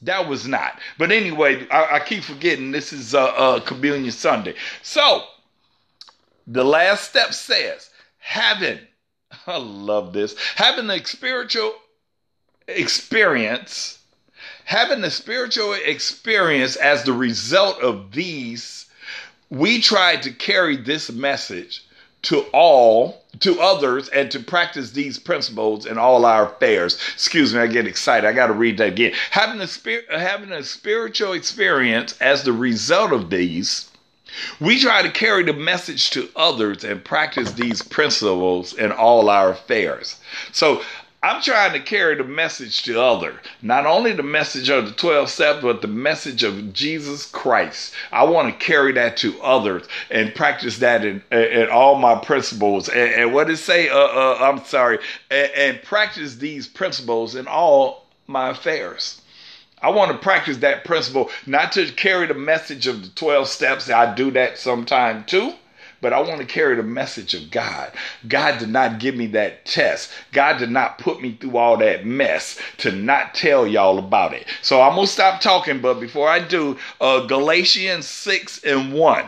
That 0.00 0.28
was 0.28 0.46
not. 0.46 0.78
But 0.96 1.12
anyway, 1.12 1.68
I, 1.68 1.96
I 1.96 2.00
keep 2.00 2.24
forgetting 2.24 2.70
this 2.70 2.92
is 2.92 3.14
uh, 3.14 3.24
uh, 3.24 3.60
Communion 3.60 4.12
Sunday. 4.12 4.54
So 4.82 5.24
the 6.46 6.64
last 6.64 7.08
step 7.08 7.32
says 7.32 7.90
having, 8.18 8.78
I 9.46 9.58
love 9.58 10.12
this, 10.12 10.36
having 10.56 10.86
the 10.86 11.02
spiritual 11.04 11.74
experience, 12.68 13.98
having 14.64 15.00
the 15.00 15.10
spiritual 15.10 15.74
experience 15.74 16.76
as 16.76 17.04
the 17.04 17.12
result 17.12 17.80
of 17.80 18.12
these, 18.12 18.86
we 19.50 19.80
tried 19.80 20.22
to 20.22 20.32
carry 20.32 20.76
this 20.76 21.10
message 21.10 21.84
to 22.22 22.40
all 22.52 23.22
to 23.40 23.60
others 23.60 24.08
and 24.08 24.30
to 24.30 24.40
practice 24.40 24.92
these 24.92 25.18
principles 25.18 25.86
in 25.86 25.98
all 25.98 26.24
our 26.24 26.46
affairs. 26.46 26.98
Excuse 27.12 27.54
me, 27.54 27.60
I 27.60 27.66
get 27.66 27.86
excited. 27.86 28.26
I 28.26 28.32
got 28.32 28.46
to 28.46 28.52
read 28.52 28.78
that 28.78 28.88
again. 28.88 29.12
Having 29.30 29.60
a 29.60 29.66
spirit, 29.66 30.06
having 30.10 30.52
a 30.52 30.62
spiritual 30.62 31.32
experience 31.32 32.16
as 32.20 32.42
the 32.42 32.52
result 32.52 33.12
of 33.12 33.30
these, 33.30 33.90
we 34.60 34.78
try 34.80 35.02
to 35.02 35.10
carry 35.10 35.44
the 35.44 35.52
message 35.52 36.10
to 36.10 36.28
others 36.36 36.84
and 36.84 37.04
practice 37.04 37.52
these 37.52 37.82
principles 37.82 38.72
in 38.74 38.92
all 38.92 39.28
our 39.28 39.50
affairs. 39.50 40.16
So 40.52 40.82
I'm 41.24 41.40
trying 41.40 41.72
to 41.72 41.80
carry 41.80 42.16
the 42.16 42.24
message 42.24 42.82
to 42.82 43.00
other, 43.00 43.40
not 43.62 43.86
only 43.86 44.12
the 44.12 44.22
message 44.22 44.68
of 44.68 44.84
the 44.84 44.92
12 44.92 45.30
steps, 45.30 45.62
but 45.62 45.80
the 45.80 45.88
message 45.88 46.42
of 46.42 46.74
Jesus 46.74 47.24
Christ. 47.24 47.94
I 48.12 48.24
want 48.24 48.52
to 48.52 48.66
carry 48.66 48.92
that 48.92 49.16
to 49.18 49.40
others 49.40 49.86
and 50.10 50.34
practice 50.34 50.76
that 50.78 51.02
in, 51.02 51.22
in 51.32 51.70
all 51.70 51.94
my 51.94 52.16
principles. 52.16 52.90
And, 52.90 53.10
and 53.14 53.32
what 53.32 53.48
it 53.48 53.56
say? 53.56 53.88
Uh, 53.88 53.96
uh, 53.96 54.38
I'm 54.38 54.62
sorry, 54.66 54.98
and, 55.30 55.50
and 55.52 55.82
practice 55.82 56.36
these 56.36 56.68
principles 56.68 57.34
in 57.34 57.46
all 57.46 58.04
my 58.26 58.50
affairs. 58.50 59.22
I 59.82 59.90
want 59.90 60.12
to 60.12 60.18
practice 60.18 60.58
that 60.58 60.84
principle, 60.84 61.30
not 61.46 61.72
to 61.72 61.90
carry 61.92 62.26
the 62.26 62.34
message 62.34 62.86
of 62.86 63.02
the 63.02 63.08
12 63.10 63.48
steps. 63.48 63.90
I 63.90 64.14
do 64.14 64.30
that 64.32 64.58
sometime 64.58 65.24
too 65.24 65.54
but 66.04 66.12
I 66.12 66.20
want 66.20 66.38
to 66.42 66.46
carry 66.46 66.76
the 66.76 66.82
message 66.82 67.32
of 67.32 67.50
God. 67.50 67.90
God 68.28 68.58
did 68.58 68.68
not 68.68 68.98
give 68.98 69.14
me 69.14 69.26
that 69.28 69.64
test. 69.64 70.10
God 70.32 70.58
did 70.58 70.70
not 70.70 70.98
put 70.98 71.22
me 71.22 71.32
through 71.40 71.56
all 71.56 71.78
that 71.78 72.04
mess 72.04 72.60
to 72.76 72.92
not 72.92 73.34
tell 73.34 73.66
y'all 73.66 73.98
about 73.98 74.34
it. 74.34 74.46
So 74.60 74.82
I'm 74.82 74.96
going 74.96 75.06
to 75.06 75.12
stop 75.12 75.40
talking, 75.40 75.80
but 75.80 76.00
before 76.00 76.28
I 76.28 76.40
do, 76.40 76.76
uh, 77.00 77.20
Galatians 77.20 78.06
6 78.06 78.64
and 78.64 78.92
1. 78.92 79.24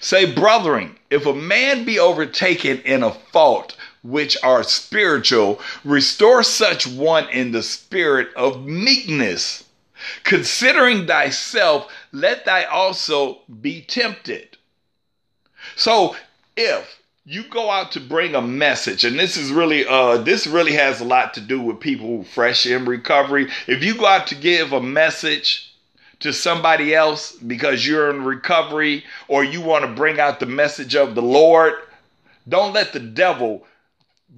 Say, 0.00 0.30
brethren, 0.30 0.98
if 1.08 1.24
a 1.24 1.32
man 1.32 1.86
be 1.86 1.98
overtaken 1.98 2.82
in 2.82 3.02
a 3.02 3.12
fault 3.12 3.74
which 4.08 4.36
are 4.42 4.62
spiritual, 4.62 5.60
restore 5.84 6.42
such 6.42 6.86
one 6.86 7.28
in 7.30 7.52
the 7.52 7.62
spirit 7.62 8.28
of 8.34 8.64
meekness. 8.64 9.64
Considering 10.24 11.06
thyself, 11.06 11.92
let 12.12 12.44
thy 12.44 12.64
also 12.64 13.40
be 13.60 13.82
tempted. 13.82 14.56
So 15.76 16.16
if 16.56 16.98
you 17.24 17.42
go 17.44 17.70
out 17.70 17.92
to 17.92 18.00
bring 18.00 18.34
a 18.34 18.40
message, 18.40 19.04
and 19.04 19.18
this 19.18 19.36
is 19.36 19.50
really 19.50 19.86
uh 19.86 20.18
this 20.18 20.46
really 20.46 20.72
has 20.72 21.00
a 21.00 21.04
lot 21.04 21.34
to 21.34 21.40
do 21.40 21.60
with 21.60 21.80
people 21.80 22.24
fresh 22.24 22.64
in 22.64 22.84
recovery. 22.86 23.50
If 23.66 23.84
you 23.84 23.94
go 23.96 24.06
out 24.06 24.28
to 24.28 24.34
give 24.34 24.72
a 24.72 24.80
message 24.80 25.74
to 26.20 26.32
somebody 26.32 26.94
else 26.94 27.32
because 27.32 27.86
you're 27.86 28.10
in 28.10 28.24
recovery 28.24 29.04
or 29.28 29.44
you 29.44 29.60
want 29.60 29.84
to 29.84 29.92
bring 29.92 30.18
out 30.18 30.40
the 30.40 30.46
message 30.46 30.96
of 30.96 31.14
the 31.14 31.22
Lord, 31.22 31.74
don't 32.48 32.72
let 32.72 32.92
the 32.92 33.00
devil 33.00 33.66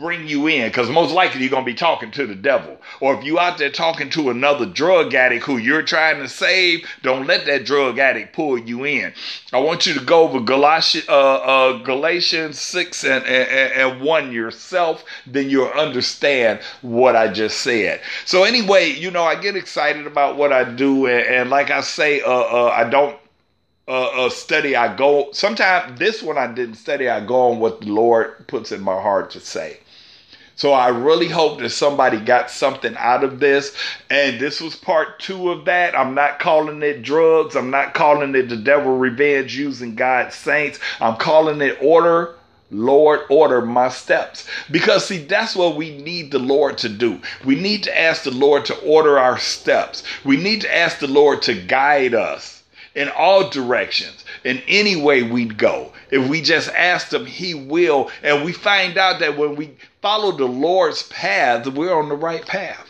bring 0.01 0.27
you 0.27 0.47
in 0.47 0.69
because 0.69 0.89
most 0.89 1.13
likely 1.13 1.43
you're 1.43 1.51
going 1.51 1.65
to 1.65 1.71
be 1.71 1.75
talking 1.75 2.11
to 2.11 2.27
the 2.27 2.35
devil. 2.35 2.81
Or 3.01 3.15
if 3.15 3.23
you 3.23 3.39
out 3.39 3.59
there 3.59 3.71
talking 3.71 4.09
to 4.11 4.31
another 4.31 4.65
drug 4.65 5.15
addict 5.15 5.45
who 5.45 5.59
you're 5.59 5.83
trying 5.83 6.19
to 6.21 6.29
save, 6.29 6.89
don't 7.03 7.27
let 7.27 7.45
that 7.47 7.67
drug 7.67 7.99
addict 7.99 8.35
pull 8.35 8.59
you 8.59 8.85
in. 8.85 9.13
I 9.53 9.59
want 9.59 9.87
you 9.87 9.95
to 9.95 10.01
go 10.01 10.23
over 10.23 10.41
Galatians, 10.41 11.09
uh, 11.09 11.37
uh, 11.37 11.83
Galatians 11.83 12.59
6 12.59 13.05
and, 13.05 13.25
and, 13.27 13.73
and 13.73 14.01
1 14.01 14.33
yourself, 14.33 15.05
then 15.27 15.51
you'll 15.51 15.69
understand 15.69 16.61
what 16.81 17.15
I 17.15 17.29
just 17.29 17.59
said. 17.59 18.01
So 18.25 18.45
anyway, 18.45 18.91
you 18.91 19.11
know, 19.11 19.25
I 19.25 19.35
get 19.35 19.55
excited 19.55 20.07
about 20.07 20.37
what 20.37 20.53
I 20.53 20.65
do. 20.65 21.07
And, 21.07 21.27
and 21.27 21.51
like 21.51 21.71
I 21.71 21.83
say, 21.83 22.23
uh, 22.23 22.31
uh 22.31 22.75
I 22.75 22.89
don't 22.89 23.17
uh, 23.87 24.27
a 24.27 24.31
study 24.31 24.77
I 24.77 24.95
go. 24.97 25.31
Sometimes 25.33 25.99
this 25.99 26.23
one 26.23 26.39
I 26.39 26.47
didn't 26.47 26.77
study. 26.77 27.09
I 27.09 27.25
go 27.25 27.51
on 27.51 27.59
what 27.59 27.81
the 27.81 27.89
Lord 27.89 28.47
puts 28.47 28.71
in 28.71 28.81
my 28.81 28.95
heart 28.95 29.31
to 29.33 29.41
say. 29.41 29.81
So 30.61 30.75
I 30.75 30.89
really 30.89 31.29
hope 31.29 31.61
that 31.61 31.71
somebody 31.71 32.21
got 32.21 32.51
something 32.51 32.95
out 32.99 33.25
of 33.25 33.41
this. 33.41 33.75
And 34.11 34.39
this 34.39 34.61
was 34.61 34.77
part 34.77 35.19
two 35.19 35.51
of 35.51 35.65
that. 35.65 35.99
I'm 35.99 36.15
not 36.15 36.39
calling 36.39 36.83
it 36.83 37.01
drugs. 37.01 37.57
I'm 37.57 37.71
not 37.71 37.95
calling 37.95 38.35
it 38.35 38.51
the 38.51 38.59
devil 38.59 38.99
revenge 38.99 39.57
using 39.57 39.95
God's 39.95 40.35
saints. 40.35 40.79
I'm 41.01 41.17
calling 41.17 41.63
it 41.63 41.79
order. 41.81 42.35
Lord, 42.71 43.21
order 43.31 43.63
my 43.63 43.89
steps. 43.89 44.47
Because, 44.71 45.07
see, 45.07 45.25
that's 45.25 45.57
what 45.57 45.77
we 45.77 45.97
need 45.97 46.31
the 46.31 46.39
Lord 46.39 46.77
to 46.79 46.91
do. 46.91 47.23
We 47.47 47.55
need 47.55 47.83
to 47.85 47.99
ask 47.99 48.25
the 48.25 48.31
Lord 48.31 48.67
to 48.67 48.77
order 48.81 49.19
our 49.19 49.39
steps. 49.39 50.03
We 50.27 50.37
need 50.37 50.61
to 50.61 50.77
ask 50.77 50.99
the 50.99 51.09
Lord 51.09 51.41
to 51.43 51.55
guide 51.55 52.13
us 52.13 52.63
in 52.95 53.09
all 53.09 53.49
directions, 53.49 54.25
in 54.45 54.61
any 54.69 54.97
way 54.97 55.23
we'd 55.23 55.57
go. 55.57 55.93
If 56.11 56.29
we 56.29 56.43
just 56.43 56.69
ask 56.71 57.13
Him, 57.13 57.25
He 57.25 57.55
will. 57.55 58.11
And 58.23 58.45
we 58.45 58.53
find 58.53 58.99
out 58.99 59.21
that 59.21 59.39
when 59.39 59.57
we 59.57 59.71
follow 60.03 60.33
the 60.33 60.47
Lord's 60.47 61.03
path, 61.05 61.67
we're 61.67 61.95
on 61.95 62.09
the 62.09 62.17
right 62.17 62.45
path. 62.45 62.87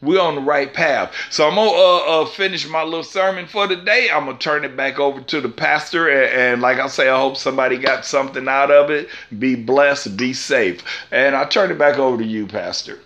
We're 0.00 0.20
on 0.20 0.34
the 0.34 0.40
right 0.42 0.72
path. 0.72 1.14
So 1.30 1.48
I'm 1.48 1.54
gonna 1.54 1.70
uh, 1.70 2.22
uh, 2.22 2.26
finish 2.26 2.68
my 2.68 2.82
little 2.82 3.02
sermon 3.02 3.46
for 3.46 3.66
today. 3.66 4.10
I'm 4.12 4.26
gonna 4.26 4.38
turn 4.38 4.64
it 4.64 4.76
back 4.76 4.98
over 4.98 5.22
to 5.22 5.40
the 5.40 5.48
pastor, 5.48 6.08
and, 6.08 6.52
and, 6.52 6.62
like 6.62 6.78
I 6.78 6.88
say, 6.88 7.08
I 7.08 7.18
hope 7.18 7.38
somebody 7.38 7.78
got 7.78 8.04
something 8.04 8.46
out 8.46 8.70
of 8.70 8.90
it. 8.90 9.08
Be 9.38 9.54
blessed, 9.54 10.16
be 10.18 10.34
safe, 10.34 10.82
and 11.10 11.34
I 11.34 11.46
turn 11.46 11.70
it 11.70 11.78
back 11.78 11.98
over 11.98 12.18
to 12.18 12.24
you, 12.24 12.46
Pastor. 12.46 12.98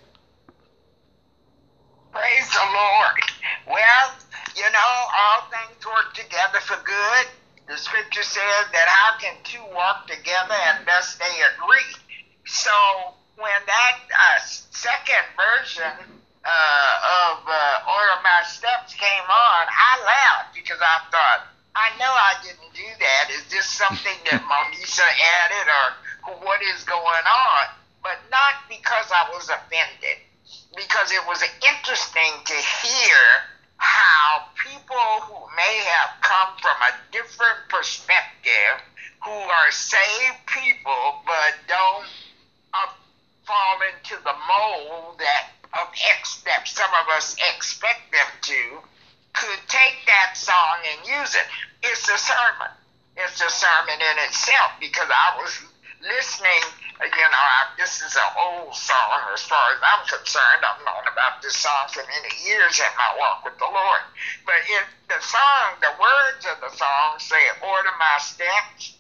Praise 2.13 2.51
the 2.51 2.67
Lord. 2.75 3.21
Well, 3.69 4.13
you 4.57 4.69
know, 4.73 4.93
all 5.21 5.43
things 5.51 5.87
work 5.87 6.15
together 6.15 6.59
for 6.61 6.83
good. 6.85 7.27
The 7.69 7.77
scripture 7.77 8.25
says 8.25 8.67
that 8.73 8.89
how 8.89 9.19
can 9.21 9.37
two 9.45 9.63
walk 9.73 10.09
together 10.09 10.57
unless 10.81 11.17
they 11.17 11.25
agree? 11.55 12.08
So 12.49 12.73
when 13.37 13.61
that 13.67 13.97
uh, 14.09 14.41
second 14.41 15.25
version 15.37 16.17
uh, 16.45 17.29
of 17.29 17.45
uh, 17.45 17.93
Order 17.93 18.19
My 18.25 18.41
Steps 18.49 18.95
came 18.97 19.29
on, 19.29 19.63
I 19.69 19.93
laughed 20.01 20.57
because 20.57 20.81
I 20.81 20.97
thought, 21.13 21.45
I 21.77 21.93
know 22.01 22.09
I 22.09 22.41
didn't 22.43 22.73
do 22.73 22.89
that. 23.05 23.29
Is 23.37 23.45
this 23.53 23.67
something 23.67 24.17
that 24.33 24.41
Monisa 24.49 25.05
added 25.05 25.69
or 25.69 26.41
what 26.41 26.61
is 26.75 26.83
going 26.85 27.27
on? 27.29 27.65
But 28.03 28.17
not 28.33 28.65
because 28.69 29.13
I 29.13 29.29
was 29.29 29.53
offended, 29.53 30.25
because 30.75 31.13
it 31.13 31.21
was 31.29 31.45
interesting 31.61 32.33
to 32.49 32.57
hear 32.57 33.21
how 33.77 34.49
people 34.57 35.09
who 35.29 35.37
may 35.55 35.77
have 35.85 36.17
come 36.23 36.57
from 36.65 36.81
a 36.81 36.97
different 37.13 37.69
perspective, 37.69 38.81
who 39.23 39.37
are 39.37 39.71
saved 39.71 40.41
people 40.49 41.21
but 41.27 41.53
don't 41.69 42.07
uh, 42.75 42.93
fall 43.45 43.79
into 43.95 44.17
the 44.23 44.35
mold 44.35 45.19
that 45.19 45.53
of 45.75 45.89
ex 46.17 46.41
that 46.45 46.67
some 46.67 46.91
of 47.03 47.09
us 47.17 47.37
expect 47.55 48.11
them 48.13 48.31
to, 48.43 48.81
could 49.35 49.61
take 49.69 50.01
that 50.07 50.33
song 50.37 50.79
and 50.85 51.07
use 51.07 51.35
it. 51.35 51.47
It's 51.83 52.09
a 52.09 52.17
sermon. 52.17 52.73
It's 53.17 53.41
a 53.41 53.51
sermon 53.51 54.01
in 54.01 54.17
itself 54.25 54.73
because 54.81 55.09
I 55.11 55.37
was 55.41 55.53
listening 56.01 56.65
you 56.99 57.31
know, 57.31 57.31
I, 57.31 57.71
this 57.79 58.03
is 58.03 58.19
an 58.19 58.31
old 58.35 58.75
song 58.75 59.31
as 59.31 59.43
far 59.47 59.71
as 59.71 59.79
I'm 59.79 60.03
concerned. 60.11 60.67
I've 60.67 60.83
known 60.83 61.07
about 61.07 61.39
this 61.43 61.55
song 61.55 61.87
for 61.95 62.03
many 62.03 62.33
years 62.43 62.75
in 62.83 62.91
my 62.99 63.15
walk 63.23 63.47
with 63.47 63.55
the 63.59 63.71
Lord. 63.71 64.03
But 64.43 64.59
in 64.67 64.83
the 65.07 65.21
song, 65.23 65.79
the 65.79 65.95
words 65.95 66.43
of 66.51 66.59
the 66.59 66.75
song 66.75 67.23
say, 67.23 67.39
Order 67.63 67.95
my 68.03 68.19
steps, 68.19 68.99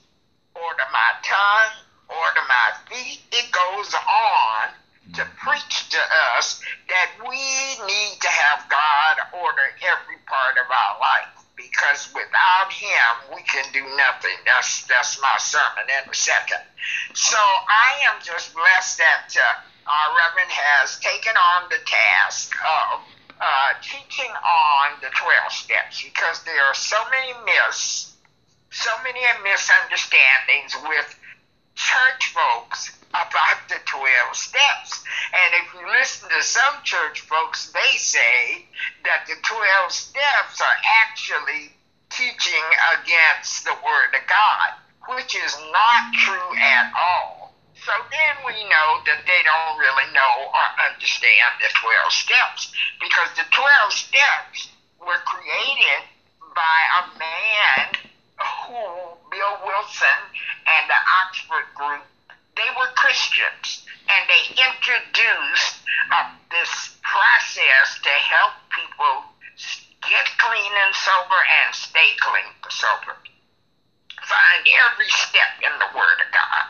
order 0.54 0.86
my 0.94 1.10
tongue, 1.26 1.74
order 2.08 2.44
my 2.48 2.68
feet. 2.88 3.20
It 3.32 3.52
goes 3.52 3.94
on 3.94 4.74
to 5.14 5.24
preach 5.40 5.88
to 5.90 6.00
us 6.36 6.60
that 6.88 7.10
we 7.24 7.40
need 7.86 8.20
to 8.20 8.28
have 8.28 8.68
God 8.68 9.40
order 9.40 9.72
every 9.80 10.20
part 10.26 10.56
of 10.60 10.68
our 10.68 11.00
life 11.00 11.38
because 11.56 12.08
without 12.14 12.70
him 12.70 13.34
we 13.34 13.42
can 13.42 13.64
do 13.72 13.82
nothing. 13.96 14.36
That's 14.46 14.86
that's 14.86 15.20
my 15.20 15.36
sermon 15.38 15.88
in 15.88 16.10
a 16.10 16.14
second. 16.14 16.62
So 17.14 17.36
I 17.36 18.12
am 18.12 18.22
just 18.22 18.54
blessed 18.54 18.98
that 18.98 19.34
uh, 19.34 19.90
our 19.90 20.08
Reverend 20.16 20.52
has 20.52 20.98
taken 21.00 21.34
on 21.34 21.68
the 21.68 21.80
task 21.84 22.54
of 22.62 23.00
uh, 23.40 23.72
teaching 23.82 24.30
on 24.30 24.98
the 25.00 25.08
12 25.10 25.52
steps 25.52 26.02
because 26.02 26.42
there 26.44 26.62
are 26.64 26.74
so 26.74 26.98
many 27.10 27.32
myths, 27.44 28.14
so 28.70 28.90
many 29.02 29.20
misunderstandings 29.42 30.76
with 30.86 31.17
church 31.78 32.34
folks 32.34 32.90
about 33.14 33.62
the 33.70 33.78
12 33.86 34.34
steps. 34.34 34.90
And 35.30 35.62
if 35.62 35.66
you 35.72 35.86
listen 35.86 36.28
to 36.28 36.42
some 36.42 36.82
church 36.82 37.22
folks, 37.22 37.70
they 37.70 37.96
say 37.96 38.66
that 39.06 39.30
the 39.30 39.38
12 39.38 39.92
steps 39.92 40.60
are 40.60 40.78
actually 41.06 41.70
teaching 42.10 42.66
against 42.98 43.62
the 43.64 43.78
Word 43.78 44.10
of 44.10 44.26
God, 44.26 44.74
which 45.14 45.38
is 45.38 45.54
not 45.70 46.12
true 46.18 46.50
at 46.58 46.90
all. 46.98 47.54
So 47.86 47.94
then 48.10 48.34
we 48.44 48.58
know 48.66 48.88
that 49.06 49.22
they 49.22 49.40
don't 49.46 49.78
really 49.78 50.10
know 50.12 50.50
or 50.50 50.66
understand 50.82 51.62
the 51.62 51.70
12 51.78 52.10
steps 52.10 52.74
because 52.98 53.30
the 53.38 53.46
12 53.54 53.92
steps 53.94 54.68
were 54.98 55.22
created 55.24 56.02
by 56.58 56.78
a 56.98 57.02
man 57.22 58.07
Coon, 58.68 59.16
Bill 59.32 59.54
Wilson, 59.64 60.20
and 60.68 60.84
the 60.92 61.00
Oxford 61.24 61.64
Group, 61.72 62.04
they 62.52 62.68
were 62.76 62.92
Christians, 63.00 63.88
and 64.12 64.22
they 64.28 64.44
introduced 64.60 65.80
uh, 66.12 66.28
this 66.52 67.00
process 67.00 67.96
to 68.04 68.12
help 68.12 68.52
people 68.68 69.24
get 70.04 70.28
clean 70.36 70.72
and 70.84 70.92
sober 70.92 71.40
and 71.64 71.72
stay 71.72 72.12
clean 72.20 72.44
and 72.44 72.72
sober. 72.72 73.16
Find 74.20 74.62
every 74.68 75.08
step 75.16 75.64
in 75.64 75.72
the 75.80 75.88
Word 75.96 76.18
of 76.20 76.28
God. 76.28 76.64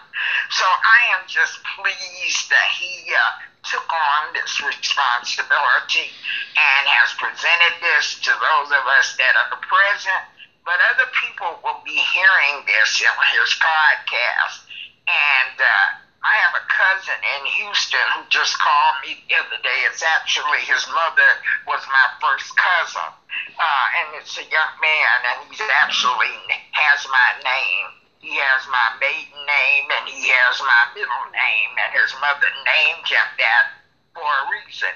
So 0.55 0.67
I 0.71 1.19
am 1.19 1.27
just 1.27 1.59
pleased 1.75 2.47
that 2.47 2.69
he 2.79 3.11
uh, 3.11 3.43
took 3.67 3.91
on 3.91 4.39
this 4.39 4.63
responsibility 4.63 6.15
and 6.55 6.83
has 6.95 7.11
presented 7.19 7.75
this 7.83 8.23
to 8.23 8.31
those 8.31 8.71
of 8.71 8.87
us 8.87 9.19
that 9.19 9.35
are 9.35 9.59
present 9.59 10.38
but 10.69 10.85
other 10.93 11.09
people 11.17 11.65
will 11.65 11.81
be 11.81 11.97
hearing 11.97 12.61
this 12.69 13.01
in 13.01 13.09
his 13.09 13.57
podcast. 13.57 14.69
And 15.09 15.57
uh, 15.57 15.89
I 16.21 16.35
have 16.45 16.61
a 16.61 16.65
cousin 16.69 17.17
in 17.25 17.43
Houston 17.57 18.05
who 18.13 18.29
just 18.29 18.53
called 18.61 19.01
me 19.01 19.17
the 19.33 19.41
other 19.41 19.57
day. 19.65 19.81
It's 19.89 20.05
actually 20.05 20.61
his 20.69 20.85
mother 20.93 21.31
was 21.65 21.81
my 21.89 22.07
first 22.21 22.53
cousin. 22.53 23.09
Uh, 23.57 23.85
and 23.97 24.21
it's 24.21 24.37
a 24.37 24.45
young 24.45 24.75
man, 24.85 25.19
and 25.33 25.49
he's 25.49 25.65
actually 25.81 26.37
has 26.77 27.01
my 27.09 27.31
name. 27.41 27.89
He 28.21 28.37
has 28.37 28.61
my 28.69 28.93
maiden 29.01 29.41
name 29.49 29.89
and 29.89 30.05
he 30.05 30.29
has 30.29 30.61
my 30.61 30.83
middle 30.93 31.27
name, 31.33 31.73
and 31.81 31.97
his 31.97 32.13
mother 32.21 32.51
named 32.69 33.09
him 33.09 33.29
that 33.41 33.65
for 34.13 34.21
a 34.21 34.45
reason. 34.53 34.93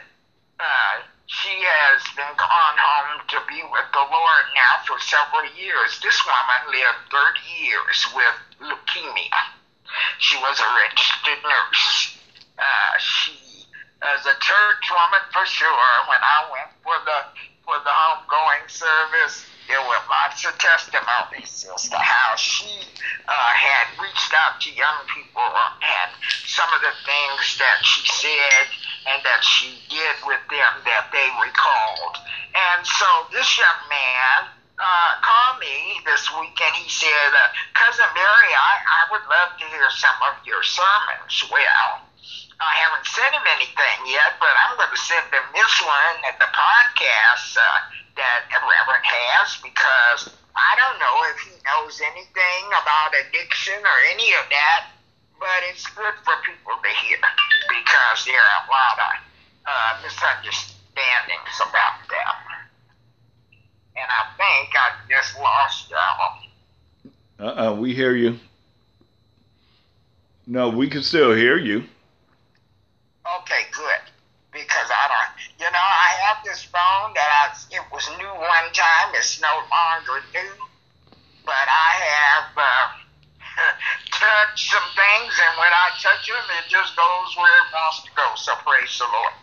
Uh, 0.60 1.00
she 1.26 1.54
has 1.62 2.02
been 2.16 2.34
gone 2.36 2.76
home 2.78 3.22
to 3.28 3.38
be 3.48 3.62
with 3.62 3.88
the 3.92 4.04
Lord 4.04 4.44
now 4.54 4.74
for 4.86 4.98
several 5.00 5.46
years. 5.54 6.00
This 6.02 6.18
woman 6.26 6.60
lived 6.74 7.02
30 7.10 7.64
years 7.64 7.98
with 8.14 8.36
leukemia. 8.60 9.40
She 10.18 10.36
was 10.38 10.58
a 10.60 10.68
registered 10.82 11.42
nurse. 11.42 12.18
Uh, 12.58 12.92
she 12.98 13.32
is 14.16 14.22
a 14.26 14.36
church 14.40 14.84
woman 14.90 15.22
for 15.32 15.46
sure. 15.46 15.92
When 16.08 16.20
I 16.20 16.38
went 16.50 16.70
for 16.82 16.96
the 17.04 17.18
for 17.64 17.78
the 17.84 17.94
homegoing 17.94 18.66
service, 18.66 19.46
there 19.68 19.80
were 19.80 20.00
lots 20.10 20.44
of 20.44 20.56
testimonies 20.58 21.66
as 21.74 21.88
to 21.88 21.96
how 21.96 22.36
she 22.36 22.68
uh, 23.28 23.52
had 23.54 23.86
reached 24.02 24.34
out 24.34 24.60
to 24.60 24.70
young 24.74 24.98
people 25.08 25.52
and 25.82 26.10
some 26.46 26.68
of 26.74 26.80
the 26.82 26.94
things 27.06 27.58
that 27.58 27.78
she 27.82 28.02
said 28.06 28.66
and 29.06 29.22
that 29.24 29.42
she 29.42 29.78
did 29.88 30.16
with 30.26 30.42
them 30.50 30.72
that 30.84 31.10
they 31.12 31.28
recalled. 31.42 32.16
And 32.54 32.86
so 32.86 33.06
this 33.32 33.58
young 33.58 33.80
man 33.88 34.50
uh, 34.78 35.12
called 35.22 35.60
me 35.60 36.02
this 36.04 36.26
week 36.38 36.58
and 36.58 36.74
he 36.74 36.88
said, 36.90 37.30
uh, 37.34 37.50
Cousin 37.74 38.10
Mary, 38.14 38.50
I, 38.54 38.74
I 38.82 39.02
would 39.14 39.24
love 39.30 39.58
to 39.58 39.66
hear 39.70 39.88
some 39.94 40.18
of 40.26 40.34
your 40.46 40.62
sermons. 40.62 41.44
Well, 41.50 42.02
I 42.62 42.74
haven't 42.86 43.06
sent 43.10 43.32
him 43.34 43.46
anything 43.58 43.98
yet, 44.06 44.38
but 44.38 44.54
I'm 44.54 44.78
going 44.78 44.94
to 44.94 45.02
send 45.02 45.26
him 45.34 45.46
this 45.50 45.74
one 45.82 46.16
at 46.30 46.38
the 46.38 46.50
podcast 46.54 47.58
uh, 47.58 47.78
that 48.16 48.46
Reverend 48.50 49.06
has 49.06 49.58
because 49.62 50.30
I 50.54 50.72
don't 50.78 50.98
know 51.02 51.16
if 51.34 51.38
he 51.42 51.54
knows 51.66 51.98
anything 52.00 52.62
about 52.70 53.12
addiction 53.18 53.78
or 53.82 53.96
any 54.14 54.30
of 54.38 54.46
that 54.50 54.92
but 55.42 55.58
it's 55.74 55.84
good 55.90 56.14
for 56.22 56.34
people 56.46 56.78
to 56.78 56.90
hear 57.02 57.18
because 57.66 58.24
there 58.24 58.38
are 58.38 58.62
a 58.62 58.70
lot 58.70 58.96
of 59.02 59.12
uh, 59.66 59.98
misunderstandings 60.06 61.58
about 61.58 61.98
that. 62.06 62.62
And 63.98 64.06
I 64.06 64.22
think 64.38 64.70
I 64.78 64.94
just 65.10 65.36
lost 65.40 65.90
y'all. 65.90 66.38
Uh 67.40 67.70
uh 67.70 67.74
we 67.74 67.92
hear 67.92 68.14
you. 68.14 68.38
No, 70.46 70.68
we 70.68 70.88
can 70.88 71.02
still 71.02 71.34
hear 71.34 71.58
you. 71.58 71.78
Okay, 73.40 73.62
good. 73.72 74.02
Because 74.52 74.90
I 74.90 75.08
don't, 75.10 75.42
you 75.58 75.70
know, 75.72 75.86
I 76.06 76.10
have 76.22 76.44
this 76.44 76.62
phone 76.62 77.14
that 77.14 77.50
I, 77.50 77.74
it 77.74 77.82
was 78.09 78.18
new 78.18 78.26
one 78.28 78.72
time, 78.74 79.14
it's 79.14 79.40
no 79.40 79.48
longer 79.48 80.24
new, 80.34 80.53
but 81.46 81.55
I 81.55 81.92
have. 82.03 82.44
Uh, 82.57 83.01
touch 84.33 84.72
some 84.72 84.89
things, 84.97 85.33
and 85.37 85.53
when 85.61 85.68
I 85.68 85.93
touch 86.01 86.24
them, 86.24 86.47
it 86.57 86.66
just 86.72 86.97
goes 86.97 87.28
where 87.37 87.53
it 87.53 87.68
wants 87.68 88.01
to 88.09 88.11
go. 88.16 88.26
So 88.41 88.57
praise 88.64 88.93
the 88.97 89.09
Lord. 89.12 89.35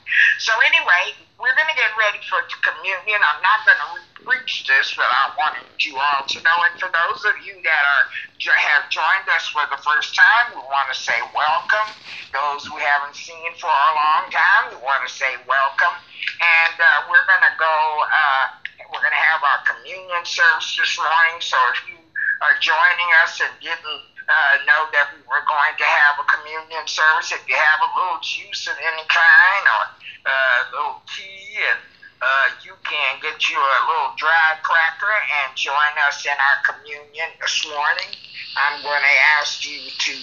So 0.42 0.52
anyway, 0.66 1.14
we're 1.38 1.54
going 1.54 1.70
to 1.70 1.78
get 1.78 1.94
ready 1.94 2.18
for 2.26 2.42
communion. 2.66 3.22
I'm 3.22 3.42
not 3.46 3.62
going 3.70 3.78
to 3.78 3.90
preach 4.26 4.66
this, 4.66 4.98
but 4.98 5.06
I 5.06 5.30
wanted 5.38 5.70
you 5.78 5.94
all 5.94 6.26
to 6.26 6.38
know. 6.42 6.58
And 6.66 6.76
for 6.82 6.90
those 6.90 7.22
of 7.30 7.38
you 7.46 7.62
that 7.62 7.84
are 7.86 8.06
have 8.50 8.90
joined 8.90 9.28
us 9.30 9.46
for 9.54 9.62
the 9.70 9.78
first 9.86 10.18
time, 10.18 10.58
we 10.58 10.64
want 10.66 10.90
to 10.90 10.98
say 10.98 11.16
welcome. 11.38 11.90
Those 12.34 12.66
we 12.74 12.82
haven't 12.82 13.14
seen 13.14 13.54
for 13.62 13.70
a 13.70 13.92
long 13.94 14.26
time, 14.34 14.74
we 14.74 14.78
want 14.82 15.06
to 15.06 15.12
say 15.12 15.30
welcome. 15.46 15.96
And 16.42 16.76
uh, 16.82 17.06
we're 17.14 17.26
going 17.30 17.46
to 17.46 17.56
go. 17.62 17.76
Uh, 18.10 18.46
we're 18.90 19.06
going 19.06 19.14
to 19.14 19.26
have 19.38 19.42
our 19.46 19.62
communion 19.70 20.26
service 20.26 20.74
this 20.74 20.98
morning. 20.98 21.38
So 21.46 21.58
if 21.78 21.80
you 21.94 22.00
are 22.42 22.56
joining 22.58 23.10
us 23.22 23.38
and 23.44 23.54
didn't 23.62 24.02
uh, 24.30 24.56
know 24.70 24.86
that 24.94 25.10
we 25.18 25.22
were 25.26 25.42
going 25.50 25.76
to 25.82 25.88
have 25.88 26.22
a 26.22 26.26
communion 26.30 26.86
service. 26.86 27.34
If 27.34 27.42
you 27.50 27.58
have 27.58 27.82
a 27.82 27.90
little 27.98 28.22
juice 28.22 28.70
of 28.70 28.78
any 28.78 29.06
kind 29.10 29.64
or 29.66 29.84
uh, 30.30 30.30
a 30.30 30.66
little 30.72 31.02
tea, 31.10 31.58
and 31.58 31.82
uh, 32.22 32.48
you 32.62 32.78
can 32.86 33.18
get 33.26 33.50
you 33.50 33.58
a 33.58 33.82
little 33.90 34.14
dry 34.22 34.56
cracker 34.62 35.16
and 35.44 35.58
join 35.58 35.94
us 36.06 36.22
in 36.26 36.38
our 36.38 36.60
communion 36.62 37.30
this 37.42 37.66
morning. 37.68 38.12
I'm 38.56 38.84
going 38.84 39.02
to 39.02 39.18
ask 39.42 39.66
you 39.66 39.82
to 39.90 40.16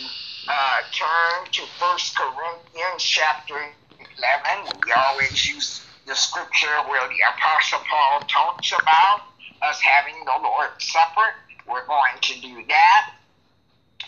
uh, 0.48 0.78
turn 0.94 1.50
to 1.52 1.62
First 1.80 2.14
Corinthians 2.16 3.02
chapter 3.02 3.58
11. 3.58 4.78
We 4.84 4.92
always 4.92 5.48
use 5.48 5.82
the 6.06 6.14
scripture 6.14 6.70
where 6.86 7.08
the 7.08 7.20
Apostle 7.34 7.80
Paul 7.90 8.22
talks 8.30 8.72
about 8.72 9.20
us 9.62 9.80
having 9.80 10.24
the 10.24 10.38
Lord's 10.42 10.84
Supper. 10.86 11.28
We're 11.66 11.86
going 11.86 12.20
to 12.22 12.34
do 12.40 12.62
that. 12.68 13.02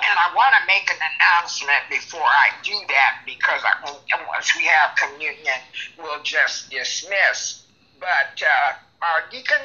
And 0.01 0.15
I 0.19 0.33
want 0.35 0.55
to 0.55 0.63
make 0.67 0.91
an 0.91 1.01
announcement 1.03 1.83
before 1.91 2.23
I 2.23 2.51
do 2.63 2.75
that 2.89 3.23
because 3.27 3.63
I 3.65 3.91
once 4.29 4.57
we 4.57 4.65
have 4.65 4.97
communion, 4.97 5.59
we'll 5.99 6.23
just 6.23 6.71
dismiss. 6.71 7.67
But 7.99 8.41
uh, 8.41 8.73
our 9.03 9.25
deacon 9.31 9.59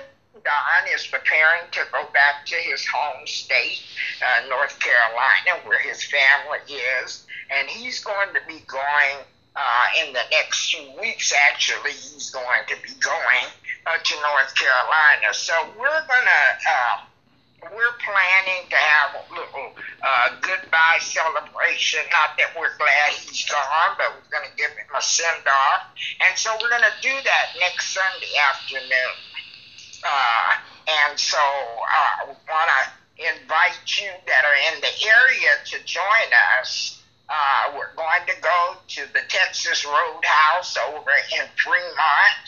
Don 0.43 0.93
is 0.93 1.05
preparing 1.07 1.69
to 1.71 1.85
go 1.91 2.05
back 2.11 2.45
to 2.47 2.55
his 2.55 2.85
home 2.87 3.27
state, 3.27 3.81
uh, 4.21 4.47
North 4.49 4.79
Carolina, 4.79 5.61
where 5.65 5.79
his 5.79 6.03
family 6.03 6.59
is, 7.03 7.25
and 7.51 7.69
he's 7.69 8.03
going 8.03 8.33
to 8.33 8.41
be 8.47 8.59
going 8.65 9.23
uh, 9.55 9.85
in 10.01 10.13
the 10.13 10.23
next 10.31 10.71
few 10.71 10.99
weeks. 10.99 11.31
Actually, 11.51 11.91
he's 11.91 12.31
going 12.31 12.65
to 12.67 12.75
be 12.81 12.93
going 12.99 13.45
uh, 13.85 13.97
to 14.03 14.15
North 14.21 14.53
Carolina. 14.55 15.33
So 15.33 15.53
we're 15.79 16.07
gonna. 16.07 16.43
Uh, 16.67 16.97
we're 17.71 17.97
planning 18.03 18.67
to 18.69 18.75
have 18.75 19.11
a 19.15 19.23
little 19.31 19.71
uh, 20.01 20.27
goodbye 20.41 20.99
celebration. 20.99 22.01
Not 22.11 22.35
that 22.37 22.51
we're 22.59 22.75
glad 22.77 23.13
he's 23.15 23.45
gone, 23.45 23.95
but 23.97 24.11
we're 24.17 24.31
going 24.31 24.49
to 24.49 24.55
give 24.57 24.71
him 24.71 24.89
a 24.95 25.01
send 25.01 25.47
off. 25.47 25.87
And 26.27 26.37
so 26.37 26.51
we're 26.61 26.69
going 26.69 26.87
to 26.87 26.97
do 27.01 27.13
that 27.13 27.45
next 27.59 27.93
Sunday 27.93 28.33
afternoon. 28.51 29.15
Uh, 30.03 30.51
and 30.87 31.19
so 31.19 31.39
uh, 31.39 32.33
want 32.49 32.69
to 32.69 32.83
invite 33.23 33.79
you 34.01 34.09
that 34.27 34.43
are 34.43 34.73
in 34.73 34.81
the 34.81 34.93
area 35.07 35.51
to 35.65 35.77
join 35.85 36.29
us. 36.59 37.01
Uh, 37.29 37.73
we're 37.75 37.95
going 37.95 38.21
to 38.27 38.33
go 38.41 38.75
to 38.87 39.01
the 39.13 39.21
Texas 39.29 39.85
Roadhouse 39.85 40.77
over 40.89 41.11
in 41.39 41.47
Fremont, 41.55 42.43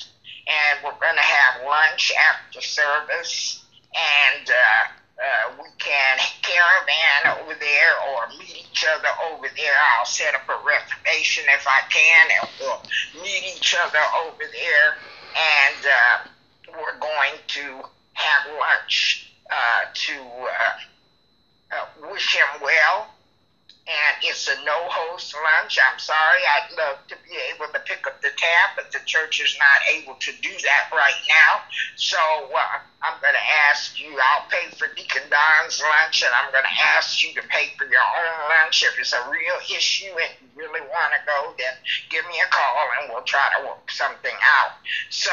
and 0.47 0.84
we're 0.84 0.99
going 0.99 1.16
to 1.16 1.22
have 1.22 1.66
lunch 1.66 2.11
after 2.34 2.61
service. 2.61 3.63
And 3.95 4.49
uh, 4.49 4.91
uh, 5.18 5.53
we 5.57 5.70
can 5.80 6.18
caravan 6.41 7.39
over 7.39 7.55
there 7.59 7.93
or 8.11 8.28
meet 8.38 8.68
each 8.70 8.86
other 8.86 9.07
over 9.32 9.47
there. 9.55 9.74
I'll 9.97 10.05
set 10.05 10.36
up 10.36 10.47
a 10.49 10.57
reservation 10.66 11.45
if 11.47 11.66
I 11.68 11.82
can, 11.89 12.28
and 12.41 12.49
we'll 12.59 12.82
meet 13.24 13.43
each 13.55 13.76
other 13.80 14.03
over 14.26 14.43
there. 14.43 14.97
And 15.36 15.86
uh, 15.86 16.78
we're 16.78 16.99
going 16.99 17.39
to 17.47 17.88
have 18.13 18.51
lunch 18.59 19.32
uh, 19.49 19.82
to 19.93 20.13
uh, 20.13 21.78
uh, 21.78 22.09
wish 22.11 22.36
him 22.36 22.61
well 22.61 23.07
and 23.86 24.17
it's 24.25 24.49
a 24.49 24.57
no 24.65 24.89
host 24.89 25.36
lunch. 25.38 25.77
I'm 25.77 25.99
sorry, 25.99 26.41
I'd 26.41 26.73
love 26.73 27.05
to 27.07 27.15
be 27.21 27.38
able 27.53 27.69
to 27.71 27.79
pick 27.86 28.07
up 28.07 28.17
the 28.21 28.33
tab, 28.33 28.73
but 28.75 28.91
the 28.91 28.97
church 29.05 29.38
is 29.41 29.55
not 29.61 29.77
able 29.93 30.17
to 30.17 30.31
do 30.41 30.49
that 30.49 30.89
right 30.89 31.21
now. 31.29 31.61
So 31.95 32.17
uh, 32.17 32.81
I'm 33.05 33.21
going 33.21 33.38
to 33.38 33.47
ask 33.69 34.01
you, 34.01 34.09
I'll 34.17 34.49
pay 34.49 34.73
for 34.73 34.89
Deacon 34.95 35.29
Don's 35.29 35.77
lunch, 35.77 36.25
and 36.25 36.33
I'm 36.33 36.51
going 36.51 36.65
to 36.65 36.77
ask 36.97 37.21
you 37.21 37.33
to 37.38 37.45
pay 37.45 37.77
for 37.77 37.86
your 37.86 38.01
own 38.01 38.49
lunch. 38.49 38.81
If 38.81 38.97
it's 38.97 39.13
a 39.13 39.21
real 39.29 39.59
issue 39.69 40.09
and 40.17 40.33
you 40.41 40.49
really 40.57 40.81
want 40.81 41.13
to 41.13 41.21
go, 41.29 41.53
then 41.61 41.77
give 42.09 42.25
me 42.25 42.41
a 42.41 42.49
call 42.49 42.89
and 43.01 43.13
we'll 43.13 43.27
try 43.29 43.53
to 43.59 43.69
work 43.69 43.86
something 43.91 44.38
out. 44.41 44.81
So 45.13 45.31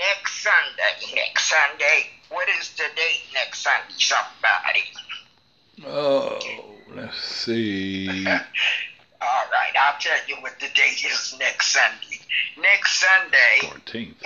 next 0.00 0.40
Sunday, 0.40 1.12
next 1.12 1.44
Sunday, 1.44 2.08
what 2.30 2.48
is 2.56 2.72
the 2.72 2.88
date 2.96 3.28
next 3.34 3.60
Sunday, 3.60 4.00
somebody? 4.00 4.88
Oh. 5.84 6.71
Let's 6.94 7.18
see. 7.18 8.26
All 9.22 9.46
right, 9.52 9.72
I'll 9.80 9.98
tell 10.00 10.18
you 10.26 10.36
what 10.42 10.58
the 10.58 10.66
date 10.74 11.04
is 11.04 11.36
next 11.38 11.68
Sunday. 11.68 12.18
Next 12.60 13.00
Sunday 13.00 13.60
14th. 13.62 14.16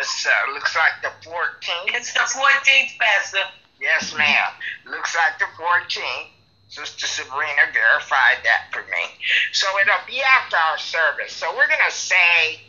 is, 0.00 0.26
uh, 0.26 0.52
looks 0.54 0.76
like 0.76 0.92
the 1.02 1.28
14th. 1.28 1.94
It's 1.94 2.12
the 2.12 2.20
14th, 2.20 2.98
Pastor. 2.98 3.38
Yes, 3.80 4.14
ma'am. 4.16 4.52
Looks 4.90 5.16
like 5.16 5.38
the 5.38 5.46
14th. 5.60 6.28
Sister 6.68 7.06
Sabrina 7.06 7.72
verified 7.72 8.38
that 8.44 8.68
for 8.72 8.82
me. 8.82 9.04
So 9.52 9.66
it'll 9.80 10.06
be 10.06 10.20
after 10.20 10.56
our 10.56 10.78
service. 10.78 11.32
So 11.32 11.50
we're 11.56 11.66
going 11.66 11.80
to 11.88 11.94
say 11.94 12.60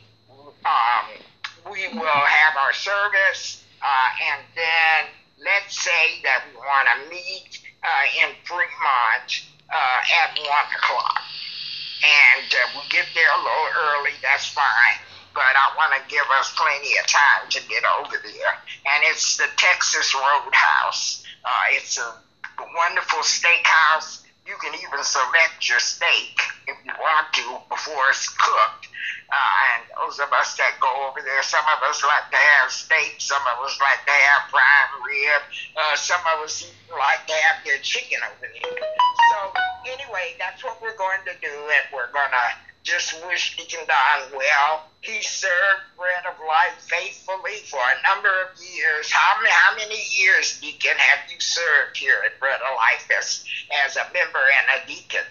um, 0.65 1.71
we 1.71 1.87
will 1.89 2.05
have 2.05 2.55
our 2.57 2.73
service, 2.73 3.63
uh, 3.81 4.09
and 4.33 4.41
then 4.55 5.05
let's 5.43 5.79
say 5.79 6.21
that 6.23 6.43
we 6.49 6.57
want 6.57 6.87
to 6.87 7.09
meet 7.09 7.58
uh, 7.83 8.05
in 8.23 8.35
Fremont 8.43 9.29
uh, 9.69 9.99
at 10.23 10.37
1 10.37 10.45
o'clock. 10.77 11.21
And 11.99 12.47
uh, 12.47 12.79
we 12.79 12.87
get 12.89 13.05
there 13.13 13.27
a 13.27 13.39
little 13.39 13.69
early, 13.75 14.15
that's 14.21 14.47
fine. 14.47 14.97
But 15.33 15.53
I 15.55 15.75
want 15.77 15.93
to 15.93 16.01
give 16.09 16.25
us 16.39 16.53
plenty 16.55 16.97
of 16.97 17.05
time 17.07 17.49
to 17.51 17.59
get 17.69 17.83
over 17.99 18.17
there. 18.23 18.53
And 18.87 19.03
it's 19.11 19.37
the 19.37 19.47
Texas 19.57 20.15
Roadhouse. 20.15 21.23
Uh, 21.45 21.63
it's 21.71 21.97
a 21.97 22.15
wonderful 22.75 23.19
steakhouse. 23.19 24.23
You 24.47 24.55
can 24.61 24.73
even 24.75 25.03
select 25.03 25.69
your 25.69 25.79
steak 25.79 26.39
if 26.67 26.77
you 26.83 26.91
want 26.99 27.31
to 27.33 27.57
before 27.69 28.09
it's 28.09 28.27
cooked. 28.29 28.87
Uh, 29.29 29.75
and 29.77 29.85
those 29.93 30.17
of 30.17 30.33
us 30.33 30.57
that 30.57 30.73
go 30.81 30.89
over 31.05 31.21
there, 31.21 31.43
some 31.43 31.63
of 31.77 31.85
us 31.85 32.01
like 32.01 32.33
to 32.33 32.37
have 32.37 32.71
steak, 32.71 33.13
some 33.21 33.41
of 33.45 33.63
us 33.63 33.77
like 33.77 34.01
to 34.05 34.11
have 34.11 34.49
prime 34.49 34.91
rib, 35.05 35.41
uh, 35.77 35.95
some 35.95 36.21
of 36.33 36.41
us 36.41 36.65
like 36.89 37.21
to 37.27 37.33
have 37.33 37.61
their 37.63 37.77
chicken 37.85 38.17
over 38.25 38.49
there. 38.49 38.73
So 38.73 39.37
anyway, 39.85 40.33
that's 40.39 40.63
what 40.63 40.81
we're 40.81 40.97
going 40.97 41.21
to 41.29 41.35
do, 41.45 41.53
and 41.53 41.85
we're 41.93 42.11
going 42.11 42.33
to 42.33 42.47
just 42.81 43.13
wish 43.27 43.55
Deacon 43.55 43.85
Don 43.85 44.33
well. 44.33 44.89
He 45.01 45.21
served 45.21 45.83
Bread 45.95 46.25
of 46.25 46.39
Life 46.41 46.89
faithfully 46.89 47.61
for 47.69 47.79
a 47.79 48.01
number 48.09 48.33
of 48.49 48.57
years. 48.57 49.11
How 49.11 49.37
many, 49.41 49.53
how 49.53 49.75
many 49.75 50.01
years, 50.17 50.59
Deacon, 50.59 50.97
have 50.97 51.31
you 51.31 51.39
served 51.39 51.97
here 51.97 52.17
at 52.25 52.39
Bread 52.39 52.59
of 52.59 52.75
Life 52.75 53.07
as, 53.17 53.45
as 53.85 53.95
a 53.95 54.09
member 54.11 54.41
and 54.41 54.81
a 54.81 54.87
deacon? 54.87 55.27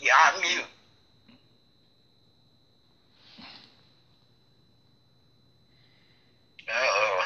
Yeah, 0.00 0.12
I'm 0.24 0.40
mute. 0.42 0.64
Uh-oh. 6.68 7.24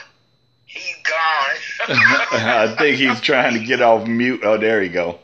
He's 0.67 0.97
gone. 1.05 1.57
I 1.89 2.75
think 2.79 2.97
he's 2.97 3.21
trying 3.21 3.55
to 3.55 3.65
get 3.65 3.83
off 3.83 4.07
mute. 4.07 4.41
Oh, 4.43 4.57
there 4.57 4.83
you 4.83 4.89
go. 4.89 5.19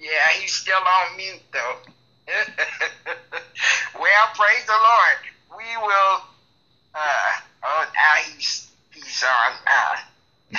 Yeah, 0.00 0.40
he's 0.40 0.52
still 0.52 0.74
on 0.74 1.16
mute 1.16 1.40
though. 1.52 1.76
well, 3.94 4.26
praise 4.34 4.66
the 4.66 4.72
Lord. 4.72 5.18
We 5.56 5.86
will. 5.86 6.22
Uh, 6.94 7.32
oh, 7.64 7.86
now 7.94 8.14
he's 8.34 8.68
he's 8.92 9.22
on. 9.22 9.52
Uh, 9.66 9.96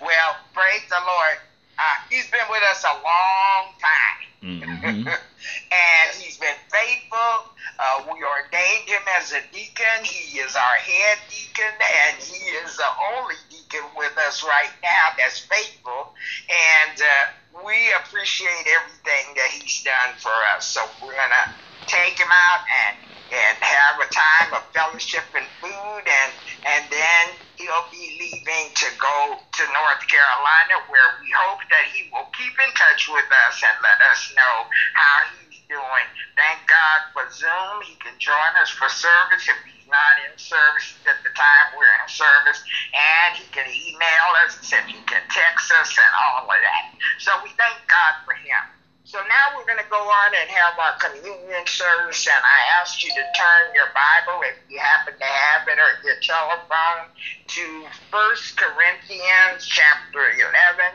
well, 0.00 0.36
praise 0.52 0.82
the 0.88 0.96
Lord. 1.06 1.38
Uh, 1.78 1.96
he's 2.10 2.28
been 2.30 2.40
with 2.50 2.62
us 2.70 2.82
a 2.82 2.94
long 2.94 3.72
time. 3.80 4.07
Mm-hmm. 4.42 5.08
and 5.08 6.08
he's 6.18 6.36
been 6.38 6.58
faithful. 6.70 7.52
Uh, 7.78 8.02
we 8.06 8.22
ordained 8.22 8.88
him 8.88 9.02
as 9.18 9.32
a 9.32 9.40
deacon. 9.52 10.04
He 10.04 10.38
is 10.38 10.54
our 10.56 10.78
head 10.82 11.18
deacon, 11.28 11.74
and 12.06 12.16
he 12.22 12.38
is 12.62 12.76
the 12.76 12.90
only 13.16 13.34
deacon 13.50 13.84
with 13.96 14.16
us 14.26 14.42
right 14.44 14.70
now 14.82 15.14
that's 15.18 15.40
faithful. 15.40 16.14
And 16.48 17.00
uh, 17.00 17.64
we 17.64 17.92
appreciate 18.04 18.66
everything 18.78 19.34
that 19.36 19.50
he's 19.50 19.82
done 19.82 20.14
for 20.18 20.34
us. 20.54 20.66
So 20.66 20.82
we're 21.02 21.16
gonna 21.16 21.54
take 21.86 22.18
him 22.18 22.30
out 22.30 22.60
and 22.86 22.96
and 23.30 23.58
have 23.60 24.00
a 24.00 24.08
time 24.08 24.54
of 24.54 24.62
fellowship 24.72 25.24
and 25.34 25.44
food, 25.60 26.02
and 26.06 26.32
and 26.66 26.84
then 26.90 27.24
he'll 27.56 27.88
be 27.92 28.16
leaving 28.18 28.66
to 28.74 28.88
go 28.98 29.38
to 29.38 29.62
North 29.70 30.02
Carolina, 30.10 30.82
where 30.88 31.10
we 31.20 31.28
hope 31.46 31.60
that 31.70 31.86
he 31.92 32.08
will 32.10 32.28
keep 32.34 32.54
in 32.58 32.70
touch 32.74 33.06
with 33.10 33.28
us 33.46 33.56
and 33.62 33.76
let 33.82 33.98
us 34.10 34.20
know 34.34 34.56
how 34.94 35.16
he's 35.34 35.60
doing. 35.68 36.08
Thank 36.38 36.66
God 36.66 37.00
for 37.14 37.24
Zoom. 37.30 37.82
He 37.86 37.96
can 38.02 38.16
join 38.18 38.52
us 38.62 38.70
for 38.70 38.88
service 38.88 39.46
if 39.48 39.58
he's 39.66 39.86
not 39.86 40.14
in 40.26 40.34
service 40.38 40.98
at 41.06 41.20
the 41.22 41.32
time 41.36 41.66
we're 41.76 41.86
in 42.02 42.08
service, 42.08 42.60
and 42.94 43.36
he 43.36 43.46
can 43.50 43.66
email 43.68 44.28
us 44.46 44.58
and 44.74 44.86
he 44.88 45.02
can 45.04 45.22
text 45.30 45.72
us 45.78 45.92
and 45.98 46.12
all 46.28 46.46
of 46.48 46.60
that. 46.60 46.84
So 47.18 47.32
we 47.44 47.50
thank 47.58 47.78
God 47.88 48.14
for 48.24 48.34
him. 48.34 48.64
So 49.08 49.16
now 49.24 49.56
we're 49.56 49.64
going 49.64 49.80
to 49.80 49.88
go 49.88 49.96
on 49.96 50.30
and 50.36 50.50
have 50.52 50.76
our 50.76 51.00
communion 51.00 51.64
service, 51.64 52.28
and 52.28 52.44
I 52.44 52.60
ask 52.76 53.02
you 53.02 53.08
to 53.08 53.24
turn 53.32 53.72
your 53.72 53.88
Bible, 53.96 54.44
if 54.44 54.60
you 54.68 54.78
happen 54.78 55.14
to 55.16 55.24
have 55.24 55.66
it, 55.66 55.80
or 55.80 55.96
your 56.04 56.20
telephone, 56.20 57.08
to 57.16 57.86
First 58.12 58.60
Corinthians 58.60 59.64
chapter 59.64 60.28
11. 60.28 60.92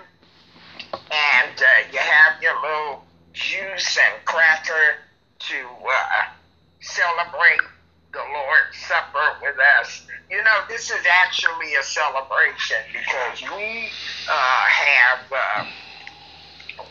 And 0.94 1.58
uh, 1.58 1.90
you 1.92 1.98
have 1.98 2.40
your 2.40 2.54
little 2.62 3.04
juice 3.34 3.98
and 3.98 4.24
cracker 4.26 5.02
to 5.50 5.58
uh, 5.82 6.30
celebrate 6.82 7.66
the 8.14 8.22
Lord's 8.30 8.78
Supper 8.78 9.42
with 9.42 9.58
us. 9.82 10.06
You 10.30 10.38
know, 10.44 10.62
this 10.70 10.92
is 10.92 11.02
actually 11.26 11.74
a 11.74 11.82
celebration 11.82 12.78
because 12.94 13.42
we 13.58 13.90
uh, 14.30 14.66
have. 14.70 15.66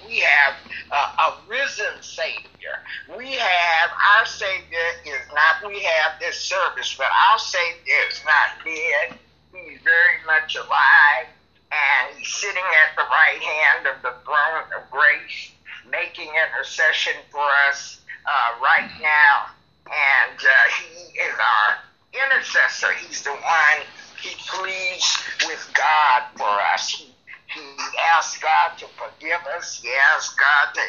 We 0.04 0.20
have 0.20 0.54
uh, 0.90 1.08
a 1.18 1.48
risen 1.48 2.02
Savior. 2.02 2.76
We 3.16 3.32
have 3.32 3.90
our 4.18 4.26
Savior 4.26 4.88
is 5.06 5.22
not. 5.34 5.68
We 5.70 5.82
have 5.82 6.20
this 6.20 6.40
service, 6.40 6.94
but 6.96 7.08
our 7.30 7.38
Savior 7.38 8.00
is 8.10 8.20
not 8.24 8.64
dead. 8.64 9.18
He's 9.52 9.80
very 9.84 10.18
much 10.26 10.56
alive, 10.56 11.28
and 11.72 12.18
he's 12.18 12.28
sitting 12.28 12.62
at 12.86 12.96
the 12.96 13.04
right 13.04 13.40
hand 13.42 13.86
of 13.86 14.02
the 14.02 14.14
throne 14.24 14.64
of 14.76 14.90
grace, 14.90 15.52
making 15.90 16.30
intercession 16.30 17.14
for 17.30 17.46
us 17.68 18.00
uh, 18.26 18.60
right 18.62 18.90
now. 19.00 19.52
And 19.86 20.38
uh, 20.38 20.70
he 20.80 21.18
is 21.20 21.34
our 21.38 21.78
intercessor. 22.14 22.92
He's 22.94 23.22
the 23.22 23.32
one. 23.32 23.82
He 24.22 24.30
pleads 24.48 25.18
with 25.46 25.70
God 25.74 26.22
for 26.36 26.48
us. 26.74 26.88
He 26.90 27.11
he 27.54 27.98
asked 28.16 28.40
God 28.40 28.78
to 28.78 28.86
forgive 28.96 29.40
us. 29.56 29.80
He 29.82 29.90
asked 30.14 30.38
God 30.38 30.74
to 30.74 30.80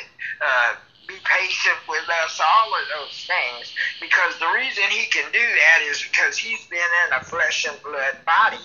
uh, 0.46 0.74
be 1.08 1.16
patient 1.24 1.78
with 1.88 2.08
us, 2.24 2.40
all 2.40 2.70
of 2.74 2.86
those 3.00 3.28
things. 3.28 3.74
Because 4.00 4.40
the 4.40 4.48
reason 4.56 4.84
he 4.90 5.06
can 5.08 5.32
do 5.32 5.40
that 5.40 5.80
is 5.90 6.02
because 6.02 6.38
he's 6.38 6.66
been 6.68 6.80
in 7.08 7.14
a 7.14 7.24
flesh 7.24 7.68
and 7.68 7.82
blood 7.84 8.18
body 8.26 8.64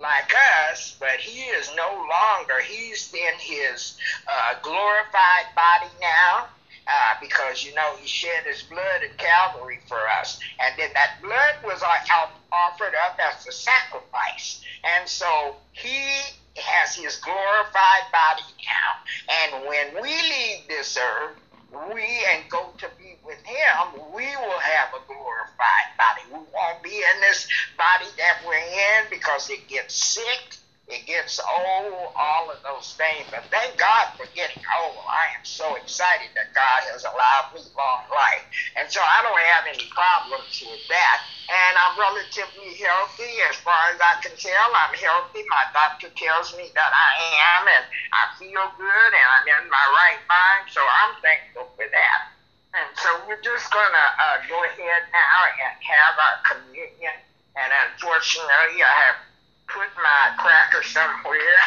like 0.00 0.32
us, 0.62 0.96
but 1.00 1.18
he 1.18 1.40
is 1.40 1.70
no 1.76 1.88
longer. 1.88 2.60
He's 2.62 3.12
in 3.12 3.34
his 3.38 3.98
uh, 4.26 4.54
glorified 4.62 5.46
body 5.54 5.92
now. 6.00 6.48
Uh, 6.90 7.14
because 7.20 7.62
you 7.66 7.74
know 7.74 7.96
he 8.00 8.08
shed 8.08 8.44
his 8.46 8.62
blood 8.62 9.02
at 9.04 9.14
Calvary 9.18 9.78
for 9.86 9.98
us, 10.18 10.40
and 10.58 10.74
then 10.78 10.88
that 10.94 11.20
blood 11.20 11.54
was 11.62 11.82
offered 11.82 12.94
up 13.04 13.18
as 13.20 13.46
a 13.46 13.52
sacrifice, 13.52 14.62
and 14.82 15.06
so 15.06 15.54
he 15.72 16.00
has 16.56 16.94
his 16.94 17.16
glorified 17.16 18.06
body 18.12 18.48
now. 18.66 18.90
And 19.44 19.68
when 19.68 20.02
we 20.02 20.10
leave 20.10 20.68
this 20.68 20.96
earth, 20.96 21.36
we 21.94 22.02
and 22.32 22.48
go 22.50 22.72
to 22.78 22.88
be 22.98 23.18
with 23.24 23.38
him, 23.44 24.12
we 24.14 24.24
will 24.24 24.58
have 24.58 24.88
a 24.94 25.04
glorified 25.06 25.90
body. 25.98 26.22
We 26.32 26.38
won't 26.54 26.82
be 26.82 26.96
in 26.96 27.20
this 27.20 27.46
body 27.76 28.10
that 28.16 28.38
we're 28.46 28.54
in 28.56 29.10
because 29.10 29.50
it 29.50 29.68
gets 29.68 29.94
sick 29.94 30.56
it 30.88 31.04
gets 31.04 31.36
old, 31.40 32.12
all 32.16 32.48
of 32.48 32.64
those 32.64 32.96
things. 32.96 33.28
But 33.28 33.44
thank 33.52 33.76
God 33.76 34.08
for 34.16 34.24
getting 34.32 34.60
old. 34.80 35.04
I 35.04 35.36
am 35.36 35.44
so 35.44 35.76
excited 35.76 36.32
that 36.34 36.56
God 36.56 36.80
has 36.92 37.04
allowed 37.04 37.52
me 37.52 37.60
long 37.76 38.04
life. 38.08 38.44
And 38.80 38.88
so 38.88 39.00
I 39.04 39.20
don't 39.20 39.44
have 39.52 39.68
any 39.68 39.84
problems 39.92 40.64
with 40.64 40.80
that. 40.88 41.18
And 41.48 41.74
I'm 41.80 41.96
relatively 41.96 42.76
healthy 42.80 43.32
as 43.48 43.56
far 43.60 43.92
as 43.92 44.00
I 44.00 44.20
can 44.24 44.36
tell. 44.36 44.68
I'm 44.72 44.96
healthy. 44.96 45.44
My 45.48 45.64
doctor 45.72 46.08
tells 46.12 46.56
me 46.56 46.68
that 46.76 46.92
I 46.92 47.10
am, 47.56 47.62
and 47.68 47.84
I 48.12 48.24
feel 48.36 48.64
good, 48.76 49.10
and 49.16 49.28
I'm 49.32 49.48
in 49.48 49.64
my 49.68 49.86
right 49.96 50.20
mind. 50.28 50.68
So 50.72 50.80
I'm 50.80 51.16
thankful 51.24 51.72
for 51.76 51.88
that. 51.88 52.20
And 52.76 52.88
so 53.00 53.08
we're 53.24 53.40
just 53.40 53.72
going 53.72 53.92
to 53.92 54.06
uh, 54.20 54.38
go 54.48 54.60
ahead 54.60 55.02
now 55.08 55.38
and 55.48 55.72
have 55.80 56.14
our 56.20 56.36
communion. 56.52 57.16
And 57.56 57.72
unfortunately, 57.88 58.84
I 58.84 58.94
have 59.08 59.16
put 59.68 59.88
my 59.96 60.30
cracker 60.38 60.82
somewhere, 60.82 61.58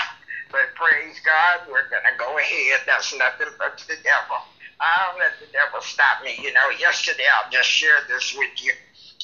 but 0.51 0.73
praise 0.75 1.19
God, 1.25 1.61
we're 1.67 1.87
going 1.89 2.03
to 2.09 2.15
go 2.17 2.37
ahead. 2.37 2.81
That's 2.85 3.13
nothing 3.15 3.47
but 3.57 3.77
the 3.87 3.97
devil. 4.03 4.37
I 4.81 5.07
don't 5.07 5.19
let 5.19 5.33
the 5.39 5.47
devil 5.53 5.81
stop 5.81 6.21
me. 6.23 6.35
You 6.41 6.53
know, 6.53 6.69
yesterday, 6.69 7.25
I'll 7.33 7.49
just 7.49 7.69
share 7.69 8.01
this 8.07 8.33
with 8.35 8.51
you. 8.61 8.73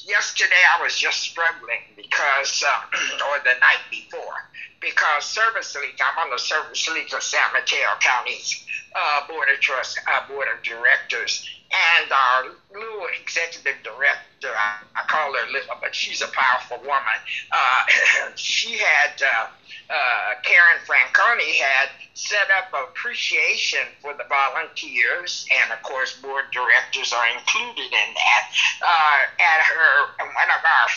Yesterday, 0.06 0.62
I 0.76 0.82
was 0.82 0.96
just 0.96 1.20
struggling 1.20 1.80
because, 1.96 2.64
uh, 2.66 2.80
or 3.30 3.40
the 3.44 3.54
night 3.60 3.82
before, 3.90 4.38
because 4.80 5.26
service 5.26 5.74
league, 5.76 5.98
I'm 6.00 6.18
on 6.18 6.30
the 6.30 6.38
service 6.38 6.88
league 6.88 7.12
of 7.14 7.22
San 7.22 7.52
Mateo 7.52 7.96
County's 8.00 8.56
uh, 8.94 9.26
board 9.28 9.48
of 9.52 9.60
trust, 9.60 9.98
uh, 10.06 10.26
board 10.28 10.48
of 10.54 10.62
directors, 10.62 11.48
and 11.70 12.10
our 12.10 12.44
little 12.72 13.06
executive 13.20 13.76
director, 13.82 14.48
I, 14.48 14.80
I 14.96 15.02
call 15.06 15.32
her 15.34 15.52
Little, 15.52 15.76
but 15.80 15.94
she's 15.94 16.22
a 16.22 16.28
powerful 16.28 16.78
woman. 16.78 17.18
Uh, 17.52 18.30
she 18.36 18.78
had 18.78 19.20
uh, 19.22 19.46
uh, 19.90 20.40
Karen 20.42 20.80
Franconi 20.86 21.54
had 21.56 21.90
set 22.14 22.48
up 22.56 22.72
appreciation 22.88 23.84
for 24.00 24.14
the 24.14 24.24
volunteers, 24.28 25.46
and 25.62 25.72
of 25.72 25.82
course, 25.82 26.20
board 26.20 26.44
directors 26.52 27.12
are 27.12 27.28
included 27.36 27.92
in 27.92 28.14
that. 28.14 28.52
Uh, 28.82 29.42
at 29.42 29.62
her, 29.64 30.24
one 30.24 30.50
of 30.50 30.64
our 30.64 30.88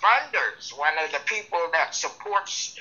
funders, 0.00 0.76
one 0.78 0.94
of 1.04 1.10
the 1.12 1.20
people 1.26 1.68
that 1.72 1.94
supports 1.94 2.78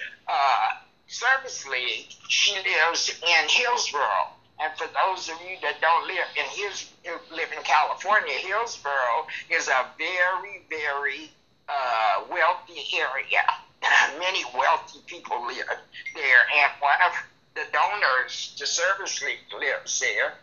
Service 1.09 1.67
League, 1.67 2.13
she 2.27 2.53
lives 2.53 3.09
in 3.09 3.49
Hillsborough. 3.49 4.29
And 4.61 4.71
for 4.77 4.85
those 4.93 5.27
of 5.27 5.41
you 5.41 5.57
that 5.63 5.81
don't 5.81 6.05
live 6.05 6.27
in 6.37 6.45
his 6.45 6.91
live 7.31 7.51
in 7.55 7.63
California, 7.63 8.33
Hillsborough 8.33 9.25
is 9.49 9.67
a 9.69 9.87
very, 9.97 10.61
very 10.69 11.31
uh, 11.67 12.25
wealthy 12.29 12.83
area. 12.93 13.41
Many 14.19 14.43
wealthy 14.55 14.99
people 15.07 15.47
live 15.47 15.65
there, 16.13 16.43
and 16.55 16.71
one 16.79 17.01
of 17.07 17.13
the 17.55 17.63
donors 17.73 18.53
to 18.57 18.67
Service 18.67 19.23
League 19.23 19.39
lives 19.59 19.99
there. 19.99 20.33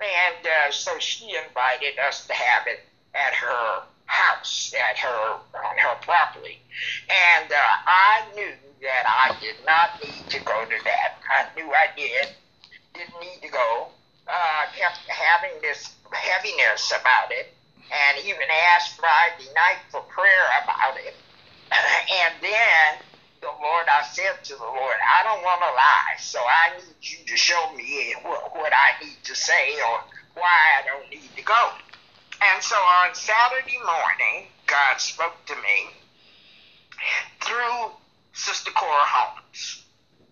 And 0.00 0.46
uh, 0.46 0.70
so 0.70 0.98
she 1.00 1.34
invited 1.48 1.98
us 1.98 2.26
to 2.26 2.32
have 2.32 2.66
it 2.68 2.84
at 3.14 3.34
her 3.34 3.82
house, 4.06 4.72
at 4.90 4.98
her 4.98 5.38
on 5.64 5.78
her 5.78 5.96
property. 6.02 6.60
And 7.08 7.50
uh, 7.50 7.56
I 7.56 8.22
knew 8.36 8.52
that 8.82 9.06
I 9.06 9.38
did 9.40 9.56
not 9.64 10.02
need 10.02 10.28
to 10.30 10.38
go 10.44 10.64
to 10.64 10.78
that. 10.84 11.22
I 11.30 11.46
knew 11.54 11.70
I 11.70 11.86
did 11.96 12.34
didn't 12.94 13.20
need 13.20 13.40
to 13.42 13.48
go. 13.48 13.88
Uh, 14.28 14.62
kept 14.76 14.98
having 15.08 15.60
this 15.62 15.94
heaviness 16.12 16.92
about 16.92 17.32
it, 17.32 17.54
and 17.90 18.24
even 18.26 18.46
asked 18.74 18.98
Friday 18.98 19.50
night 19.54 19.82
for 19.90 20.00
prayer 20.02 20.46
about 20.62 20.96
it. 20.98 21.14
and 21.72 22.34
then 22.40 23.00
the 23.40 23.48
Lord, 23.48 23.86
I 23.90 24.02
said 24.12 24.44
to 24.44 24.54
the 24.54 24.64
Lord, 24.64 24.96
I 25.02 25.24
don't 25.24 25.42
want 25.42 25.60
to 25.62 25.72
lie, 25.74 26.16
so 26.20 26.38
I 26.38 26.76
need 26.76 26.96
you 27.02 27.26
to 27.26 27.36
show 27.36 27.72
me 27.74 28.14
what, 28.22 28.54
what 28.54 28.72
I 28.72 29.04
need 29.04 29.18
to 29.24 29.34
say 29.34 29.74
or 29.80 29.98
why 30.34 30.78
I 30.78 30.86
don't 30.86 31.10
need 31.10 31.30
to 31.36 31.42
go. 31.42 31.70
And 32.52 32.62
so 32.62 32.76
on 32.76 33.14
Saturday 33.14 33.78
morning, 33.78 34.46
God 34.66 35.00
spoke 35.00 35.44
to 35.46 35.54
me 35.56 35.90
through 37.40 37.90
Sister 38.32 38.70
Cora 38.72 39.04
Holmes. 39.04 39.84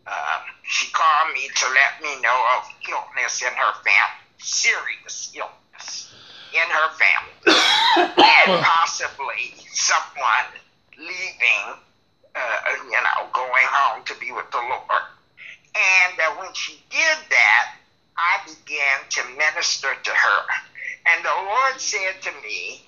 Um, 0.06 0.42
she 0.64 0.90
called 0.90 1.34
me 1.34 1.48
to 1.48 1.66
let 1.68 2.02
me 2.02 2.20
know 2.22 2.42
of 2.56 2.68
illness 2.88 3.42
in 3.42 3.52
her 3.52 3.74
family, 3.84 4.26
serious 4.38 5.32
illness 5.36 6.12
in 6.52 6.66
her 6.66 6.90
family, 6.96 7.54
and 7.96 8.64
possibly 8.64 9.54
someone 9.72 10.50
leaving, 10.98 11.78
uh, 12.34 12.58
you 12.84 12.90
know, 12.90 13.28
going 13.32 13.66
home 13.70 14.02
to 14.06 14.14
be 14.18 14.32
with 14.32 14.50
the 14.50 14.58
Lord. 14.58 15.04
And 15.76 16.18
uh, 16.18 16.34
when 16.40 16.52
she 16.54 16.82
did 16.90 17.18
that, 17.30 17.74
I 18.16 18.40
began 18.44 18.98
to 19.10 19.22
minister 19.38 19.88
to 20.02 20.10
her. 20.10 20.42
And 21.06 21.24
the 21.24 21.28
Lord 21.28 21.80
said 21.80 22.20
to 22.22 22.32
me, 22.42 22.82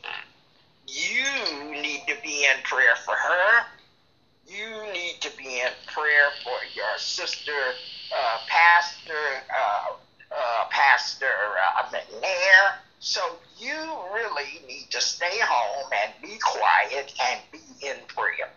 You 0.88 1.70
need 1.80 2.02
to 2.08 2.16
be 2.22 2.44
in 2.44 2.62
prayer 2.64 2.96
for 3.04 3.14
her 3.14 3.66
you 4.52 4.92
need 4.92 5.20
to 5.20 5.30
be 5.36 5.60
in 5.60 5.72
prayer 5.86 6.28
for 6.44 6.58
your 6.74 6.98
sister, 6.98 7.56
uh, 8.14 8.38
Pastor, 8.48 9.24
uh, 9.48 9.92
uh, 10.30 10.64
Pastor 10.70 11.26
uh. 11.26 11.98
So 12.98 13.20
you 13.58 13.74
really 14.14 14.60
need 14.68 14.90
to 14.90 15.00
stay 15.00 15.38
home 15.40 15.90
and 16.04 16.12
be 16.22 16.38
quiet 16.38 17.12
and 17.24 17.40
be 17.50 17.86
in 17.86 17.96
prayer. 18.08 18.50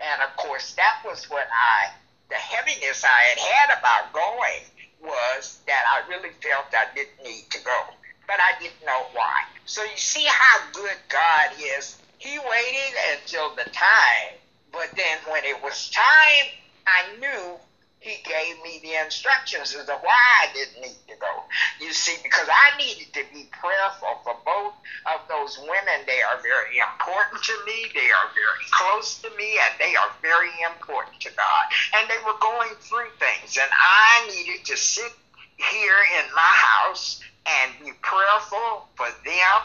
And 0.00 0.22
of 0.22 0.36
course, 0.36 0.74
that 0.74 1.02
was 1.04 1.24
what 1.30 1.46
I, 1.48 1.90
the 2.28 2.34
heaviness 2.34 3.04
I 3.04 3.20
had 3.30 3.38
had 3.38 3.78
about 3.78 4.12
going 4.12 4.64
was 5.02 5.60
that 5.66 5.84
I 5.88 6.08
really 6.08 6.30
felt 6.42 6.66
I 6.72 6.94
didn't 6.94 7.22
need 7.24 7.46
to 7.50 7.64
go. 7.64 7.80
But 8.26 8.36
I 8.40 8.60
didn't 8.60 8.84
know 8.84 9.06
why. 9.14 9.44
So 9.64 9.82
you 9.82 9.96
see 9.96 10.26
how 10.26 10.60
good 10.72 10.96
God 11.08 11.50
is. 11.78 11.98
He 12.18 12.38
waited 12.38 12.94
until 13.16 13.54
the 13.56 13.68
time 13.70 14.39
but 14.72 14.90
then 14.96 15.18
when 15.28 15.44
it 15.44 15.62
was 15.62 15.90
time, 15.90 16.46
I 16.86 17.16
knew 17.18 17.58
he 18.00 18.16
gave 18.24 18.56
me 18.64 18.80
the 18.82 18.96
instructions 19.04 19.74
as 19.76 19.84
to 19.84 19.92
why 19.92 20.24
I 20.40 20.48
didn't 20.54 20.80
need 20.80 21.04
to 21.08 21.16
go. 21.20 21.44
You 21.80 21.92
see, 21.92 22.16
because 22.22 22.48
I 22.48 22.76
needed 22.78 23.12
to 23.12 23.24
be 23.32 23.48
prayerful 23.52 24.24
for 24.24 24.36
both 24.44 24.72
of 25.04 25.20
those 25.28 25.58
women. 25.60 26.00
They 26.06 26.22
are 26.22 26.40
very 26.40 26.80
important 26.80 27.44
to 27.44 27.54
me. 27.66 27.92
They 27.92 28.08
are 28.08 28.28
very 28.32 28.64
close 28.72 29.20
to 29.20 29.28
me, 29.36 29.58
and 29.60 29.74
they 29.78 29.96
are 29.96 30.10
very 30.22 30.52
important 30.64 31.20
to 31.20 31.30
God. 31.36 31.64
And 31.96 32.08
they 32.08 32.16
were 32.24 32.38
going 32.40 32.72
through 32.80 33.12
things, 33.20 33.58
and 33.60 33.70
I 33.70 34.26
needed 34.32 34.64
to 34.64 34.76
sit 34.76 35.12
here 35.56 36.00
in 36.18 36.24
my 36.34 36.54
house 36.56 37.20
and 37.44 37.84
be 37.84 37.92
prayerful 38.00 38.88
for 38.96 39.08
them 39.24 39.60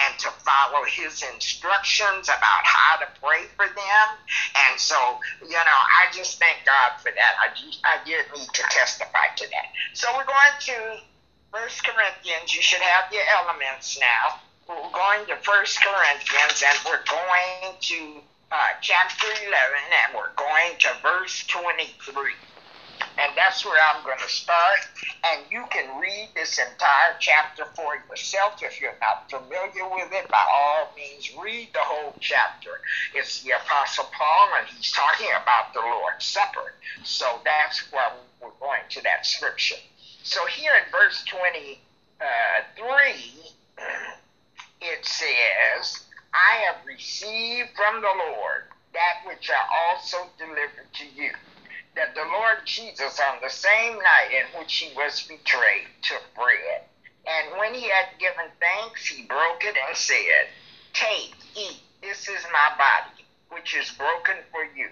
and 0.00 0.18
to 0.18 0.30
follow 0.42 0.84
his 0.84 1.22
instructions 1.34 2.28
about 2.28 2.62
how 2.64 2.96
to 2.98 3.06
pray 3.20 3.44
for 3.56 3.66
them. 3.66 4.06
And 4.68 4.78
so, 4.78 4.96
you 5.42 5.48
know, 5.50 5.80
I 6.00 6.10
just 6.12 6.38
thank 6.38 6.64
God 6.66 7.00
for 7.00 7.10
that. 7.10 7.32
I, 7.38 7.48
I 7.84 8.04
did 8.04 8.26
need 8.34 8.48
to 8.48 8.62
testify 8.70 9.34
to 9.36 9.46
that. 9.50 9.66
So 9.94 10.08
we're 10.16 10.26
going 10.26 10.56
to 10.60 11.02
First 11.52 11.84
Corinthians. 11.84 12.54
You 12.54 12.62
should 12.62 12.80
have 12.80 13.12
your 13.12 13.24
elements 13.38 13.98
now. 14.00 14.40
We're 14.68 14.92
going 14.92 15.26
to 15.26 15.36
First 15.42 15.78
Corinthians 15.82 16.62
and 16.64 16.78
we're 16.86 17.04
going 17.04 17.76
to 17.78 18.22
uh, 18.50 18.56
chapter 18.80 19.26
11 19.26 19.48
and 19.48 20.14
we're 20.14 20.34
going 20.36 20.78
to 20.78 20.88
verse 21.02 21.44
23. 21.48 22.32
And 23.18 23.32
that's 23.36 23.64
where 23.64 23.78
I'm 23.92 24.02
going 24.04 24.18
to 24.18 24.28
start. 24.28 24.78
And 25.24 25.42
you 25.50 25.64
can 25.70 26.00
read 26.00 26.28
this 26.34 26.58
entire 26.58 27.14
chapter 27.18 27.64
for 27.76 27.96
yourself. 28.08 28.62
If 28.62 28.80
you're 28.80 28.96
not 29.00 29.30
familiar 29.30 29.88
with 29.88 30.12
it, 30.12 30.28
by 30.28 30.44
all 30.52 30.92
means, 30.96 31.30
read 31.42 31.68
the 31.72 31.80
whole 31.80 32.14
chapter. 32.20 32.70
It's 33.14 33.42
the 33.42 33.52
Apostle 33.52 34.06
Paul, 34.16 34.48
and 34.58 34.66
he's 34.68 34.92
talking 34.92 35.28
about 35.42 35.74
the 35.74 35.80
Lord's 35.80 36.24
Supper. 36.24 36.72
So 37.04 37.40
that's 37.44 37.84
why 37.92 38.12
we're 38.40 38.50
going 38.60 38.82
to 38.90 39.02
that 39.02 39.26
scripture. 39.26 39.76
So 40.22 40.46
here 40.46 40.72
in 40.74 40.90
verse 40.90 41.24
23, 41.24 41.76
it 44.80 45.04
says, 45.04 46.04
I 46.32 46.62
have 46.66 46.86
received 46.86 47.70
from 47.76 48.00
the 48.00 48.08
Lord 48.08 48.64
that 48.94 49.26
which 49.26 49.50
I 49.50 49.88
also 49.88 50.28
delivered 50.38 50.92
to 50.94 51.04
you 51.16 51.32
that 51.94 52.14
the 52.14 52.24
Lord 52.24 52.58
Jesus, 52.64 53.20
on 53.20 53.38
the 53.42 53.50
same 53.50 53.94
night 53.98 54.30
in 54.32 54.58
which 54.58 54.74
he 54.74 54.94
was 54.96 55.22
betrayed, 55.22 55.88
took 56.02 56.22
bread. 56.34 56.82
And 57.26 57.58
when 57.58 57.74
he 57.74 57.88
had 57.88 58.18
given 58.18 58.50
thanks, 58.58 59.06
he 59.06 59.24
broke 59.24 59.62
it 59.64 59.76
and 59.88 59.96
said, 59.96 60.48
Take, 60.94 61.34
eat, 61.56 61.80
this 62.02 62.28
is 62.28 62.44
my 62.52 62.76
body, 62.76 63.24
which 63.50 63.76
is 63.76 63.90
broken 63.92 64.36
for 64.50 64.64
you. 64.76 64.88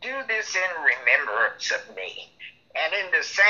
Do 0.00 0.14
this 0.26 0.54
in 0.56 0.70
remembrance 0.82 1.70
of 1.70 1.94
me. 1.96 2.32
And 2.74 2.92
in 2.94 3.10
the 3.10 3.24
same 3.24 3.46